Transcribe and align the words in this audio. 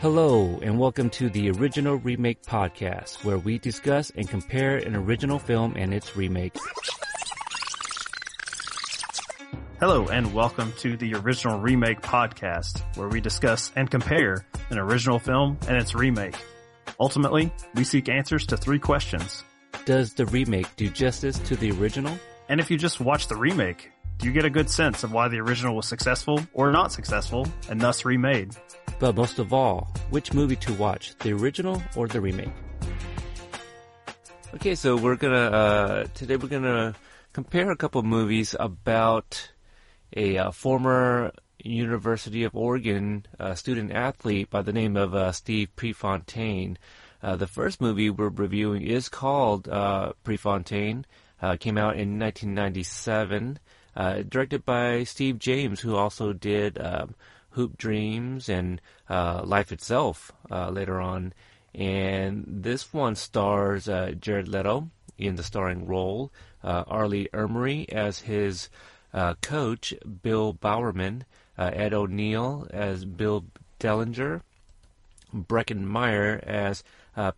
Hello, 0.00 0.60
and 0.62 0.78
welcome 0.78 1.10
to 1.10 1.28
the 1.28 1.50
Original 1.50 1.96
Remake 1.96 2.42
Podcast, 2.42 3.24
where 3.24 3.36
we 3.36 3.58
discuss 3.58 4.10
and 4.10 4.28
compare 4.28 4.76
an 4.76 4.94
original 4.94 5.40
film 5.40 5.74
and 5.76 5.92
its 5.92 6.16
remake. 6.16 6.56
Hello, 9.80 10.06
and 10.06 10.32
welcome 10.32 10.72
to 10.78 10.96
the 10.96 11.14
Original 11.14 11.58
Remake 11.58 12.00
Podcast, 12.00 12.80
where 12.96 13.08
we 13.08 13.20
discuss 13.20 13.72
and 13.74 13.90
compare 13.90 14.46
an 14.70 14.78
original 14.78 15.18
film 15.18 15.58
and 15.66 15.76
its 15.76 15.96
remake. 15.96 16.36
Ultimately, 17.00 17.52
we 17.74 17.82
seek 17.82 18.08
answers 18.08 18.46
to 18.46 18.56
three 18.56 18.78
questions. 18.78 19.42
Does 19.84 20.14
the 20.14 20.26
remake 20.26 20.76
do 20.76 20.88
justice 20.88 21.40
to 21.40 21.56
the 21.56 21.72
original? 21.72 22.16
And 22.48 22.60
if 22.60 22.70
you 22.70 22.78
just 22.78 23.00
watch 23.00 23.26
the 23.26 23.34
remake, 23.34 23.90
you 24.26 24.32
get 24.32 24.44
a 24.44 24.50
good 24.50 24.68
sense 24.68 25.04
of 25.04 25.12
why 25.12 25.28
the 25.28 25.38
original 25.38 25.76
was 25.76 25.86
successful 25.86 26.40
or 26.52 26.72
not 26.72 26.92
successful 26.92 27.46
and 27.68 27.80
thus 27.80 28.04
remade? 28.04 28.56
But 28.98 29.14
most 29.14 29.38
of 29.38 29.52
all, 29.52 29.88
which 30.10 30.32
movie 30.32 30.56
to 30.56 30.74
watch, 30.74 31.16
the 31.18 31.32
original 31.32 31.82
or 31.94 32.08
the 32.08 32.20
remake? 32.20 32.50
Okay, 34.54 34.74
so 34.74 34.96
we're 34.96 35.16
gonna, 35.16 35.36
uh, 35.36 36.04
today 36.14 36.36
we're 36.36 36.48
gonna 36.48 36.94
compare 37.32 37.70
a 37.70 37.76
couple 37.76 38.02
movies 38.02 38.56
about 38.58 39.52
a 40.16 40.38
uh, 40.38 40.50
former 40.50 41.32
University 41.62 42.44
of 42.44 42.56
Oregon 42.56 43.26
uh, 43.38 43.54
student 43.54 43.92
athlete 43.92 44.50
by 44.50 44.62
the 44.62 44.72
name 44.72 44.96
of 44.96 45.14
uh, 45.14 45.32
Steve 45.32 45.68
Prefontaine. 45.76 46.78
Uh, 47.22 47.36
the 47.36 47.46
first 47.46 47.80
movie 47.80 48.10
we're 48.10 48.28
reviewing 48.28 48.82
is 48.82 49.08
called 49.08 49.68
uh, 49.68 50.12
Prefontaine. 50.24 51.04
Uh 51.40 51.56
came 51.56 51.78
out 51.78 51.94
in 51.96 52.18
1997, 52.18 53.60
directed 53.98 54.64
by 54.64 55.02
Steve 55.04 55.38
James, 55.38 55.80
who 55.80 55.96
also 55.96 56.32
did 56.32 56.78
um, 56.80 57.14
Hoop 57.58 57.76
Dreams 57.76 58.48
and 58.48 58.80
uh, 59.08 59.42
Life 59.44 59.72
Itself 59.72 60.30
uh, 60.48 60.70
later 60.70 61.00
on. 61.00 61.32
And 61.74 62.44
this 62.46 62.92
one 62.92 63.16
stars 63.16 63.88
uh, 63.88 64.12
Jared 64.18 64.46
Leto 64.46 64.90
in 65.18 65.34
the 65.34 65.42
starring 65.42 65.84
role, 65.84 66.30
uh, 66.62 66.84
R. 66.86 67.08
Lee 67.08 67.28
as 67.90 68.20
his 68.20 68.68
uh, 69.12 69.34
coach, 69.42 69.92
Bill 70.22 70.52
Bowerman, 70.52 71.24
uh, 71.58 71.72
Ed 71.74 71.92
O'Neill 71.92 72.68
as 72.70 73.04
Bill 73.04 73.44
Dellinger, 73.80 74.42
Breckin 75.34 75.84
Meyer 75.84 76.40
as 76.44 76.84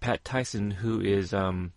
Pat 0.01 0.23
Tyson, 0.23 0.71
who 0.71 1.01
is 1.01 1.33
um, 1.33 1.73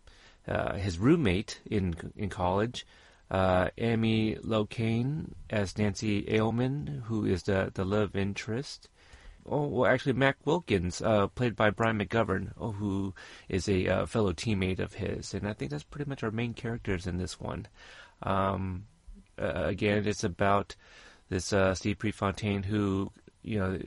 his 0.76 1.00
roommate 1.00 1.62
in 1.66 1.96
in 2.18 2.30
college 2.30 2.86
uh, 3.32 3.70
Amy 3.78 4.36
Locane 4.36 5.34
as 5.50 5.78
Nancy 5.78 6.24
Ailman, 6.24 7.04
who 7.04 7.26
is 7.26 7.44
the, 7.44 7.72
the 7.74 7.86
love 7.86 8.16
interest. 8.16 8.90
Oh, 9.46 9.68
well, 9.68 9.92
actually, 9.92 10.14
Mac 10.14 10.38
Wilkins, 10.46 11.02
uh, 11.02 11.28
played 11.28 11.56
by 11.56 11.70
Brian 11.70 12.00
McGovern, 12.00 12.52
oh, 12.58 12.72
who 12.72 13.14
is 13.50 13.68
a 13.68 13.88
uh, 13.88 14.06
fellow 14.06 14.32
teammate 14.32 14.80
of 14.80 14.94
his. 14.94 15.34
And 15.34 15.48
I 15.48 15.54
think 15.54 15.72
that's 15.72 15.84
pretty 15.84 16.10
much 16.10 16.24
our 16.24 16.32
main 16.32 16.54
characters 16.54 17.08
in 17.08 17.18
this 17.18 17.40
one. 17.40 17.68
Um, 18.22 18.86
uh, 19.38 19.64
again, 19.66 20.08
it's 20.08 20.24
about 20.24 20.76
this 21.30 21.52
uh, 21.52 21.74
Steve 21.76 22.00
Prefontaine 22.00 22.64
who 22.64 23.12
you 23.44 23.60
know, 23.60 23.80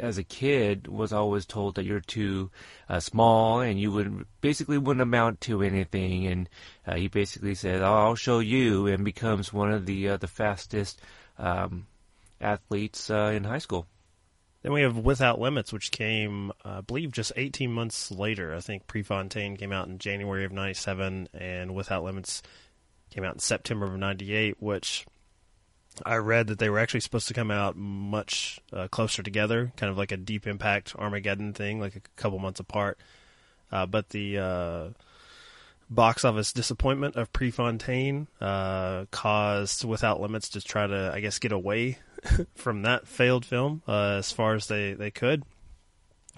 as 0.00 0.18
a 0.18 0.24
kid, 0.24 0.88
was 0.88 1.12
always 1.12 1.46
told 1.46 1.76
that 1.76 1.84
you're 1.84 2.00
too 2.00 2.50
uh, 2.88 3.00
small 3.00 3.60
and 3.60 3.80
you 3.80 3.92
would 3.92 4.26
basically 4.40 4.78
wouldn't 4.78 5.02
amount 5.02 5.40
to 5.42 5.62
anything. 5.62 6.26
And 6.26 6.48
uh, 6.86 6.96
he 6.96 7.08
basically 7.08 7.54
said, 7.54 7.82
oh, 7.82 7.94
"I'll 7.94 8.14
show 8.16 8.40
you," 8.40 8.86
and 8.86 9.04
becomes 9.04 9.52
one 9.52 9.72
of 9.72 9.86
the 9.86 10.10
uh, 10.10 10.16
the 10.16 10.28
fastest 10.28 11.00
um, 11.38 11.86
athletes 12.40 13.10
uh, 13.10 13.32
in 13.34 13.44
high 13.44 13.58
school. 13.58 13.86
Then 14.62 14.72
we 14.72 14.82
have 14.82 14.98
Without 14.98 15.40
Limits, 15.40 15.72
which 15.72 15.92
came, 15.92 16.50
I 16.64 16.80
believe, 16.80 17.12
just 17.12 17.32
18 17.36 17.70
months 17.70 18.10
later. 18.10 18.52
I 18.52 18.58
think 18.58 18.88
Prefontaine 18.88 19.56
came 19.56 19.70
out 19.70 19.86
in 19.86 19.98
January 19.98 20.44
of 20.44 20.50
'97, 20.50 21.28
and 21.32 21.74
Without 21.74 22.02
Limits 22.02 22.42
came 23.10 23.22
out 23.22 23.34
in 23.34 23.38
September 23.38 23.86
of 23.86 23.96
'98, 23.96 24.56
which 24.60 25.06
I 26.04 26.16
read 26.16 26.48
that 26.48 26.58
they 26.58 26.68
were 26.68 26.78
actually 26.78 27.00
supposed 27.00 27.28
to 27.28 27.34
come 27.34 27.50
out 27.50 27.76
much 27.76 28.60
uh, 28.72 28.88
closer 28.88 29.22
together, 29.22 29.72
kind 29.76 29.90
of 29.90 29.96
like 29.96 30.12
a 30.12 30.16
Deep 30.16 30.46
Impact 30.46 30.94
Armageddon 30.96 31.52
thing, 31.52 31.80
like 31.80 31.96
a 31.96 32.00
couple 32.16 32.38
months 32.38 32.60
apart. 32.60 32.98
Uh, 33.72 33.86
but 33.86 34.10
the 34.10 34.38
uh, 34.38 34.88
box 35.88 36.24
office 36.24 36.52
disappointment 36.52 37.16
of 37.16 37.32
Prefontaine 37.32 38.26
uh, 38.40 39.06
caused 39.10 39.84
Without 39.84 40.20
Limits 40.20 40.50
to 40.50 40.60
try 40.60 40.86
to, 40.86 41.10
I 41.14 41.20
guess, 41.20 41.38
get 41.38 41.52
away 41.52 41.98
from 42.54 42.82
that 42.82 43.08
failed 43.08 43.44
film 43.44 43.82
uh, 43.88 44.16
as 44.18 44.32
far 44.32 44.54
as 44.54 44.66
they, 44.66 44.92
they 44.92 45.10
could. 45.10 45.44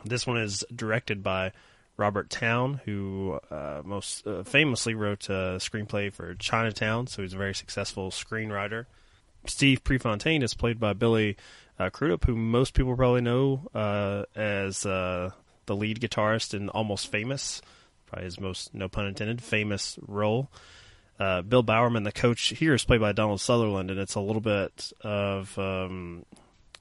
This 0.04 0.26
one 0.26 0.38
is 0.38 0.64
directed 0.74 1.22
by 1.22 1.52
Robert 1.96 2.30
Towne, 2.30 2.80
who 2.84 3.40
uh, 3.50 3.82
most 3.84 4.24
famously 4.44 4.94
wrote 4.94 5.28
a 5.28 5.58
screenplay 5.58 6.12
for 6.12 6.34
Chinatown, 6.36 7.08
so 7.08 7.22
he's 7.22 7.34
a 7.34 7.38
very 7.38 7.54
successful 7.54 8.12
screenwriter. 8.12 8.86
Steve 9.46 9.82
Prefontaine 9.84 10.42
is 10.42 10.54
played 10.54 10.78
by 10.78 10.92
Billy 10.92 11.36
uh, 11.78 11.90
Crudup, 11.90 12.24
who 12.24 12.36
most 12.36 12.74
people 12.74 12.96
probably 12.96 13.20
know 13.20 13.68
uh, 13.74 14.24
as 14.34 14.84
uh, 14.84 15.30
the 15.66 15.76
lead 15.76 16.00
guitarist 16.00 16.54
in 16.54 16.68
Almost 16.68 17.10
Famous, 17.10 17.62
probably 18.06 18.24
his 18.24 18.40
most, 18.40 18.74
no 18.74 18.88
pun 18.88 19.06
intended, 19.06 19.42
famous 19.42 19.98
role. 20.06 20.50
Uh, 21.18 21.42
Bill 21.42 21.62
Bowerman, 21.62 22.04
the 22.04 22.12
coach 22.12 22.48
here, 22.48 22.74
is 22.74 22.84
played 22.84 23.00
by 23.00 23.12
Donald 23.12 23.40
Sutherland, 23.40 23.90
and 23.90 23.98
it's 23.98 24.14
a 24.14 24.20
little 24.20 24.40
bit 24.40 24.92
of 25.00 25.58
um, 25.58 26.24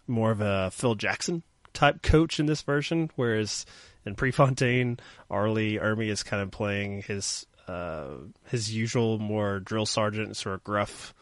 more 0.08 0.32
of 0.32 0.42
a 0.42 0.70
Phil 0.72 0.96
Jackson 0.96 1.44
type 1.74 2.02
coach 2.02 2.40
in 2.40 2.46
this 2.46 2.62
version, 2.62 3.10
whereas 3.16 3.66
in 4.06 4.16
Prefontaine, 4.16 5.00
R. 5.30 5.50
Lee 5.50 5.78
Ermey 5.78 6.10
is 6.10 6.24
kind 6.24 6.42
of 6.42 6.52
playing 6.52 7.04
his 7.04 7.46
uh, 7.68 8.06
his 8.46 8.74
usual 8.74 9.20
more 9.20 9.60
drill 9.60 9.86
sergeant 9.86 10.38
sort 10.38 10.56
of 10.56 10.64
gruff 10.64 11.14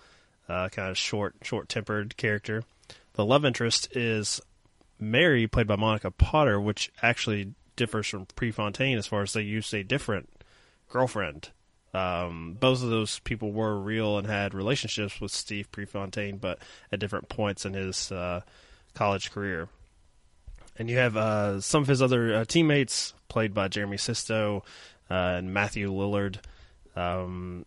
uh, 0.48 0.70
kind 0.70 0.90
of 0.90 0.98
short, 0.98 1.36
short-tempered 1.42 2.18
character. 2.18 2.64
The 3.14 3.26
love 3.26 3.46
interest 3.46 3.96
is 3.96 4.42
Mary, 5.00 5.48
played 5.48 5.68
by 5.68 5.76
Monica 5.76 6.12
Potter, 6.12 6.60
which 6.60 6.92
actually 7.02 7.54
differs 7.76 8.08
from 8.08 8.26
Prefontaine 8.36 8.98
as 8.98 9.08
far 9.08 9.22
as 9.22 9.34
they 9.34 9.42
used 9.42 9.74
a 9.74 9.84
different 9.84 10.30
girlfriend. 10.90 11.50
Um, 11.94 12.58
both 12.60 12.84
of 12.84 12.90
those 12.90 13.20
people 13.20 13.52
were 13.52 13.80
real 13.80 14.18
and 14.18 14.28
had 14.28 14.54
relationships 14.54 15.22
with 15.22 15.32
Steve 15.32 15.72
Prefontaine, 15.72 16.38
but 16.38 16.60
at 16.92 17.00
different 17.00 17.30
points 17.30 17.66
in 17.66 17.74
his 17.74 18.12
uh, 18.12 18.42
college 18.94 19.32
career. 19.32 19.70
And 20.78 20.90
you 20.90 20.98
have 20.98 21.16
uh, 21.16 21.62
some 21.62 21.84
of 21.84 21.88
his 21.88 22.02
other 22.02 22.36
uh, 22.36 22.46
teammates, 22.46 23.14
played 23.30 23.54
by 23.54 23.70
Jeremy 23.70 23.96
Sisto 23.96 24.64
uh, 25.10 25.14
and 25.14 25.54
Matthew 25.54 25.90
Lillard. 25.90 26.38
Um, 26.98 27.66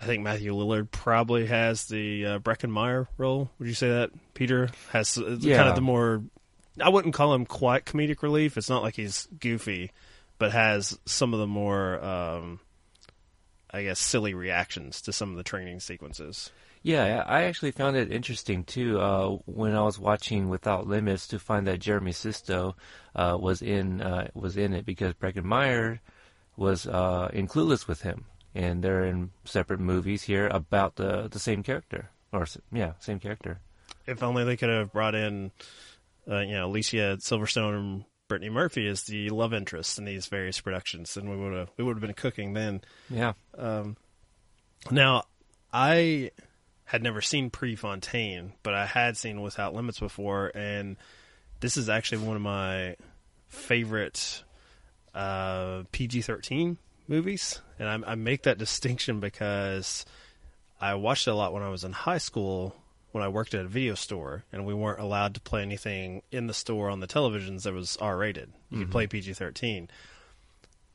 I 0.00 0.04
think 0.06 0.22
Matthew 0.22 0.54
Lillard 0.54 0.90
probably 0.90 1.46
has 1.46 1.86
the 1.86 2.24
uh, 2.24 2.38
Breckin 2.38 2.70
Meyer 2.70 3.08
role. 3.16 3.50
Would 3.58 3.68
you 3.68 3.74
say 3.74 3.88
that 3.88 4.10
Peter 4.34 4.68
has 4.92 5.18
uh, 5.18 5.36
yeah. 5.40 5.56
kind 5.56 5.68
of 5.68 5.74
the 5.74 5.80
more? 5.80 6.22
I 6.80 6.88
wouldn't 6.88 7.14
call 7.14 7.34
him 7.34 7.44
quite 7.44 7.84
comedic 7.84 8.22
relief. 8.22 8.56
It's 8.56 8.70
not 8.70 8.82
like 8.82 8.94
he's 8.94 9.26
goofy, 9.40 9.90
but 10.38 10.52
has 10.52 10.96
some 11.04 11.34
of 11.34 11.40
the 11.40 11.48
more, 11.48 12.02
um, 12.04 12.60
I 13.70 13.82
guess, 13.82 13.98
silly 13.98 14.34
reactions 14.34 15.02
to 15.02 15.12
some 15.12 15.30
of 15.32 15.36
the 15.36 15.42
training 15.42 15.80
sequences. 15.80 16.52
Yeah, 16.82 17.24
I 17.26 17.44
actually 17.44 17.72
found 17.72 17.96
it 17.96 18.12
interesting 18.12 18.62
too 18.62 19.00
uh, 19.00 19.30
when 19.46 19.74
I 19.74 19.82
was 19.82 19.98
watching 19.98 20.48
Without 20.48 20.86
Limits 20.86 21.26
to 21.28 21.40
find 21.40 21.66
that 21.66 21.80
Jeremy 21.80 22.12
Sisto 22.12 22.76
uh, 23.16 23.36
was 23.38 23.62
in 23.62 24.00
uh, 24.00 24.28
was 24.32 24.56
in 24.56 24.72
it 24.72 24.86
because 24.86 25.14
Breckin 25.14 25.42
Meyer 25.42 26.00
was 26.56 26.86
uh, 26.86 27.30
in 27.32 27.48
Clueless 27.48 27.88
with 27.88 28.02
him 28.02 28.26
and 28.54 28.82
they're 28.82 29.04
in 29.04 29.30
separate 29.44 29.80
movies 29.80 30.22
here 30.22 30.48
about 30.48 30.96
the 30.96 31.28
the 31.28 31.38
same 31.38 31.62
character, 31.62 32.10
or 32.32 32.46
yeah, 32.72 32.92
same 32.98 33.18
character. 33.18 33.60
If 34.06 34.22
only 34.22 34.44
they 34.44 34.56
could 34.56 34.70
have 34.70 34.92
brought 34.92 35.14
in, 35.14 35.50
uh, 36.28 36.40
you 36.40 36.54
know, 36.54 36.66
Alicia 36.66 37.18
Silverstone 37.20 37.78
and 37.78 38.04
Brittany 38.28 38.50
Murphy 38.50 38.86
as 38.86 39.04
the 39.04 39.30
love 39.30 39.52
interest 39.52 39.98
in 39.98 40.04
these 40.04 40.26
various 40.26 40.60
productions, 40.60 41.14
then 41.14 41.28
we 41.28 41.36
would 41.36 41.54
have 41.54 41.70
we 41.76 41.84
would 41.84 41.96
have 41.96 42.02
been 42.02 42.14
cooking 42.14 42.52
then. 42.52 42.80
Yeah. 43.10 43.32
Um, 43.56 43.96
now, 44.90 45.24
I 45.72 46.30
had 46.84 47.02
never 47.02 47.20
seen 47.20 47.50
Prefontaine, 47.50 48.54
but 48.62 48.74
I 48.74 48.86
had 48.86 49.16
seen 49.16 49.42
Without 49.42 49.74
Limits 49.74 50.00
before, 50.00 50.50
and 50.54 50.96
this 51.60 51.76
is 51.76 51.88
actually 51.88 52.26
one 52.26 52.36
of 52.36 52.42
my 52.42 52.96
favorite 53.48 54.42
uh, 55.14 55.82
PG 55.92 56.22
thirteen 56.22 56.78
movies, 57.08 57.60
and 57.78 57.88
I, 57.88 58.12
I 58.12 58.14
make 58.14 58.42
that 58.42 58.58
distinction 58.58 59.20
because 59.20 60.04
I 60.80 60.94
watched 60.94 61.26
it 61.26 61.30
a 61.30 61.34
lot 61.34 61.52
when 61.52 61.62
I 61.62 61.70
was 61.70 61.84
in 61.84 61.92
high 61.92 62.18
school 62.18 62.76
when 63.12 63.24
I 63.24 63.28
worked 63.28 63.54
at 63.54 63.64
a 63.64 63.68
video 63.68 63.94
store, 63.94 64.44
and 64.52 64.66
we 64.66 64.74
weren't 64.74 65.00
allowed 65.00 65.34
to 65.34 65.40
play 65.40 65.62
anything 65.62 66.22
in 66.30 66.46
the 66.46 66.54
store 66.54 66.90
on 66.90 67.00
the 67.00 67.06
televisions 67.06 67.62
that 67.62 67.72
was 67.72 67.96
R 67.96 68.16
rated. 68.16 68.52
You 68.70 68.76
mm-hmm. 68.76 68.82
could 68.84 68.92
play 68.92 69.06
PG 69.06 69.34
thirteen. 69.34 69.88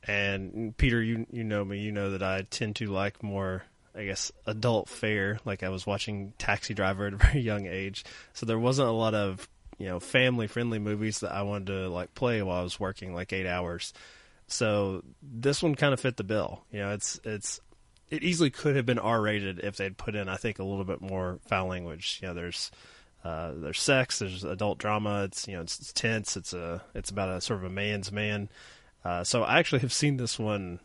And 0.06 0.75
Peter, 0.77 1.01
you 1.01 1.25
you 1.31 1.44
know 1.44 1.63
me, 1.63 1.80
you 1.80 1.92
know 1.92 2.12
that 2.12 2.24
I 2.24 2.44
tend 2.44 2.75
to 2.77 2.88
like 2.88 3.24
more, 3.24 3.63
I 3.95 4.06
guess, 4.06 4.31
adult 4.45 4.89
fare. 4.89 5.39
Like 5.45 5.63
I 5.63 5.69
was 5.69 5.88
watching 5.88 6.33
Taxi 6.38 6.74
Driver 6.74 7.07
at 7.07 7.13
a 7.13 7.18
very 7.31 7.39
young 7.39 7.66
age, 7.66 8.06
so 8.33 8.45
there 8.45 8.59
wasn't 8.59 8.89
a 8.89 8.92
lot 8.92 9.16
of 9.16 9.48
you 9.77 9.88
know 9.88 10.00
family 10.00 10.48
friendly 10.48 10.80
movies 10.80 11.21
that 11.21 11.31
I 11.31 11.42
wanted 11.42 11.68
to 11.68 11.89
like 11.89 12.13
play 12.13 12.42
while 12.42 12.59
I 12.59 12.63
was 12.63 12.80
working 12.80 13.13
like 13.13 13.33
eight 13.33 13.48
hours. 13.48 13.94
So 14.48 15.04
this 15.22 15.63
one 15.63 15.75
kind 15.75 15.94
of 15.94 16.00
fit 16.00 16.18
the 16.18 16.24
bill. 16.24 16.63
You 16.72 16.80
know, 16.80 16.92
it's 16.92 17.19
it's 17.24 17.60
it 18.10 18.24
easily 18.24 18.50
could 18.50 18.75
have 18.75 18.86
been 18.86 19.00
R 19.00 19.22
rated 19.22 19.60
if 19.60 19.78
they'd 19.78 19.98
put 19.98 20.16
in 20.16 20.30
I 20.30 20.36
think 20.38 20.60
a 20.60 20.63
little 20.63 20.86
bit 20.86 21.01
more 21.01 21.40
foul 21.48 21.68
language. 21.68 22.19
You 22.22 22.30
know, 22.30 22.34
there's 22.34 22.72
uh, 23.24 23.54
there's 23.56 23.81
sex, 23.81 24.19
there's 24.19 24.44
adult 24.44 24.78
drama. 24.78 25.24
It's 25.24 25.48
you 25.48 25.56
know 25.56 25.62
it's, 25.62 25.80
it's, 25.80 25.94
tense. 25.94 26.36
It's 26.36 26.54
a 26.54 26.81
it's 26.94 27.10
about 27.10 27.30
a 27.30 27.42
sort 27.42 27.60
of 27.60 27.66
a 27.66 27.69
man's 27.69 28.12
man. 28.12 28.50
Uh, 29.06 29.24
so 29.24 29.44
I 29.44 29.60
actually 29.60 29.80
have 29.80 29.94
seen 29.94 30.18
this 30.18 30.38
one. 30.38 30.80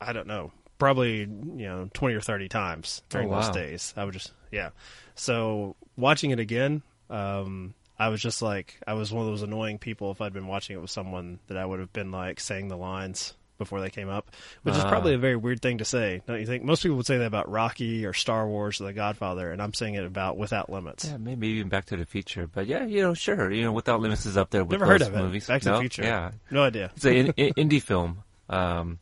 I 0.00 0.12
don't 0.12 0.28
know, 0.28 0.52
probably 0.78 1.20
you 1.20 1.26
know 1.26 1.90
twenty 1.92 2.14
or 2.14 2.20
thirty 2.20 2.48
times 2.48 3.02
during 3.08 3.28
oh, 3.28 3.32
wow. 3.32 3.40
those 3.40 3.50
days. 3.50 3.94
I 3.96 4.04
would 4.04 4.14
just 4.14 4.32
yeah. 4.52 4.70
So 5.16 5.74
watching 5.96 6.30
it 6.30 6.38
again, 6.38 6.82
um, 7.10 7.74
I 7.98 8.08
was 8.08 8.20
just 8.20 8.42
like 8.42 8.78
I 8.86 8.94
was 8.94 9.12
one 9.12 9.26
of 9.26 9.32
those 9.32 9.42
annoying 9.42 9.78
people 9.78 10.10
if 10.10 10.20
I'd 10.20 10.32
been 10.32 10.46
watching 10.46 10.76
it 10.76 10.80
with 10.80 10.90
someone 10.90 11.38
that 11.48 11.56
I 11.56 11.64
would 11.64 11.80
have 11.80 11.92
been 11.92 12.12
like 12.12 12.40
saying 12.40 12.68
the 12.68 12.76
lines 12.76 13.34
before 13.58 13.80
they 13.80 13.90
came 13.90 14.08
up, 14.08 14.30
which 14.62 14.74
uh. 14.74 14.78
is 14.78 14.84
probably 14.84 15.14
a 15.14 15.18
very 15.18 15.36
weird 15.36 15.60
thing 15.60 15.78
to 15.78 15.84
say, 15.84 16.22
don't 16.26 16.40
you 16.40 16.46
think? 16.46 16.62
Most 16.62 16.82
people 16.82 16.96
would 16.96 17.06
say 17.06 17.18
that 17.18 17.26
about 17.26 17.50
Rocky 17.50 18.06
or 18.06 18.12
Star 18.12 18.46
Wars 18.46 18.80
or 18.80 18.84
The 18.84 18.92
Godfather, 18.92 19.50
and 19.50 19.60
I'm 19.60 19.74
saying 19.74 19.94
it 19.94 20.04
about 20.04 20.38
Without 20.38 20.70
Limits. 20.70 21.06
Yeah, 21.06 21.16
maybe 21.18 21.48
even 21.48 21.68
Back 21.68 21.86
to 21.86 21.96
the 21.96 22.06
Future, 22.06 22.46
but 22.46 22.66
yeah, 22.66 22.86
you 22.86 23.02
know, 23.02 23.14
sure, 23.14 23.50
you 23.50 23.62
know, 23.62 23.72
Without 23.72 24.00
Limits 24.00 24.24
is 24.24 24.36
up 24.36 24.50
there 24.50 24.64
with 24.64 24.72
Never 24.72 24.86
heard 24.86 25.02
of 25.02 25.12
movies. 25.12 25.44
It. 25.44 25.48
Back 25.48 25.62
to 25.62 25.70
no? 25.70 25.74
the 25.74 25.80
Future. 25.80 26.02
Yeah, 26.04 26.30
no 26.50 26.62
idea. 26.62 26.92
It's 26.94 27.04
an 27.04 27.32
in, 27.36 27.54
indie 27.54 27.82
film, 27.82 28.22
um, 28.48 29.00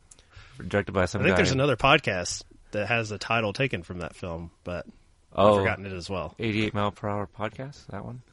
directed 0.67 0.91
by 0.91 1.05
some. 1.05 1.21
I 1.21 1.25
think 1.25 1.33
guy. 1.33 1.37
there's 1.37 1.51
another 1.51 1.77
podcast 1.77 2.43
that 2.71 2.87
has 2.87 3.09
the 3.09 3.17
title 3.17 3.53
taken 3.53 3.83
from 3.83 3.99
that 3.99 4.15
film, 4.15 4.51
but 4.63 4.85
oh, 5.35 5.53
I've 5.53 5.59
forgotten 5.59 5.85
it 5.85 5.93
as 5.93 6.09
well. 6.09 6.35
88 6.39 6.73
mile 6.73 6.91
per 6.91 7.07
hour 7.07 7.27
podcast. 7.27 7.85
That 7.87 8.03
one. 8.03 8.23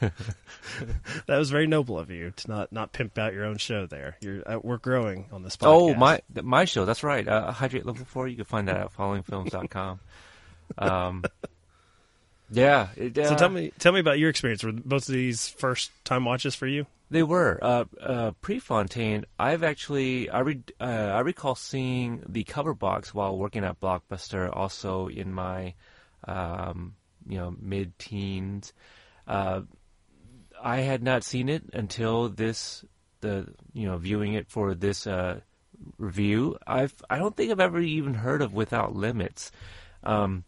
that 0.00 1.38
was 1.38 1.50
very 1.50 1.66
noble 1.66 1.98
of 1.98 2.10
you 2.10 2.32
to 2.36 2.50
not 2.50 2.72
not 2.72 2.92
pimp 2.92 3.18
out 3.18 3.32
your 3.32 3.44
own 3.44 3.58
show 3.58 3.86
there. 3.86 4.16
You're 4.20 4.42
uh, 4.48 4.58
we're 4.62 4.78
growing 4.78 5.26
on 5.32 5.42
this 5.42 5.56
podcast. 5.56 5.66
Oh, 5.66 5.94
my 5.94 6.20
my 6.42 6.64
show. 6.64 6.84
That's 6.84 7.02
right. 7.02 7.26
Uh, 7.26 7.52
Hydrate 7.52 7.86
Level 7.86 8.04
Four. 8.04 8.28
You 8.28 8.36
can 8.36 8.44
find 8.44 8.68
that 8.68 8.76
at 8.76 8.94
followingfilms.com. 8.96 10.00
um, 10.78 11.24
yeah. 12.50 12.88
It, 12.96 13.16
uh, 13.16 13.28
so 13.28 13.36
tell 13.36 13.48
me 13.48 13.72
tell 13.78 13.92
me 13.92 14.00
about 14.00 14.18
your 14.18 14.30
experience. 14.30 14.64
Were 14.64 14.72
both 14.72 15.08
of 15.08 15.14
these 15.14 15.48
first 15.48 15.90
time 16.04 16.24
watches 16.24 16.54
for 16.54 16.66
you? 16.66 16.86
They 17.10 17.22
were. 17.22 17.58
Uh, 17.62 17.84
uh, 18.00 18.30
Prefontaine, 18.40 19.26
I've 19.38 19.62
actually 19.62 20.30
I 20.30 20.40
re- 20.40 20.62
uh, 20.80 20.84
I 20.84 21.20
recall 21.20 21.54
seeing 21.54 22.22
the 22.28 22.44
cover 22.44 22.74
box 22.74 23.14
while 23.14 23.36
working 23.36 23.62
at 23.64 23.80
Blockbuster, 23.80 24.50
also 24.52 25.08
in 25.08 25.32
my 25.32 25.74
um, 26.26 26.94
you 27.28 27.38
know 27.38 27.54
mid 27.60 27.98
teens. 27.98 28.72
Uh, 29.26 29.62
I 30.62 30.78
had 30.78 31.02
not 31.02 31.24
seen 31.24 31.48
it 31.48 31.64
until 31.72 32.28
this 32.28 32.84
the 33.20 33.46
you 33.72 33.86
know 33.86 33.96
viewing 33.96 34.34
it 34.34 34.48
for 34.48 34.74
this 34.74 35.06
uh, 35.06 35.40
review. 35.98 36.58
I've 36.66 36.94
I 37.08 37.18
don't 37.18 37.36
think 37.36 37.50
I've 37.50 37.60
ever 37.60 37.80
even 37.80 38.14
heard 38.14 38.42
of 38.42 38.54
Without 38.54 38.94
Limits. 38.94 39.50
Um, 40.02 40.44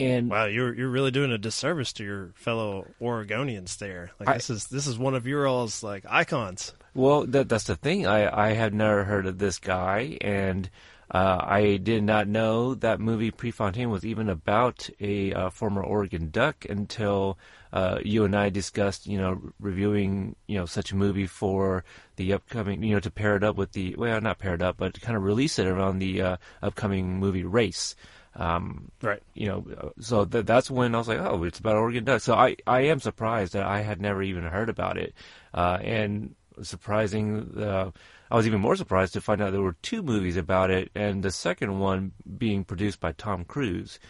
and 0.00 0.28
wow, 0.28 0.46
you're 0.46 0.74
you're 0.74 0.90
really 0.90 1.10
doing 1.10 1.30
a 1.30 1.38
disservice 1.38 1.92
to 1.94 2.04
your 2.04 2.32
fellow 2.34 2.86
Oregonians 3.00 3.78
there. 3.78 4.10
Like 4.18 4.28
I, 4.28 4.34
this 4.34 4.50
is 4.50 4.66
this 4.66 4.86
is 4.86 4.98
one 4.98 5.14
of 5.14 5.26
your 5.26 5.46
all's 5.46 5.82
like 5.82 6.04
icons. 6.08 6.72
Well, 6.94 7.26
that 7.26 7.48
that's 7.48 7.64
the 7.64 7.76
thing. 7.76 8.06
I 8.06 8.48
I 8.48 8.52
have 8.52 8.72
never 8.72 9.04
heard 9.04 9.26
of 9.26 9.38
this 9.38 9.58
guy, 9.58 10.18
and 10.20 10.68
uh, 11.14 11.38
I 11.40 11.76
did 11.76 12.02
not 12.02 12.26
know 12.26 12.74
that 12.74 12.98
movie 12.98 13.30
Prefontaine 13.30 13.88
was 13.88 14.04
even 14.04 14.28
about 14.28 14.90
a 14.98 15.32
uh, 15.32 15.50
former 15.50 15.80
Oregon 15.80 16.28
Duck 16.30 16.66
until 16.68 17.38
uh, 17.72 18.00
you 18.04 18.24
and 18.24 18.34
I 18.34 18.50
discussed, 18.50 19.06
you 19.06 19.18
know, 19.18 19.40
reviewing, 19.60 20.34
you 20.48 20.58
know, 20.58 20.66
such 20.66 20.90
a 20.90 20.96
movie 20.96 21.28
for 21.28 21.84
the 22.16 22.32
upcoming, 22.32 22.82
you 22.82 22.94
know, 22.94 23.00
to 23.00 23.12
pair 23.12 23.36
it 23.36 23.44
up 23.44 23.54
with 23.54 23.70
the, 23.72 23.94
well, 23.96 24.20
not 24.20 24.40
pair 24.40 24.54
it 24.54 24.62
up, 24.62 24.76
but 24.76 24.94
to 24.94 25.00
kind 25.00 25.16
of 25.16 25.22
release 25.22 25.56
it 25.60 25.68
around 25.68 26.00
the 26.00 26.20
uh, 26.20 26.36
upcoming 26.62 27.20
movie 27.20 27.44
Race. 27.44 27.94
Um, 28.34 28.90
right. 29.00 29.22
You 29.34 29.46
know, 29.46 29.66
uh, 29.80 29.88
so 30.00 30.24
th- 30.24 30.46
that's 30.46 30.68
when 30.68 30.96
I 30.96 30.98
was 30.98 31.06
like, 31.06 31.20
oh, 31.20 31.44
it's 31.44 31.60
about 31.60 31.76
Oregon 31.76 32.02
Duck. 32.02 32.22
So 32.22 32.34
I, 32.34 32.56
I 32.66 32.80
am 32.80 32.98
surprised 32.98 33.52
that 33.52 33.62
I 33.62 33.82
had 33.82 34.00
never 34.00 34.20
even 34.20 34.42
heard 34.42 34.68
about 34.68 34.98
it. 34.98 35.14
Uh, 35.52 35.78
and 35.80 36.34
surprising, 36.60 37.56
uh, 37.56 37.92
I 38.34 38.36
was 38.36 38.48
even 38.48 38.60
more 38.60 38.74
surprised 38.74 39.12
to 39.12 39.20
find 39.20 39.40
out 39.40 39.52
there 39.52 39.62
were 39.62 39.76
two 39.80 40.02
movies 40.02 40.36
about 40.36 40.68
it, 40.68 40.90
and 40.96 41.22
the 41.22 41.30
second 41.30 41.78
one 41.78 42.10
being 42.36 42.64
produced 42.64 42.98
by 42.98 43.12
Tom 43.12 43.44
Cruise. 43.44 44.00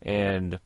And 0.00 0.60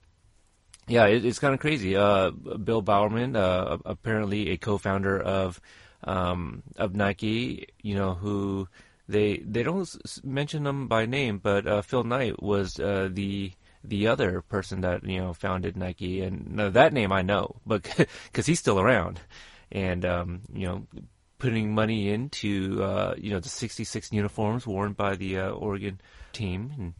yeah, 0.87 1.07
it, 1.07 1.25
it's 1.25 1.39
kind 1.39 1.55
of 1.55 1.61
crazy. 1.61 1.97
Uh, 1.97 2.31
Bill 2.31 2.83
Bowerman, 2.83 3.35
uh, 3.35 3.79
apparently 3.87 4.51
a 4.51 4.59
co-founder 4.59 5.19
of 5.19 5.63
um, 6.05 6.63
of 6.77 6.95
Nike, 6.95 7.69
you 7.81 7.95
know, 7.95 8.13
who 8.13 8.69
they 9.09 9.39
they 9.39 9.63
don't 9.63 9.89
mention 10.23 10.65
them 10.65 10.87
by 10.87 11.07
name, 11.07 11.39
but 11.39 11.67
uh, 11.67 11.81
Phil 11.81 12.05
Knight 12.05 12.43
was 12.43 12.79
uh, 12.79 13.09
the 13.11 13.51
the 13.83 14.09
other 14.09 14.43
person 14.43 14.83
that 14.83 15.05
you 15.05 15.23
know 15.23 15.33
founded 15.33 15.75
Nike, 15.75 16.21
and 16.21 16.59
that 16.75 16.93
name 16.93 17.13
I 17.13 17.23
know, 17.23 17.57
but 17.65 17.83
because 18.25 18.45
he's 18.45 18.61
still 18.61 18.79
around, 18.79 19.21
and 19.73 20.05
um, 20.05 20.43
you 20.53 20.67
know 20.67 20.87
putting 21.39 21.75
money 21.75 22.11
into 22.11 22.83
uh, 22.83 23.15
you 23.19 23.31
know 23.31 23.41
the 23.41 23.49
66 23.49 24.13
uniforms 24.13 24.67
worn 24.67 24.93
by 24.93 25.17
the 25.17 25.39
uh, 25.39 25.51
Oregon 25.51 26.01
team. 26.33 26.73
And 26.79 26.95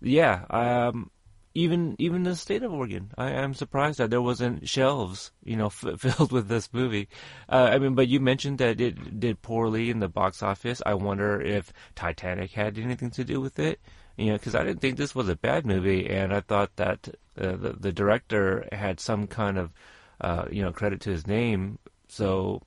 yeah, 0.00 0.44
um, 0.50 1.10
even 1.54 1.96
even 1.98 2.22
the 2.22 2.36
state 2.36 2.62
of 2.62 2.72
Oregon, 2.72 3.10
I 3.18 3.30
am 3.30 3.54
surprised 3.54 3.98
that 3.98 4.10
there 4.10 4.22
wasn't 4.22 4.68
shelves 4.68 5.32
you 5.44 5.56
know 5.56 5.66
f- 5.84 6.00
filled 6.00 6.32
with 6.32 6.48
this 6.48 6.72
movie. 6.72 7.08
Uh, 7.48 7.70
I 7.72 7.78
mean, 7.78 7.94
but 7.94 8.08
you 8.08 8.20
mentioned 8.20 8.58
that 8.58 8.80
it 8.80 9.20
did 9.20 9.42
poorly 9.42 9.90
in 9.90 10.00
the 10.00 10.08
box 10.08 10.42
office. 10.42 10.80
I 10.86 10.94
wonder 10.94 11.40
if 11.40 11.72
Titanic 11.94 12.52
had 12.52 12.78
anything 12.78 13.10
to 13.12 13.24
do 13.24 13.40
with 13.40 13.58
it. 13.58 13.80
You 14.16 14.26
know, 14.26 14.32
because 14.34 14.54
I 14.54 14.62
didn't 14.62 14.82
think 14.82 14.98
this 14.98 15.14
was 15.14 15.30
a 15.30 15.36
bad 15.36 15.64
movie, 15.64 16.08
and 16.08 16.34
I 16.34 16.40
thought 16.40 16.76
that 16.76 17.08
uh, 17.38 17.56
the 17.56 17.76
the 17.78 17.92
director 17.92 18.68
had 18.70 19.00
some 19.00 19.26
kind 19.26 19.58
of 19.58 19.72
uh, 20.20 20.44
you 20.50 20.62
know 20.62 20.72
credit 20.72 21.00
to 21.02 21.10
his 21.10 21.26
name. 21.26 21.78
So 22.08 22.62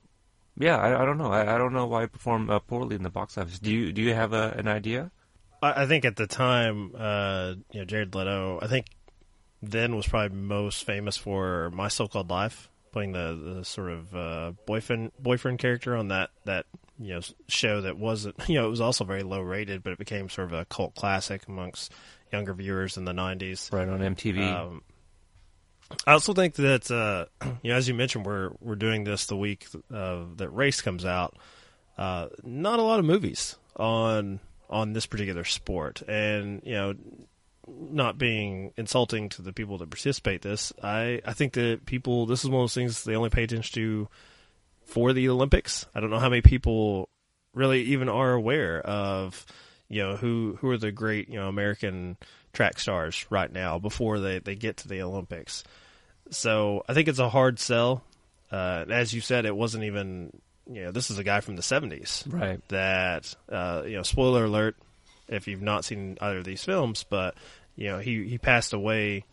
yeah, 0.58 0.78
I, 0.78 1.02
I 1.02 1.06
don't 1.06 1.18
know. 1.18 1.32
I, 1.32 1.56
I, 1.56 1.58
don't 1.58 1.74
know 1.74 1.86
why 1.86 2.04
it 2.04 2.12
performed 2.12 2.50
uh, 2.50 2.60
poorly 2.60 2.96
in 2.96 3.04
the 3.04 3.10
box 3.10 3.38
office. 3.38 3.60
Do 3.60 3.72
you 3.72 3.92
do 3.92 4.02
you 4.02 4.14
have 4.14 4.34
a, 4.34 4.54
an 4.58 4.68
idea? 4.68 5.12
I, 5.62 5.84
I, 5.84 5.86
think 5.88 6.06
at 6.06 6.16
the 6.16 6.28
time, 6.28 6.94
uh, 6.98 7.56
you 7.72 7.80
know, 7.80 7.86
Jared 7.86 8.16
Leto, 8.16 8.60
I 8.62 8.68
think 8.68 8.88
then 9.62 9.96
was 9.96 10.08
probably 10.08 10.38
most 10.38 10.86
famous 10.86 11.18
for 11.18 11.72
My 11.72 11.88
So-Called 11.88 12.30
Life, 12.30 12.70
playing 12.92 13.12
the, 13.12 13.56
the 13.56 13.66
sort 13.66 13.92
of 13.92 14.16
uh, 14.16 14.52
boyfriend 14.66 15.12
boyfriend 15.20 15.60
character 15.60 15.96
on 15.96 16.10
that 16.10 16.30
that 16.46 16.66
you 17.00 17.14
know 17.14 17.22
show 17.48 17.82
that 17.82 17.98
wasn't 17.98 18.36
you 18.48 18.56
know 18.56 18.68
it 18.68 18.70
was 18.70 18.82
also 18.82 19.04
very 19.04 19.24
low 19.24 19.42
rated, 19.42 19.84
but 19.84 19.94
it 19.94 20.00
became 20.00 20.30
sort 20.30 20.48
of 20.48 20.54
a 20.54 20.66
cult 20.66 20.96
classic 20.96 21.48
amongst 21.48 21.92
younger 22.32 22.54
viewers 22.54 22.98
in 22.98 23.06
the 23.06 23.14
'90s. 23.14 23.74
Right 23.74 23.88
on 23.90 24.00
MTV. 24.00 24.42
Um, 24.42 24.84
I 26.06 26.14
also 26.14 26.34
think 26.34 26.56
that 26.56 26.90
uh, 26.92 27.26
you 27.64 27.72
know, 27.72 27.78
as 27.78 27.88
you 27.88 27.94
mentioned, 27.94 28.26
we're 28.26 28.52
we're 28.60 28.76
doing 28.76 29.04
this 29.04 29.26
the 29.26 29.38
week 29.38 29.68
uh, 29.94 30.24
that 30.38 30.50
race 30.50 30.82
comes 30.82 31.06
out. 31.06 31.38
Uh, 31.98 32.28
not 32.44 32.80
a 32.80 32.84
lot 32.84 33.00
of 33.00 33.06
movies 33.06 33.58
on 33.76 34.40
on 34.70 34.94
this 34.94 35.06
particular 35.06 35.44
sport, 35.44 36.02
and 36.08 36.62
you 36.66 36.74
know, 36.74 36.94
not 37.68 38.18
being 38.18 38.74
insulting 38.78 39.30
to 39.30 39.42
the 39.42 39.54
people 39.54 39.78
that 39.78 39.90
participate 39.90 40.42
this, 40.42 40.74
I 40.82 41.22
I 41.26 41.34
think 41.34 41.54
that 41.54 41.86
people 41.86 42.26
this 42.26 42.44
is 42.44 42.50
one 42.50 42.62
of 42.62 42.64
those 42.64 42.74
things 42.74 43.04
they 43.04 43.16
only 43.16 43.30
pay 43.30 43.44
attention 43.44 43.74
to 43.76 44.08
for 44.86 45.14
the 45.14 45.30
Olympics. 45.30 45.86
I 45.94 46.00
don't 46.00 46.10
know 46.10 46.20
how 46.20 46.30
many 46.30 46.42
people 46.42 47.10
really 47.54 47.84
even 47.84 48.10
are 48.10 48.34
aware 48.34 48.82
of 48.82 49.46
you 49.88 50.04
know 50.04 50.16
who 50.16 50.58
who 50.60 50.70
are 50.70 50.78
the 50.78 50.92
great 50.92 51.30
you 51.30 51.36
know 51.36 51.48
American 51.48 52.18
track 52.56 52.80
stars 52.80 53.26
right 53.30 53.52
now 53.52 53.78
before 53.78 54.20
they, 54.20 54.40
they 54.40 54.56
get 54.56 54.78
to 54.78 54.88
the 54.88 55.02
Olympics. 55.02 55.64
So 56.32 56.84
I 56.90 56.94
think 56.94 57.08
it's 57.08 57.20
a 57.20 57.30
hard 57.30 57.60
sell. 57.60 58.04
Uh, 58.52 58.86
as 58.90 59.14
you 59.14 59.22
said, 59.22 59.46
it 59.46 59.56
wasn't 59.56 59.84
even 59.84 60.32
you 60.68 60.86
know 60.86 60.92
this 60.92 61.12
is 61.12 61.20
a 61.20 61.24
guy 61.24 61.42
from 61.42 61.56
the 61.56 61.62
'70s, 61.62 62.32
right? 62.32 62.60
That 62.70 63.36
uh, 63.50 63.84
you 63.86 63.98
know, 63.98 64.04
spoiler 64.04 64.46
alert 64.46 64.76
if 65.28 65.48
you've 65.48 65.62
not 65.62 65.86
seen 65.86 66.18
either 66.22 66.40
of 66.40 66.46
these 66.46 66.64
films, 66.64 67.06
but 67.08 67.36
you 67.76 67.88
know 67.88 68.00
he 68.00 68.28
he 68.28 68.38
passed 68.38 68.74
away 68.74 69.26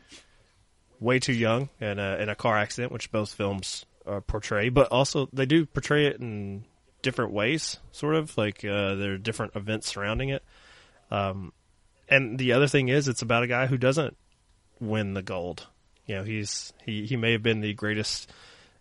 way 1.01 1.19
too 1.19 1.33
young 1.33 1.69
in 1.81 1.99
a 1.99 2.17
in 2.17 2.29
a 2.29 2.35
car 2.35 2.57
accident, 2.57 2.93
which 2.93 3.11
both 3.11 3.33
films 3.33 3.87
uh, 4.07 4.21
portray, 4.21 4.69
but 4.69 4.89
also 4.89 5.29
they 5.33 5.47
do 5.47 5.67
portray 5.67 6.07
it 6.07 6.21
in 6.21 6.65
different 7.03 7.33
ways, 7.33 7.79
sort 7.91 8.15
of 8.15 8.37
like 8.39 8.65
uh, 8.65 8.95
there 8.95 9.13
are 9.13 9.19
different 9.19 9.57
events 9.57 9.89
surrounding 9.89 10.31
it. 10.31 10.43
Um, 11.11 11.53
and 12.13 12.39
the 12.39 12.53
other 12.53 12.69
thing 12.69 12.89
is, 12.89 13.09
it's 13.09 13.23
about 13.23 13.43
a 13.43 13.47
guy 13.47 13.67
who 13.67 13.79
doesn't 13.79 14.17
win 14.81 15.15
the 15.15 15.23
gold. 15.23 15.67
You 16.07 16.17
know, 16.17 16.25
he's 16.25 16.73
he 16.85 17.07
he 17.07 17.17
may 17.17 17.33
have 17.33 17.43
been 17.43 17.61
the 17.61 17.73
greatest, 17.73 18.31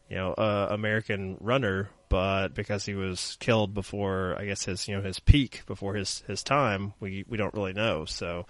you 0.09 0.17
know, 0.17 0.33
uh, 0.33 0.67
American 0.69 1.38
runner, 1.39 1.89
but 2.09 2.50
because 2.50 2.85
he 2.85 2.93
was 2.93 3.38
killed 3.39 3.73
before, 3.73 4.35
I 4.38 4.45
guess 4.45 4.65
his 4.65 4.88
you 4.88 4.97
know 4.97 5.01
his 5.01 5.19
peak 5.19 5.63
before 5.65 5.95
his 5.95 6.23
his 6.27 6.43
time, 6.43 6.93
we 7.00 7.23
we 7.27 7.38
don't 7.38 7.53
really 7.53 7.73
know. 7.73 8.03
So, 8.03 8.47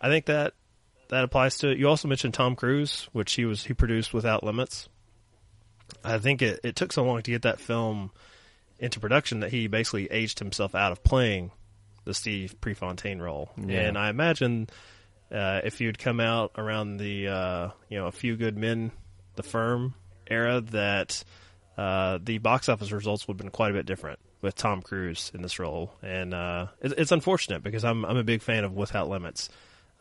I 0.00 0.08
think 0.08 0.24
that 0.26 0.54
that 1.10 1.24
applies 1.24 1.58
to 1.58 1.70
it. 1.70 1.78
You 1.78 1.88
also 1.88 2.08
mentioned 2.08 2.32
Tom 2.32 2.56
Cruise, 2.56 3.08
which 3.12 3.34
he 3.34 3.44
was 3.44 3.64
he 3.64 3.74
produced 3.74 4.14
Without 4.14 4.42
Limits. 4.42 4.88
I 6.02 6.16
think 6.16 6.40
it, 6.40 6.60
it 6.64 6.76
took 6.76 6.92
so 6.92 7.04
long 7.04 7.20
to 7.20 7.30
get 7.30 7.42
that 7.42 7.60
film 7.60 8.10
into 8.78 9.00
production 9.00 9.40
that 9.40 9.50
he 9.50 9.66
basically 9.66 10.10
aged 10.10 10.38
himself 10.38 10.74
out 10.74 10.92
of 10.92 11.04
playing 11.04 11.50
the 12.04 12.14
Steve 12.14 12.60
Prefontaine 12.60 13.20
role. 13.20 13.50
Yeah. 13.56 13.80
And 13.80 13.98
I 13.98 14.10
imagine 14.10 14.68
uh, 15.32 15.60
if 15.64 15.80
you'd 15.80 15.98
come 15.98 16.20
out 16.20 16.52
around 16.56 16.98
the 16.98 17.28
uh, 17.28 17.68
you 17.88 17.98
know 17.98 18.06
a 18.06 18.12
few 18.12 18.36
good 18.36 18.56
men, 18.56 18.92
the 19.36 19.42
firm 19.42 19.94
era, 20.26 20.60
that 20.60 21.24
uh, 21.76 22.18
the 22.22 22.38
box 22.38 22.68
office 22.68 22.92
results 22.92 23.26
would 23.26 23.34
have 23.34 23.38
been 23.38 23.50
quite 23.50 23.70
a 23.70 23.74
bit 23.74 23.86
different 23.86 24.18
with 24.42 24.54
Tom 24.54 24.82
Cruise 24.82 25.32
in 25.34 25.42
this 25.42 25.58
role. 25.58 25.92
And 26.02 26.34
uh, 26.34 26.66
it, 26.80 26.92
it's 26.98 27.12
unfortunate 27.12 27.62
because 27.62 27.84
I'm 27.84 28.04
I'm 28.04 28.16
a 28.16 28.24
big 28.24 28.42
fan 28.42 28.64
of 28.64 28.72
Without 28.72 29.08
Limits. 29.08 29.48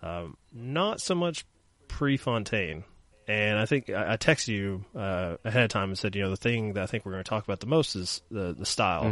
Um, 0.01 0.37
not 0.51 0.99
so 0.99 1.15
much 1.15 1.45
Prefontaine. 1.87 2.83
And 3.25 3.57
I 3.57 3.65
think 3.65 3.89
I 3.89 4.13
I 4.13 4.17
texted 4.17 4.49
you 4.49 4.83
uh, 4.95 5.37
ahead 5.45 5.63
of 5.63 5.69
time 5.69 5.89
and 5.89 5.97
said, 5.97 6.13
you 6.13 6.23
know, 6.23 6.29
the 6.29 6.35
thing 6.35 6.73
that 6.73 6.83
I 6.83 6.85
think 6.87 7.05
we're 7.05 7.13
going 7.13 7.23
to 7.23 7.29
talk 7.29 7.45
about 7.45 7.61
the 7.61 7.67
most 7.67 7.95
is 7.95 8.21
the 8.29 8.53
the 8.53 8.65
style, 8.65 9.05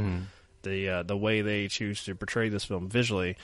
the 0.63 0.89
uh, 0.89 1.03
the 1.03 1.17
way 1.17 1.41
they 1.41 1.67
choose 1.67 2.03
to 2.05 2.15
portray 2.15 2.49
this 2.49 2.65
film 2.65 2.89
visually. 2.89 3.37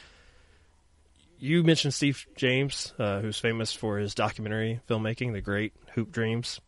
You 1.39 1.63
mentioned 1.63 1.93
Steve 1.93 2.25
James, 2.36 2.93
uh, 2.97 3.19
who's 3.19 3.38
famous 3.38 3.71
for 3.71 4.00
his 4.00 4.15
documentary 4.15 4.79
filmmaking, 4.89 5.33
The 5.33 5.41
Great 5.41 5.74
Hoop 5.93 6.12
Dreams. 6.12 6.59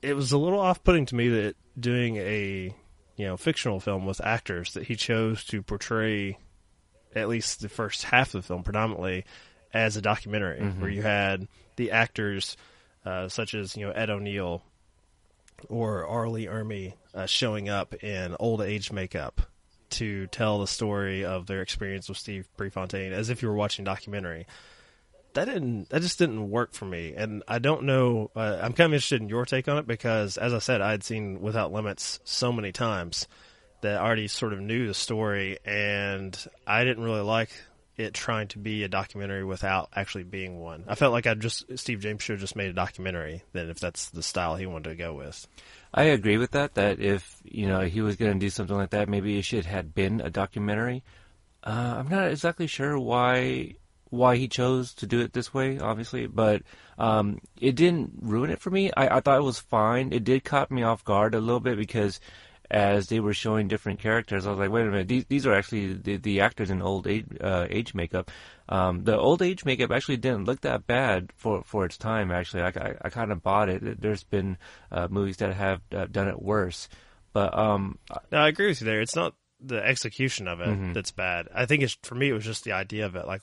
It 0.00 0.14
was 0.14 0.30
a 0.30 0.38
little 0.38 0.60
off-putting 0.60 1.06
to 1.06 1.14
me 1.16 1.28
that 1.30 1.56
doing 1.78 2.16
a 2.16 2.74
you 3.16 3.26
know 3.26 3.36
fictional 3.36 3.80
film 3.80 4.06
with 4.06 4.20
actors 4.20 4.74
that 4.74 4.84
he 4.84 4.96
chose 4.96 5.44
to 5.46 5.62
portray 5.62 6.38
at 7.14 7.28
least 7.28 7.60
the 7.60 7.68
first 7.68 8.04
half 8.04 8.34
of 8.34 8.42
the 8.42 8.46
film 8.46 8.62
predominantly 8.62 9.24
as 9.72 9.96
a 9.96 10.02
documentary 10.02 10.60
where 10.78 10.90
you 10.90 11.02
had 11.02 11.48
the 11.76 11.90
actors 11.90 12.56
uh, 13.04 13.28
such 13.28 13.54
as 13.54 13.76
you 13.76 13.86
know 13.86 13.92
Ed 13.92 14.10
O'Neill 14.10 14.62
or 15.68 16.06
R. 16.06 16.28
Lee 16.28 16.46
Ermey 16.46 16.94
uh, 17.14 17.26
showing 17.26 17.68
up 17.68 17.94
in 18.02 18.36
old 18.38 18.60
age 18.60 18.92
makeup 18.92 19.40
to 19.90 20.26
tell 20.28 20.60
the 20.60 20.66
story 20.66 21.24
of 21.24 21.46
their 21.46 21.62
experience 21.62 22.08
with 22.08 22.18
Steve 22.18 22.48
Prefontaine 22.56 23.12
as 23.12 23.30
if 23.30 23.42
you 23.42 23.48
were 23.48 23.54
watching 23.54 23.84
a 23.84 23.86
documentary. 23.86 24.46
That 25.34 25.46
didn't. 25.46 25.90
That 25.90 26.02
just 26.02 26.18
didn't 26.18 26.48
work 26.48 26.72
for 26.72 26.84
me, 26.84 27.14
and 27.16 27.42
I 27.48 27.58
don't 27.58 27.84
know. 27.84 28.30
Uh, 28.36 28.58
I'm 28.62 28.72
kind 28.72 28.86
of 28.86 28.92
interested 28.92 29.20
in 29.20 29.28
your 29.28 29.44
take 29.44 29.66
on 29.66 29.78
it 29.78 29.86
because, 29.86 30.36
as 30.36 30.54
I 30.54 30.60
said, 30.60 30.80
I 30.80 30.92
had 30.92 31.02
seen 31.02 31.40
Without 31.40 31.72
Limits 31.72 32.20
so 32.22 32.52
many 32.52 32.70
times 32.70 33.26
that 33.80 34.00
I 34.00 34.04
already 34.04 34.28
sort 34.28 34.52
of 34.52 34.60
knew 34.60 34.86
the 34.86 34.94
story, 34.94 35.58
and 35.64 36.38
I 36.66 36.84
didn't 36.84 37.02
really 37.02 37.22
like 37.22 37.50
it 37.96 38.14
trying 38.14 38.48
to 38.48 38.58
be 38.58 38.82
a 38.82 38.88
documentary 38.88 39.44
without 39.44 39.90
actually 39.94 40.24
being 40.24 40.60
one. 40.60 40.84
I 40.88 40.94
felt 40.94 41.12
like 41.12 41.26
I 41.26 41.34
just 41.34 41.78
Steve 41.78 42.00
James 42.00 42.22
should 42.22 42.34
have 42.34 42.40
just 42.40 42.56
made 42.56 42.70
a 42.70 42.72
documentary. 42.72 43.42
Then, 43.52 43.70
if 43.70 43.78
that's 43.78 44.10
the 44.10 44.22
style 44.22 44.56
he 44.56 44.66
wanted 44.66 44.90
to 44.90 44.96
go 44.96 45.14
with. 45.14 45.46
I 45.92 46.04
agree 46.04 46.38
with 46.38 46.52
that. 46.52 46.74
That 46.74 47.00
if 47.00 47.40
you 47.44 47.66
know 47.66 47.80
he 47.80 48.00
was 48.00 48.16
going 48.16 48.32
to 48.32 48.38
do 48.38 48.50
something 48.50 48.76
like 48.76 48.90
that, 48.90 49.08
maybe 49.08 49.38
it 49.38 49.44
should 49.44 49.66
had 49.66 49.94
been 49.94 50.20
a 50.20 50.30
documentary. 50.30 51.04
Uh, 51.62 51.94
I'm 51.98 52.08
not 52.08 52.30
exactly 52.30 52.66
sure 52.66 52.98
why 52.98 53.76
why 54.10 54.36
he 54.36 54.48
chose 54.48 54.94
to 54.94 55.06
do 55.06 55.20
it 55.20 55.32
this 55.32 55.52
way, 55.52 55.78
obviously, 55.78 56.26
but 56.26 56.62
um, 56.98 57.40
it 57.60 57.74
didn't 57.74 58.12
ruin 58.20 58.50
it 58.50 58.60
for 58.60 58.70
me. 58.70 58.90
I, 58.96 59.16
I 59.16 59.20
thought 59.20 59.38
it 59.38 59.44
was 59.44 59.58
fine. 59.58 60.12
It 60.12 60.24
did 60.24 60.44
caught 60.44 60.70
me 60.70 60.82
off 60.82 61.04
guard 61.04 61.34
a 61.34 61.40
little 61.40 61.60
bit 61.60 61.76
because 61.76 62.20
as 62.74 63.06
they 63.06 63.20
were 63.20 63.32
showing 63.32 63.68
different 63.68 64.00
characters, 64.00 64.46
I 64.46 64.50
was 64.50 64.58
like, 64.58 64.70
wait 64.70 64.82
a 64.82 64.90
minute, 64.90 65.06
these 65.06 65.24
these 65.26 65.46
are 65.46 65.54
actually 65.54 65.94
the, 65.94 66.16
the 66.16 66.40
actors 66.40 66.70
in 66.70 66.82
old 66.82 67.06
age 67.06 67.24
uh, 67.40 67.66
age 67.70 67.94
makeup. 67.94 68.32
Um, 68.68 69.04
the 69.04 69.16
old 69.16 69.42
age 69.42 69.64
makeup 69.64 69.92
actually 69.92 70.16
didn't 70.16 70.46
look 70.46 70.62
that 70.62 70.86
bad 70.86 71.30
for 71.36 71.62
for 71.62 71.84
its 71.84 71.96
time. 71.96 72.32
Actually, 72.32 72.64
I 72.64 72.68
I, 72.68 72.94
I 73.02 73.08
kind 73.10 73.30
of 73.30 73.44
bought 73.44 73.68
it. 73.68 74.00
There's 74.00 74.24
been 74.24 74.58
uh, 74.90 75.06
movies 75.08 75.36
that 75.36 75.54
have 75.54 75.82
uh, 75.94 76.06
done 76.06 76.26
it 76.26 76.42
worse, 76.42 76.88
but 77.32 77.56
um, 77.56 77.98
No, 78.32 78.38
I 78.38 78.48
agree 78.48 78.66
with 78.66 78.80
you 78.80 78.86
there. 78.86 79.00
It's 79.00 79.16
not 79.16 79.34
the 79.60 79.76
execution 79.76 80.48
of 80.48 80.60
it 80.60 80.94
that's 80.94 81.12
bad. 81.12 81.48
I 81.54 81.66
think 81.66 81.84
it's 81.84 81.96
for 82.02 82.16
me. 82.16 82.30
It 82.30 82.34
was 82.34 82.44
just 82.44 82.64
the 82.64 82.72
idea 82.72 83.06
of 83.06 83.14
it. 83.14 83.26
Like, 83.26 83.42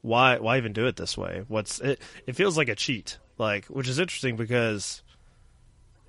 why 0.00 0.38
why 0.38 0.56
even 0.56 0.72
do 0.72 0.86
it 0.86 0.96
this 0.96 1.18
way? 1.18 1.44
What's 1.48 1.80
it? 1.80 2.00
It 2.26 2.34
feels 2.34 2.56
like 2.56 2.70
a 2.70 2.74
cheat. 2.74 3.18
Like, 3.36 3.66
which 3.66 3.88
is 3.88 3.98
interesting 3.98 4.36
because 4.36 5.02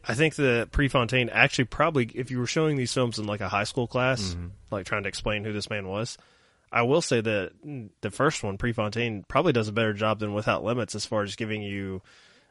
I 0.07 0.13
think 0.13 0.35
that 0.35 0.71
Prefontaine 0.71 1.29
actually 1.29 1.65
probably, 1.65 2.05
if 2.15 2.31
you 2.31 2.39
were 2.39 2.47
showing 2.47 2.77
these 2.77 2.93
films 2.93 3.19
in 3.19 3.27
like 3.27 3.41
a 3.41 3.49
high 3.49 3.63
school 3.63 3.87
class, 3.87 4.21
mm-hmm. 4.21 4.47
like 4.71 4.85
trying 4.85 5.03
to 5.03 5.09
explain 5.09 5.43
who 5.43 5.53
this 5.53 5.69
man 5.69 5.87
was, 5.87 6.17
I 6.71 6.83
will 6.83 7.01
say 7.01 7.21
that 7.21 7.51
the 8.01 8.11
first 8.11 8.43
one, 8.43 8.57
Prefontaine, 8.57 9.25
probably 9.27 9.53
does 9.53 9.67
a 9.67 9.73
better 9.73 9.93
job 9.93 10.19
than 10.19 10.33
Without 10.33 10.63
Limits 10.63 10.95
as 10.95 11.05
far 11.05 11.23
as 11.23 11.35
giving 11.35 11.61
you 11.61 12.01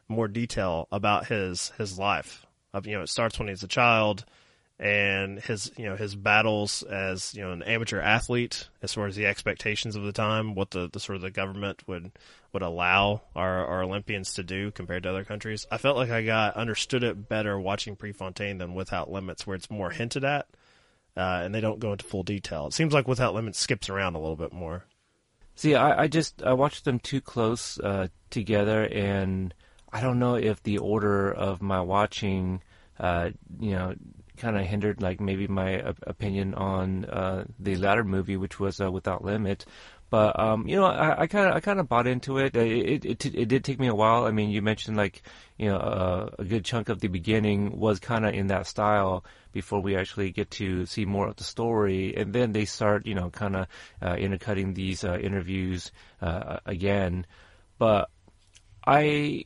more 0.09 0.29
detail 0.29 0.89
about 0.91 1.27
his 1.27 1.71
his 1.79 1.99
life. 1.99 2.45
Of 2.73 2.87
you 2.87 2.97
know, 2.97 3.03
it 3.03 3.09
starts 3.09 3.39
when 3.39 3.49
he's 3.49 3.63
a 3.63 3.69
child, 3.69 4.25
and 4.81 5.41
his 5.41 5.73
you 5.77 5.87
know 5.87 5.97
his 5.97 6.15
battles 6.15 6.85
as 6.85 7.35
you 7.35 7.43
know 7.43 7.53
an 7.53 7.63
amateur 7.63 8.01
athlete, 8.01 8.69
as 8.83 8.95
far 8.95 9.07
as 9.07 9.17
the 9.17 9.27
expectations 9.27 9.97
of 9.97 10.05
the 10.05 10.13
time, 10.13 10.55
what 10.55 10.71
the, 10.71 10.89
the 10.93 11.01
sort 11.01 11.17
of 11.17 11.23
the 11.23 11.31
government 11.31 11.83
would 11.87 12.13
would 12.53 12.63
allow 12.63 13.23
our, 13.35 13.67
our 13.67 13.83
Olympians 13.83 14.35
to 14.35 14.43
do 14.43 14.71
compared 14.71 15.03
to 15.03 15.11
other 15.11 15.25
countries. 15.25 15.67
I 15.71 15.79
felt 15.79 15.97
like 15.97 16.11
I 16.11 16.23
got 16.23 16.57
understood 16.57 17.03
it 17.03 17.29
better 17.29 17.59
watching 17.59 17.97
Prefontaine 17.97 18.59
than 18.59 18.75
Without 18.75 19.11
Limits, 19.11 19.47
where 19.47 19.57
it's 19.57 19.71
more 19.71 19.91
hinted 19.91 20.25
at, 20.25 20.47
uh, 21.17 21.43
and 21.43 21.55
they 21.55 21.61
don't 21.61 21.81
go 21.81 21.93
into 21.93 22.07
full 22.07 22.23
detail. 22.23 22.69
It 22.69 22.73
seems 22.73 22.95
like 22.95 23.09
Without 23.09 23.35
Limits 23.35 23.59
skips 23.59 23.89
around 23.89 24.15
a 24.15 24.21
little 24.21 24.37
bit 24.37 24.53
more. 24.53 24.85
See, 25.57 25.75
I, 25.75 26.05
I 26.05 26.07
just 26.07 26.41
I 26.43 26.53
watched 26.53 26.85
them 26.85 27.01
too 27.01 27.21
close 27.21 27.81
uh, 27.81 28.09
together, 28.31 28.85
and 28.85 29.53
I 29.93 30.01
don't 30.01 30.21
know 30.21 30.37
if 30.37 30.63
the 30.63 30.79
order 30.79 31.33
of 31.33 31.61
my 31.61 31.81
watching, 31.81 32.63
uh, 33.01 33.31
you 33.59 33.73
know, 33.73 33.97
kind 34.39 34.57
of 34.57 34.65
hindered 34.65 35.03
like 35.03 35.21
maybe 35.21 35.47
my 35.47 35.83
op- 35.83 36.03
opinion 36.07 36.55
on 36.55 37.05
uh, 37.05 37.45
the 37.59 37.77
latter 37.77 38.05
movie, 38.05 38.37
which 38.37 38.59
was 38.59 38.81
uh, 38.81 38.91
Without 38.91 39.25
Limit. 39.25 39.67
But 40.11 40.41
um, 40.41 40.67
you 40.67 40.77
know, 40.77 40.87
I 40.87 41.27
kind 41.27 41.51
of 41.51 41.57
I 41.57 41.61
kind 41.61 41.79
of 41.79 41.89
bought 41.89 42.07
into 42.07 42.39
it. 42.39 42.57
It, 42.57 43.05
it 43.05 43.27
it 43.27 43.35
it 43.35 43.49
did 43.49 43.63
take 43.63 43.79
me 43.79 43.89
a 43.89 43.95
while. 43.95 44.25
I 44.25 44.31
mean, 44.31 44.49
you 44.49 44.63
mentioned 44.63 44.97
like 44.97 45.23
you 45.59 45.69
know 45.69 45.77
uh, 45.77 46.31
a 46.39 46.45
good 46.45 46.65
chunk 46.65 46.89
of 46.89 47.01
the 47.01 47.09
beginning 47.09 47.79
was 47.79 47.99
kind 47.99 48.25
of 48.25 48.33
in 48.33 48.47
that 48.47 48.67
style 48.67 49.25
before 49.53 49.83
we 49.83 49.97
actually 49.97 50.31
get 50.31 50.51
to 50.53 50.87
see 50.87 51.05
more 51.05 51.29
of 51.29 51.37
the 51.37 51.45
story, 51.45 52.17
and 52.17 52.33
then 52.33 52.53
they 52.53 52.65
start 52.65 53.07
you 53.07 53.15
know 53.15 53.29
kind 53.29 53.55
of 53.55 53.67
uh, 54.01 54.15
intercutting 54.15 54.73
these 54.73 55.05
uh, 55.05 55.19
interviews 55.19 55.93
uh, 56.23 56.61
again. 56.65 57.27
But 57.79 58.09
I 58.87 59.45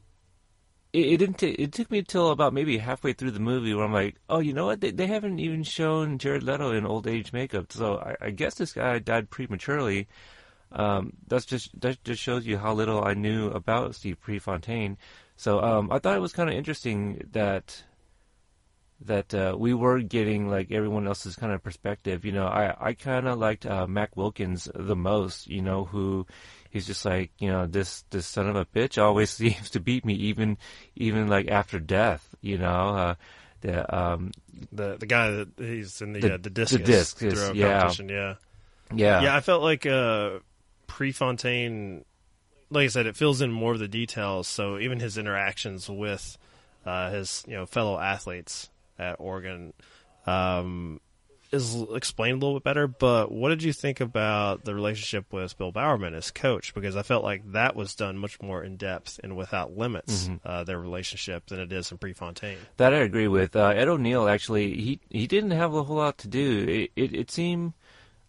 it, 0.93 1.07
it 1.07 1.17
didn't. 1.19 1.39
T- 1.39 1.51
it 1.51 1.73
took 1.73 1.91
me 1.91 1.99
until 1.99 2.31
about 2.31 2.53
maybe 2.53 2.79
halfway 2.79 3.13
through 3.13 3.33
the 3.33 3.41
movie 3.41 3.75
where 3.75 3.85
I'm 3.85 3.93
like, 3.93 4.17
oh, 4.29 4.41
you 4.41 4.53
know 4.53 4.67
what? 4.67 4.81
They, 4.81 4.91
they 4.91 5.07
haven't 5.07 5.39
even 5.39 5.63
shown 5.63 6.19
Jared 6.19 6.43
Leto 6.43 6.73
in 6.73 6.87
old 6.87 7.07
age 7.07 7.33
makeup, 7.33 7.73
so 7.73 7.99
I, 7.99 8.27
I 8.27 8.31
guess 8.31 8.55
this 8.55 8.73
guy 8.73 8.99
died 8.99 9.31
prematurely. 9.31 10.09
Um, 10.71 11.13
that's 11.27 11.45
just 11.45 11.79
that 11.81 12.03
just 12.05 12.23
shows 12.23 12.47
you 12.47 12.59
how 12.59 12.73
little 12.73 13.05
I 13.05 13.15
knew 13.15 13.49
about 13.49 13.95
Steve 13.95 14.21
Prefontaine. 14.21 14.97
So 15.37 15.61
um, 15.61 15.93
I 15.93 15.99
thought 15.99 16.17
it 16.17 16.21
was 16.21 16.33
kind 16.33 16.49
of 16.49 16.57
interesting 16.57 17.29
that 17.33 17.83
that 19.05 19.35
uh, 19.35 19.57
we 19.59 19.75
were 19.75 20.01
getting 20.01 20.49
like 20.49 20.71
everyone 20.71 21.07
else's 21.07 21.37
kind 21.37 21.53
of 21.53 21.63
perspective. 21.63 22.25
You 22.25 22.33
know, 22.33 22.47
I 22.47 22.75
I 22.79 22.93
kind 22.95 23.27
of 23.29 23.39
liked 23.39 23.67
uh, 23.67 23.87
Mac 23.87 24.17
Wilkins 24.17 24.69
the 24.75 24.97
most. 24.97 25.47
You 25.47 25.63
know, 25.63 25.85
who 25.85 26.27
he's 26.73 26.87
just 26.87 27.05
like 27.05 27.31
you 27.39 27.49
know 27.49 27.67
this 27.67 28.03
this 28.11 28.27
son 28.27 28.49
of 28.49 28.57
a 28.57 28.65
bitch 28.65 29.01
always 29.01 29.31
seems 29.43 29.71
to 29.71 29.81
beat 29.81 30.05
me 30.05 30.15
even 30.15 30.57
even 30.97 31.29
like 31.29 31.49
after 31.49 31.79
death. 31.79 32.35
You 32.41 32.59
know. 32.59 32.89
Uh, 32.89 33.15
the 33.61 33.97
um 33.97 34.33
The 34.73 34.97
the 34.99 35.07
guy 35.07 35.31
that 35.31 35.51
he's 35.57 36.03
in 36.03 36.15
the 36.15 36.21
The- 36.21 36.35
uh, 36.35 36.39
the 36.39 36.51
discus, 36.51 36.81
the 36.81 36.85
discus, 36.85 37.35
throw 37.35 37.53
yeah. 37.53 37.79
competition, 37.79 38.09
yeah. 38.09 38.35
yeah 38.93 39.23
Yeah, 39.23 39.37
I 39.37 39.41
felt 39.41 39.63
like 39.63 39.87
uh, 39.87 40.41
Prefontaine, 40.89 42.05
like 42.71 42.85
I 42.85 42.89
said, 42.89 43.07
it 43.07 43.17
fills 43.17 43.41
in 43.41 43.53
more 43.53 43.73
of 43.73 43.79
the 43.79 43.87
details. 43.87 44.49
So 44.49 44.79
even 44.79 44.99
his 44.99 45.17
interactions 45.17 45.89
with 45.89 46.37
uh, 46.85 47.11
his 47.13 47.45
you 47.47 47.55
know 47.55 47.67
fellow 47.67 47.99
athletes 48.01 48.69
at 48.99 49.17
Oregon 49.21 49.73
um, 50.27 51.01
is 51.53 51.77
explained 51.95 52.43
a 52.43 52.47
little 52.47 52.59
bit 52.59 52.65
better. 52.65 52.87
But 52.87 53.31
what 53.31 53.51
did 53.51 53.63
you 53.63 53.73
think 53.73 54.01
about 54.01 54.65
the 54.65 54.75
relationship 54.75 55.33
with 55.33 55.57
Bill 55.59 55.71
Bowerman 55.71 56.15
as 56.15 56.31
coach? 56.31 56.75
Because 56.75 56.97
I 56.97 57.03
felt 57.03 57.23
like 57.23 57.53
that 57.53 57.77
was 57.77 57.95
done 57.95 58.17
much 58.17 58.41
more 58.41 58.65
in 58.65 58.77
depth 58.77 59.21
and 59.23 59.37
without 59.37 59.77
limits 59.77 60.31
uh, 60.45 60.65
their 60.65 60.79
relationship 60.81 61.47
than 61.47 61.61
it 61.61 61.73
is 61.73 61.93
in 61.93 61.99
Prefontaine. 61.99 62.59
That 62.79 62.95
I 62.95 62.99
agree 62.99 63.29
with. 63.29 63.55
Uh, 63.55 63.69
Ed 63.69 63.89
O'Neill 63.89 64.29
actually 64.29 64.75
he 64.81 65.01
he 65.11 65.27
didn't 65.27 65.51
have 65.53 65.75
a 65.75 65.83
whole 65.83 65.97
lot 65.97 66.19
to 66.19 66.29
do. 66.29 66.65
It 66.69 66.91
it, 66.97 67.15
it 67.15 67.31
seemed 67.31 67.75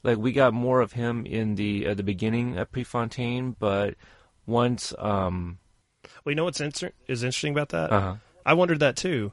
like 0.03 0.17
we 0.17 0.33
got 0.33 0.53
more 0.53 0.81
of 0.81 0.91
him 0.93 1.25
in 1.25 1.55
the 1.55 1.87
uh, 1.87 1.93
the 1.93 2.03
beginning 2.03 2.57
of 2.57 2.71
Prefontaine, 2.71 3.55
but 3.57 3.95
once 4.45 4.93
um 4.99 5.59
Well, 6.25 6.31
you 6.31 6.35
know 6.35 6.43
what's 6.43 6.59
inter- 6.59 6.91
is 7.07 7.23
interesting 7.23 7.53
about 7.53 7.69
that? 7.69 7.91
uh 7.91 8.15
I 8.45 8.53
wondered 8.55 8.81
that 8.81 8.97
too. 8.97 9.31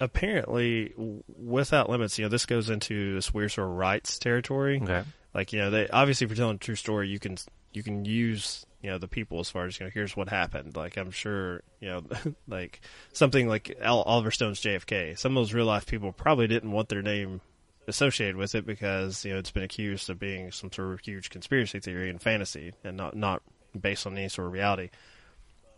Apparently, 0.00 0.92
without 1.26 1.90
limits, 1.90 2.18
you 2.18 2.24
know, 2.24 2.28
this 2.28 2.46
goes 2.46 2.70
into 2.70 3.14
this 3.14 3.34
weird 3.34 3.52
sort 3.52 3.68
of 3.68 3.74
rights 3.74 4.18
territory. 4.18 4.80
okay. 4.82 5.04
Like, 5.34 5.52
you 5.52 5.58
know, 5.58 5.70
they 5.70 5.88
obviously, 5.88 6.24
if 6.24 6.30
you're 6.30 6.36
telling 6.36 6.56
a 6.56 6.58
true 6.58 6.76
story, 6.76 7.08
you 7.08 7.18
can 7.18 7.36
you 7.72 7.82
can 7.82 8.04
use 8.04 8.64
you 8.80 8.90
know 8.90 8.98
the 8.98 9.08
people 9.08 9.40
as 9.40 9.50
far 9.50 9.66
as 9.66 9.78
you 9.78 9.86
know 9.86 9.90
here's 9.92 10.16
what 10.16 10.28
happened. 10.28 10.76
Like 10.76 10.96
i'm 10.96 11.10
sure 11.10 11.62
you 11.80 11.88
know 11.88 12.04
like 12.48 12.80
something 13.12 13.48
like 13.48 13.76
Al- 13.80 14.02
oliver 14.02 14.30
stone's 14.30 14.60
jfk 14.60 15.18
some 15.18 15.36
of 15.36 15.40
those 15.42 15.52
real 15.52 15.66
life 15.66 15.84
people 15.84 16.12
probably 16.12 16.46
didn't 16.46 16.70
want 16.70 16.88
their 16.88 17.02
name 17.02 17.40
associated 17.88 18.36
with 18.36 18.54
it 18.54 18.66
because 18.66 19.24
you 19.24 19.32
know 19.32 19.38
it's 19.38 19.50
been 19.50 19.62
accused 19.62 20.10
of 20.10 20.18
being 20.18 20.52
some 20.52 20.70
sort 20.70 20.92
of 20.92 21.00
huge 21.00 21.30
conspiracy 21.30 21.80
theory 21.80 22.10
and 22.10 22.22
fantasy 22.22 22.72
and 22.84 22.96
not 22.96 23.16
not 23.16 23.42
based 23.78 24.06
on 24.06 24.16
any 24.16 24.28
sort 24.28 24.46
of 24.46 24.52
reality. 24.52 24.90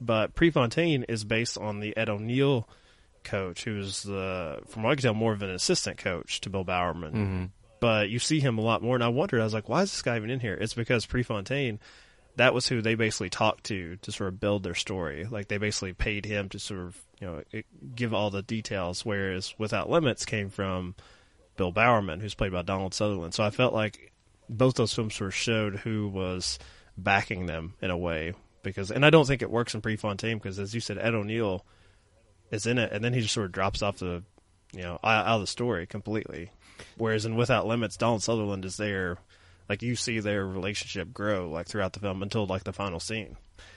But 0.01 0.35
prefontaine 0.35 1.05
is 1.05 1.25
based 1.25 1.59
on 1.59 1.81
the 1.81 1.97
ed 1.97 2.09
o'neill 2.09 2.69
coach 3.25 3.65
who's 3.65 4.03
the 4.03 4.61
from 4.69 4.83
what 4.83 4.91
i 4.91 4.95
can 4.95 5.03
tell 5.03 5.15
more 5.15 5.33
of 5.33 5.43
an 5.43 5.51
assistant 5.51 5.99
coach 5.99 6.41
to 6.41 6.51
bill 6.51 6.65
bowerman 6.65 7.13
hmm 7.13 7.45
but 7.81 8.11
you 8.11 8.19
see 8.19 8.41
him 8.41 8.59
a 8.59 8.63
lot 8.63 8.83
more. 8.83 8.95
And 8.95 9.03
I 9.03 9.09
wondered, 9.09 9.41
I 9.41 9.45
was 9.45 9.55
like, 9.55 9.69
why 9.69 9.83
is 9.83 9.91
this 9.91 10.03
guy 10.03 10.17
even 10.17 10.31
in 10.31 10.39
here? 10.39 10.55
It's 10.55 10.75
because 10.75 11.07
Prefontaine, 11.07 11.81
that 12.37 12.55
was 12.55 12.69
who 12.69 12.83
they 12.83 12.95
basically 12.95 13.31
talked 13.31 13.65
to 13.65 13.97
to 13.97 14.13
sort 14.13 14.29
of 14.29 14.39
build 14.39 14.63
their 14.63 14.75
story. 14.75 15.25
Like 15.25 15.49
they 15.49 15.57
basically 15.57 15.95
paid 15.95 16.27
him 16.27 16.51
to 16.51 16.59
sort 16.59 16.81
of 16.81 17.01
you 17.21 17.27
know 17.27 17.63
give 17.95 18.15
all 18.15 18.31
the 18.31 18.43
details. 18.43 19.05
Whereas 19.05 19.55
Without 19.59 19.91
Limits 19.91 20.25
came 20.25 20.51
from 20.51 20.95
Bill 21.57 21.73
Bowerman, 21.73 22.21
who's 22.21 22.35
played 22.35 22.53
by 22.53 22.63
Donald 22.63 22.95
Sutherland. 22.95 23.35
So 23.35 23.43
I 23.43 23.51
felt 23.51 23.73
like 23.73 24.13
both 24.49 24.75
those 24.75 24.95
films 24.95 25.15
sort 25.15 25.29
of 25.29 25.35
showed 25.35 25.77
who 25.77 26.09
was 26.09 26.59
backing 26.97 27.47
them 27.47 27.75
in 27.81 27.91
a 27.91 27.99
way. 27.99 28.35
Because 28.63 28.91
and 28.91 29.07
I 29.07 29.11
don't 29.11 29.27
think 29.27 29.41
it 29.41 29.51
works 29.51 29.75
in 29.75 29.81
Prefontaine 29.81 30.37
because 30.37 30.59
as 30.59 30.75
you 30.75 30.81
said, 30.81 30.99
Ed 30.99 31.15
O'Neill 31.15 31.65
is 32.51 32.67
in 32.67 32.79
it, 32.79 32.93
and 32.93 33.05
then 33.05 33.13
he 33.13 33.21
just 33.21 33.35
sort 33.35 33.47
of 33.47 33.53
drops 33.53 33.83
off 33.83 33.99
the 33.99 34.23
you 34.73 34.83
know 34.83 34.99
out 35.05 35.27
out 35.27 35.35
of 35.37 35.41
the 35.43 35.47
story 35.47 35.87
completely. 35.87 36.51
Whereas 36.97 37.27
in 37.27 37.37
Without 37.37 37.67
Limits, 37.67 37.97
Donald 37.97 38.23
Sutherland 38.23 38.65
is 38.65 38.77
there, 38.77 39.19
like 39.69 39.83
you 39.83 39.97
see 39.97 40.19
their 40.21 40.47
relationship 40.47 41.13
grow 41.13 41.51
like 41.51 41.67
throughout 41.69 41.93
the 41.93 42.01
film 42.01 42.23
until 42.23 42.47
like 42.47 42.65
the 42.65 42.73
final 42.73 43.01
scene. 43.01 43.37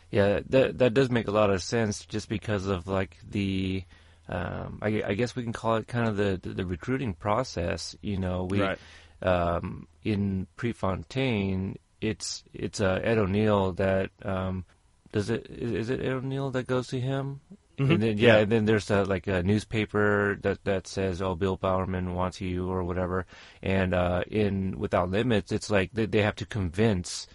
Yeah, 0.09 0.39
that 0.49 0.77
that 0.77 0.93
does 0.93 1.09
make 1.09 1.27
a 1.27 1.31
lot 1.31 1.49
of 1.49 1.61
sense, 1.61 2.05
just 2.05 2.29
because 2.29 2.67
of 2.67 2.87
like 2.87 3.17
the, 3.29 3.83
um, 4.29 4.79
I, 4.81 5.03
I 5.07 5.13
guess 5.15 5.35
we 5.35 5.43
can 5.43 5.53
call 5.53 5.75
it 5.77 5.87
kind 5.87 6.07
of 6.07 6.15
the 6.15 6.39
the, 6.41 6.49
the 6.53 6.65
recruiting 6.65 7.13
process. 7.13 7.95
You 8.01 8.17
know, 8.17 8.43
we 8.49 8.61
Right. 8.61 8.77
um, 9.21 9.87
in 10.03 10.47
Prefontaine, 10.55 11.77
it's 11.99 12.43
it's 12.53 12.79
uh, 12.79 12.99
Ed 13.03 13.17
O'Neill 13.17 13.73
that 13.73 14.11
um, 14.23 14.65
does 15.11 15.29
it 15.29 15.47
is, 15.49 15.71
is 15.71 15.89
it 15.89 15.99
Ed 15.99 16.11
O'Neill 16.13 16.51
that 16.51 16.67
goes 16.67 16.87
to 16.89 16.99
him? 16.99 17.41
Mhm. 17.79 17.91
And 17.91 18.03
then 18.03 18.17
yeah, 18.19 18.35
Yeah. 18.35 18.41
and 18.41 18.51
then 18.51 18.65
there's 18.65 18.91
a, 18.91 19.03
like 19.03 19.25
a 19.27 19.41
newspaper 19.41 20.37
that 20.43 20.63
that 20.65 20.87
says, 20.87 21.21
"Oh, 21.21 21.35
Bill 21.35 21.57
Bowerman 21.57 22.13
wants 22.13 22.39
you" 22.39 22.69
or 22.69 22.83
whatever. 22.83 23.25
And 23.63 23.93
uh, 23.93 24.23
in 24.27 24.77
Without 24.77 25.09
Limits, 25.09 25.51
it's 25.51 25.69
like 25.71 25.91
they, 25.93 26.05
they 26.05 26.21
have 26.21 26.35
to 26.37 26.45
convince 26.45 27.27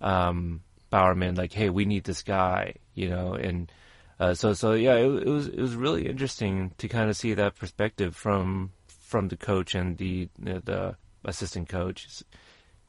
um, 0.00 0.62
Bowerman, 0.90 1.34
like, 1.34 1.52
"Hey, 1.52 1.68
we 1.70 1.84
need 1.84 2.04
this 2.04 2.22
guy," 2.22 2.74
you 2.94 3.08
know. 3.10 3.34
And 3.34 3.70
uh, 4.18 4.34
so 4.34 4.54
so 4.54 4.72
yeah, 4.72 4.94
it, 4.94 5.08
it 5.26 5.28
was 5.28 5.48
it 5.48 5.60
was 5.60 5.74
really 5.74 6.06
interesting 6.08 6.72
to 6.78 6.88
kind 6.88 7.10
of 7.10 7.16
see 7.16 7.34
that 7.34 7.56
perspective 7.56 8.16
from 8.16 8.72
from 8.86 9.28
the 9.28 9.36
coach 9.36 9.74
and 9.74 9.98
the 9.98 10.28
the, 10.38 10.60
the 10.64 10.96
assistant 11.24 11.68
coach. 11.68 12.22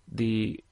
The 0.09 0.63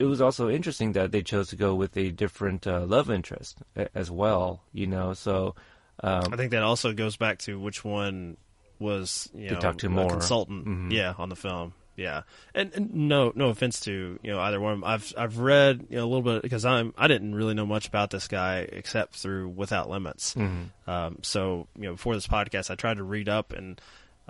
it 0.00 0.04
was 0.06 0.20
also 0.20 0.48
interesting 0.48 0.92
that 0.92 1.12
they 1.12 1.22
chose 1.22 1.48
to 1.50 1.56
go 1.56 1.74
with 1.76 1.96
a 1.96 2.10
different 2.10 2.66
uh, 2.66 2.80
love 2.86 3.10
interest 3.10 3.58
as 3.94 4.10
well, 4.10 4.62
you 4.72 4.86
know. 4.88 5.12
So 5.14 5.54
um, 6.02 6.32
I 6.32 6.36
think 6.36 6.50
that 6.50 6.62
also 6.64 6.92
goes 6.92 7.16
back 7.16 7.38
to 7.40 7.60
which 7.60 7.84
one 7.84 8.36
was 8.80 9.28
you 9.34 9.50
know 9.50 9.60
to 9.72 9.88
more. 9.88 10.08
consultant, 10.10 10.66
Mhm. 10.66 10.92
yeah, 10.92 11.14
on 11.18 11.28
the 11.28 11.36
film. 11.36 11.74
Yeah, 11.96 12.22
and, 12.54 12.72
and 12.74 12.94
no, 12.94 13.30
no 13.34 13.50
offense 13.50 13.80
to 13.80 14.18
you 14.22 14.30
know 14.32 14.40
either 14.40 14.58
one. 14.58 14.82
I've 14.84 15.12
I've 15.18 15.36
read 15.36 15.84
you 15.90 15.96
know 15.98 16.04
a 16.04 16.08
little 16.08 16.22
bit 16.22 16.40
because 16.42 16.64
I'm 16.64 16.94
I 16.96 17.06
didn't 17.08 17.34
really 17.34 17.52
know 17.52 17.66
much 17.66 17.86
about 17.88 18.08
this 18.10 18.26
guy 18.26 18.60
except 18.72 19.16
through 19.16 19.50
Without 19.50 19.90
Limits. 19.90 20.34
mhm. 20.34 20.68
Um, 20.86 21.18
so 21.20 21.66
you 21.76 21.82
know, 21.82 21.92
before 21.92 22.14
this 22.14 22.26
podcast, 22.26 22.70
I 22.70 22.74
tried 22.74 22.96
to 22.96 23.02
read 23.04 23.28
up, 23.28 23.52
and 23.52 23.78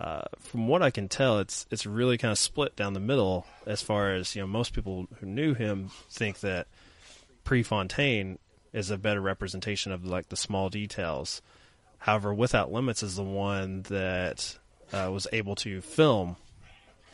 uh, 0.00 0.22
from 0.38 0.66
what 0.66 0.82
I 0.82 0.90
can 0.90 1.08
tell, 1.08 1.40
it's 1.40 1.66
it's 1.70 1.84
really 1.84 2.16
kind 2.16 2.32
of 2.32 2.38
split 2.38 2.74
down 2.74 2.94
the 2.94 3.00
middle. 3.00 3.46
As 3.66 3.82
far 3.82 4.12
as 4.12 4.34
you 4.34 4.40
know, 4.40 4.46
most 4.46 4.72
people 4.72 5.06
who 5.20 5.26
knew 5.26 5.52
him 5.52 5.90
think 6.08 6.40
that 6.40 6.68
Prefontaine 7.44 8.38
is 8.72 8.90
a 8.90 8.96
better 8.96 9.20
representation 9.20 9.92
of 9.92 10.06
like 10.06 10.30
the 10.30 10.36
small 10.36 10.70
details. 10.70 11.42
However, 11.98 12.32
Without 12.32 12.72
Limits 12.72 13.02
is 13.02 13.16
the 13.16 13.22
one 13.22 13.82
that 13.82 14.56
uh, 14.90 15.10
was 15.12 15.26
able 15.32 15.54
to 15.56 15.82
film 15.82 16.36